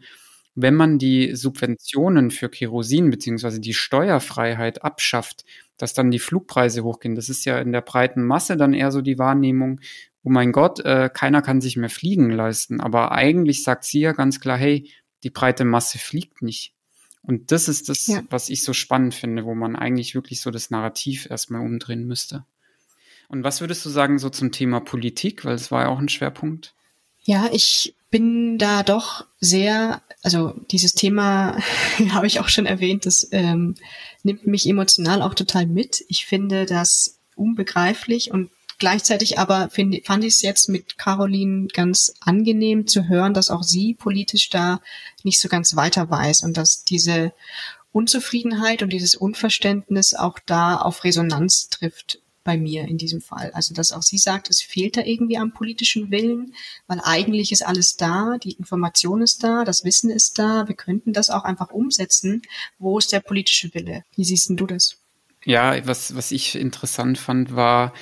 wenn 0.55 0.75
man 0.75 0.97
die 0.97 1.35
Subventionen 1.35 2.31
für 2.31 2.49
Kerosin 2.49 3.09
beziehungsweise 3.09 3.59
die 3.59 3.73
Steuerfreiheit 3.73 4.83
abschafft, 4.83 5.43
dass 5.77 5.93
dann 5.93 6.11
die 6.11 6.19
Flugpreise 6.19 6.83
hochgehen. 6.83 7.15
Das 7.15 7.27
ist 7.27 7.43
ja 7.43 7.59
in 7.59 7.73
der 7.73 7.81
breiten 7.81 8.23
Masse 8.23 8.55
dann 8.55 8.73
eher 8.73 8.91
so 8.91 9.01
die 9.01 9.19
Wahrnehmung, 9.19 9.81
oh 10.25 10.29
mein 10.29 10.51
Gott, 10.51 10.79
äh, 10.79 11.09
keiner 11.13 11.41
kann 11.43 11.61
sich 11.61 11.77
mehr 11.77 11.89
fliegen 11.89 12.31
leisten. 12.31 12.81
Aber 12.81 13.11
eigentlich 13.11 13.63
sagt 13.63 13.85
sie 13.85 13.99
ja 13.99 14.11
ganz 14.11 14.39
klar, 14.41 14.57
hey, 14.57 14.89
die 15.23 15.29
breite 15.29 15.65
Masse 15.65 15.99
fliegt 15.99 16.41
nicht. 16.41 16.73
Und 17.21 17.51
das 17.51 17.67
ist 17.67 17.89
das, 17.89 18.07
ja. 18.07 18.23
was 18.29 18.49
ich 18.49 18.63
so 18.63 18.73
spannend 18.73 19.13
finde, 19.13 19.45
wo 19.45 19.53
man 19.53 19.75
eigentlich 19.75 20.15
wirklich 20.15 20.41
so 20.41 20.51
das 20.51 20.71
Narrativ 20.71 21.27
erstmal 21.29 21.61
umdrehen 21.61 22.05
müsste. 22.05 22.43
Und 23.27 23.43
was 23.43 23.61
würdest 23.61 23.85
du 23.85 23.89
sagen 23.89 24.17
so 24.17 24.29
zum 24.29 24.51
Thema 24.51 24.79
Politik, 24.79 25.45
weil 25.45 25.55
es 25.55 25.71
war 25.71 25.83
ja 25.83 25.87
auch 25.89 25.99
ein 25.99 26.09
Schwerpunkt? 26.09 26.73
Ja, 27.23 27.49
ich 27.51 27.95
bin 28.09 28.57
da 28.57 28.81
doch 28.81 29.25
sehr, 29.39 30.01
also 30.23 30.53
dieses 30.71 30.93
Thema 30.93 31.57
habe 32.09 32.27
ich 32.27 32.39
auch 32.39 32.49
schon 32.49 32.65
erwähnt, 32.65 33.05
das 33.05 33.27
ähm, 33.31 33.75
nimmt 34.23 34.47
mich 34.47 34.67
emotional 34.67 35.21
auch 35.21 35.35
total 35.35 35.67
mit. 35.67 36.03
Ich 36.07 36.25
finde 36.25 36.65
das 36.65 37.19
unbegreiflich 37.35 38.31
und 38.31 38.49
gleichzeitig 38.77 39.39
aber 39.39 39.69
find, 39.69 40.05
fand 40.05 40.23
ich 40.23 40.35
es 40.35 40.41
jetzt 40.41 40.69
mit 40.69 40.97
Caroline 40.97 41.67
ganz 41.67 42.13
angenehm 42.19 42.87
zu 42.87 43.07
hören, 43.07 43.33
dass 43.33 43.49
auch 43.49 43.63
sie 43.63 43.93
politisch 43.93 44.49
da 44.49 44.81
nicht 45.23 45.39
so 45.39 45.49
ganz 45.49 45.75
weiter 45.75 46.09
weiß 46.09 46.43
und 46.43 46.57
dass 46.57 46.83
diese 46.83 47.33
Unzufriedenheit 47.91 48.83
und 48.83 48.91
dieses 48.91 49.15
Unverständnis 49.15 50.13
auch 50.13 50.39
da 50.45 50.75
auf 50.77 51.03
Resonanz 51.03 51.69
trifft 51.69 52.19
bei 52.45 52.57
mir 52.57 52.83
in 52.83 52.97
diesem 52.97 53.21
Fall. 53.21 53.51
Also 53.51 53.73
dass 53.73 53.91
auch 53.91 54.03
sie 54.03 54.17
sagt, 54.17 54.49
es 54.49 54.61
fehlt 54.61 54.95
da 54.95 55.01
irgendwie 55.01 55.37
am 55.37 55.51
politischen 55.51 56.11
Willen, 56.11 56.53
weil 56.87 57.01
eigentlich 57.03 57.51
ist 57.51 57.65
alles 57.65 57.97
da, 57.97 58.37
die 58.41 58.51
Information 58.51 59.21
ist 59.21 59.43
da, 59.43 59.65
das 59.65 59.83
Wissen 59.83 60.09
ist 60.11 60.39
da, 60.39 60.67
wir 60.67 60.75
könnten 60.75 61.11
das 61.11 61.29
auch 61.29 61.43
einfach 61.43 61.71
umsetzen. 61.71 62.43
Wo 62.77 62.97
ist 62.97 63.11
der 63.11 63.19
politische 63.19 63.73
Wille? 63.73 64.03
Wie 64.15 64.23
siehst 64.23 64.47
denn 64.47 64.57
du 64.57 64.67
das? 64.67 64.97
Ja, 65.43 65.85
was, 65.85 66.15
was 66.15 66.31
ich 66.31 66.55
interessant 66.55 67.17
fand, 67.17 67.55
war, 67.55 67.93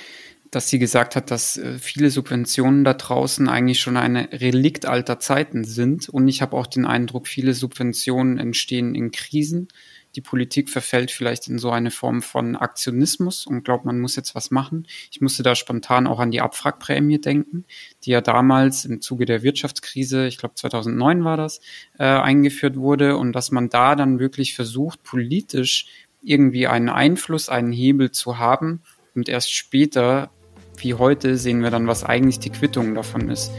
dass 0.54 0.68
sie 0.68 0.78
gesagt 0.78 1.16
hat, 1.16 1.30
dass 1.30 1.56
äh, 1.56 1.78
viele 1.78 2.10
Subventionen 2.10 2.84
da 2.84 2.94
draußen 2.94 3.48
eigentlich 3.48 3.80
schon 3.80 3.96
eine 3.96 4.28
Relikt 4.32 4.86
alter 4.86 5.18
Zeiten 5.18 5.64
sind. 5.64 6.08
Und 6.08 6.28
ich 6.28 6.42
habe 6.42 6.56
auch 6.56 6.66
den 6.66 6.86
Eindruck, 6.86 7.28
viele 7.28 7.54
Subventionen 7.54 8.38
entstehen 8.38 8.94
in 8.94 9.10
Krisen 9.10 9.68
die 10.16 10.20
Politik 10.20 10.70
verfällt 10.70 11.10
vielleicht 11.10 11.48
in 11.48 11.58
so 11.58 11.70
eine 11.70 11.90
Form 11.90 12.22
von 12.22 12.56
Aktionismus 12.56 13.46
und 13.46 13.64
glaubt, 13.64 13.84
man 13.84 14.00
muss 14.00 14.16
jetzt 14.16 14.34
was 14.34 14.50
machen. 14.50 14.86
Ich 15.10 15.20
musste 15.20 15.42
da 15.42 15.54
spontan 15.54 16.06
auch 16.06 16.20
an 16.20 16.30
die 16.30 16.40
Abwrackprämie 16.40 17.20
denken, 17.20 17.64
die 18.04 18.10
ja 18.10 18.20
damals 18.20 18.84
im 18.84 19.00
Zuge 19.00 19.24
der 19.24 19.42
Wirtschaftskrise, 19.42 20.26
ich 20.26 20.38
glaube 20.38 20.54
2009 20.54 21.24
war 21.24 21.36
das, 21.36 21.60
äh, 21.98 22.04
eingeführt 22.04 22.76
wurde 22.76 23.16
und 23.16 23.32
dass 23.32 23.50
man 23.50 23.68
da 23.68 23.96
dann 23.96 24.18
wirklich 24.18 24.54
versucht, 24.54 25.02
politisch 25.02 25.86
irgendwie 26.22 26.66
einen 26.66 26.88
Einfluss, 26.88 27.48
einen 27.48 27.72
Hebel 27.72 28.10
zu 28.10 28.38
haben 28.38 28.82
und 29.14 29.28
erst 29.28 29.52
später, 29.52 30.30
wie 30.78 30.94
heute, 30.94 31.36
sehen 31.36 31.62
wir 31.62 31.70
dann, 31.70 31.86
was 31.86 32.04
eigentlich 32.04 32.38
die 32.38 32.50
Quittung 32.50 32.94
davon 32.94 33.30
ist. 33.30 33.50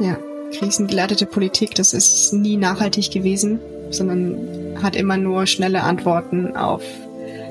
Ja, 0.00 0.18
krisengeleitete 0.52 1.26
Politik, 1.26 1.74
das 1.74 1.92
ist 1.92 2.32
nie 2.32 2.56
nachhaltig 2.56 3.10
gewesen, 3.10 3.60
sondern 3.90 4.82
hat 4.82 4.96
immer 4.96 5.16
nur 5.16 5.46
schnelle 5.46 5.82
Antworten 5.82 6.56
auf 6.56 6.82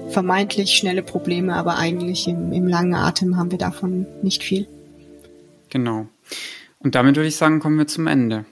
vermeintlich 0.10 0.72
schnelle 0.76 1.04
Probleme, 1.04 1.56
aber 1.56 1.78
eigentlich 1.78 2.28
im, 2.28 2.52
im 2.52 2.68
langen 2.68 2.96
Atem 2.96 3.38
haben 3.38 3.52
wir 3.52 3.58
davon 3.58 4.06
nicht 4.22 4.44
viel. 4.44 4.68
Genau. 5.70 6.08
Und 6.80 6.96
damit 6.96 7.16
würde 7.16 7.28
ich 7.28 7.36
sagen, 7.36 7.60
kommen 7.60 7.78
wir 7.78 7.88
zum 7.88 8.08
Ende. 8.08 8.46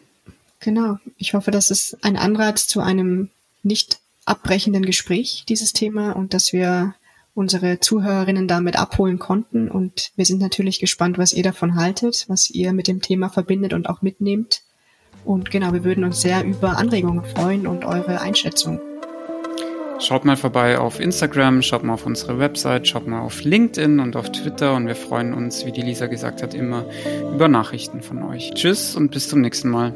Genau. 0.59 0.97
Ich 1.17 1.33
hoffe, 1.33 1.51
das 1.51 1.71
ist 1.71 1.97
ein 2.03 2.17
Anreiz 2.17 2.67
zu 2.67 2.81
einem 2.81 3.29
nicht 3.63 3.99
abbrechenden 4.25 4.85
Gespräch, 4.85 5.45
dieses 5.47 5.73
Thema, 5.73 6.11
und 6.11 6.33
dass 6.33 6.53
wir 6.53 6.93
unsere 7.37 7.79
Zuhörerinnen 7.79 8.47
damit 8.47 8.79
abholen 8.79 9.19
konnten. 9.19 9.69
Und 9.69 10.11
wir 10.15 10.25
sind 10.25 10.41
natürlich 10.41 10.79
gespannt, 10.79 11.19
was 11.19 11.33
ihr 11.33 11.43
davon 11.43 11.75
haltet, 11.75 12.25
was 12.27 12.49
ihr 12.49 12.73
mit 12.73 12.87
dem 12.87 12.99
Thema 12.99 13.29
verbindet 13.29 13.73
und 13.73 13.87
auch 13.87 14.01
mitnehmt. 14.01 14.63
Und 15.23 15.51
genau, 15.51 15.71
wir 15.71 15.83
würden 15.83 16.03
uns 16.03 16.19
sehr 16.19 16.43
über 16.43 16.77
Anregungen 16.77 17.23
freuen 17.23 17.67
und 17.67 17.85
eure 17.85 18.21
Einschätzung. 18.21 18.81
Schaut 19.99 20.25
mal 20.25 20.35
vorbei 20.35 20.79
auf 20.79 20.99
Instagram, 20.99 21.61
schaut 21.61 21.83
mal 21.83 21.93
auf 21.93 22.07
unsere 22.07 22.39
Website, 22.39 22.87
schaut 22.87 23.07
mal 23.07 23.21
auf 23.21 23.43
LinkedIn 23.43 23.99
und 23.99 24.15
auf 24.15 24.31
Twitter 24.31 24.75
und 24.75 24.87
wir 24.87 24.95
freuen 24.95 25.33
uns, 25.33 25.65
wie 25.65 25.71
die 25.71 25.81
Lisa 25.81 26.07
gesagt 26.07 26.41
hat, 26.41 26.55
immer 26.55 26.85
über 27.33 27.47
Nachrichten 27.47 28.01
von 28.01 28.23
euch. 28.23 28.51
Tschüss 28.55 28.95
und 28.95 29.11
bis 29.11 29.27
zum 29.27 29.41
nächsten 29.41 29.69
Mal. 29.69 29.93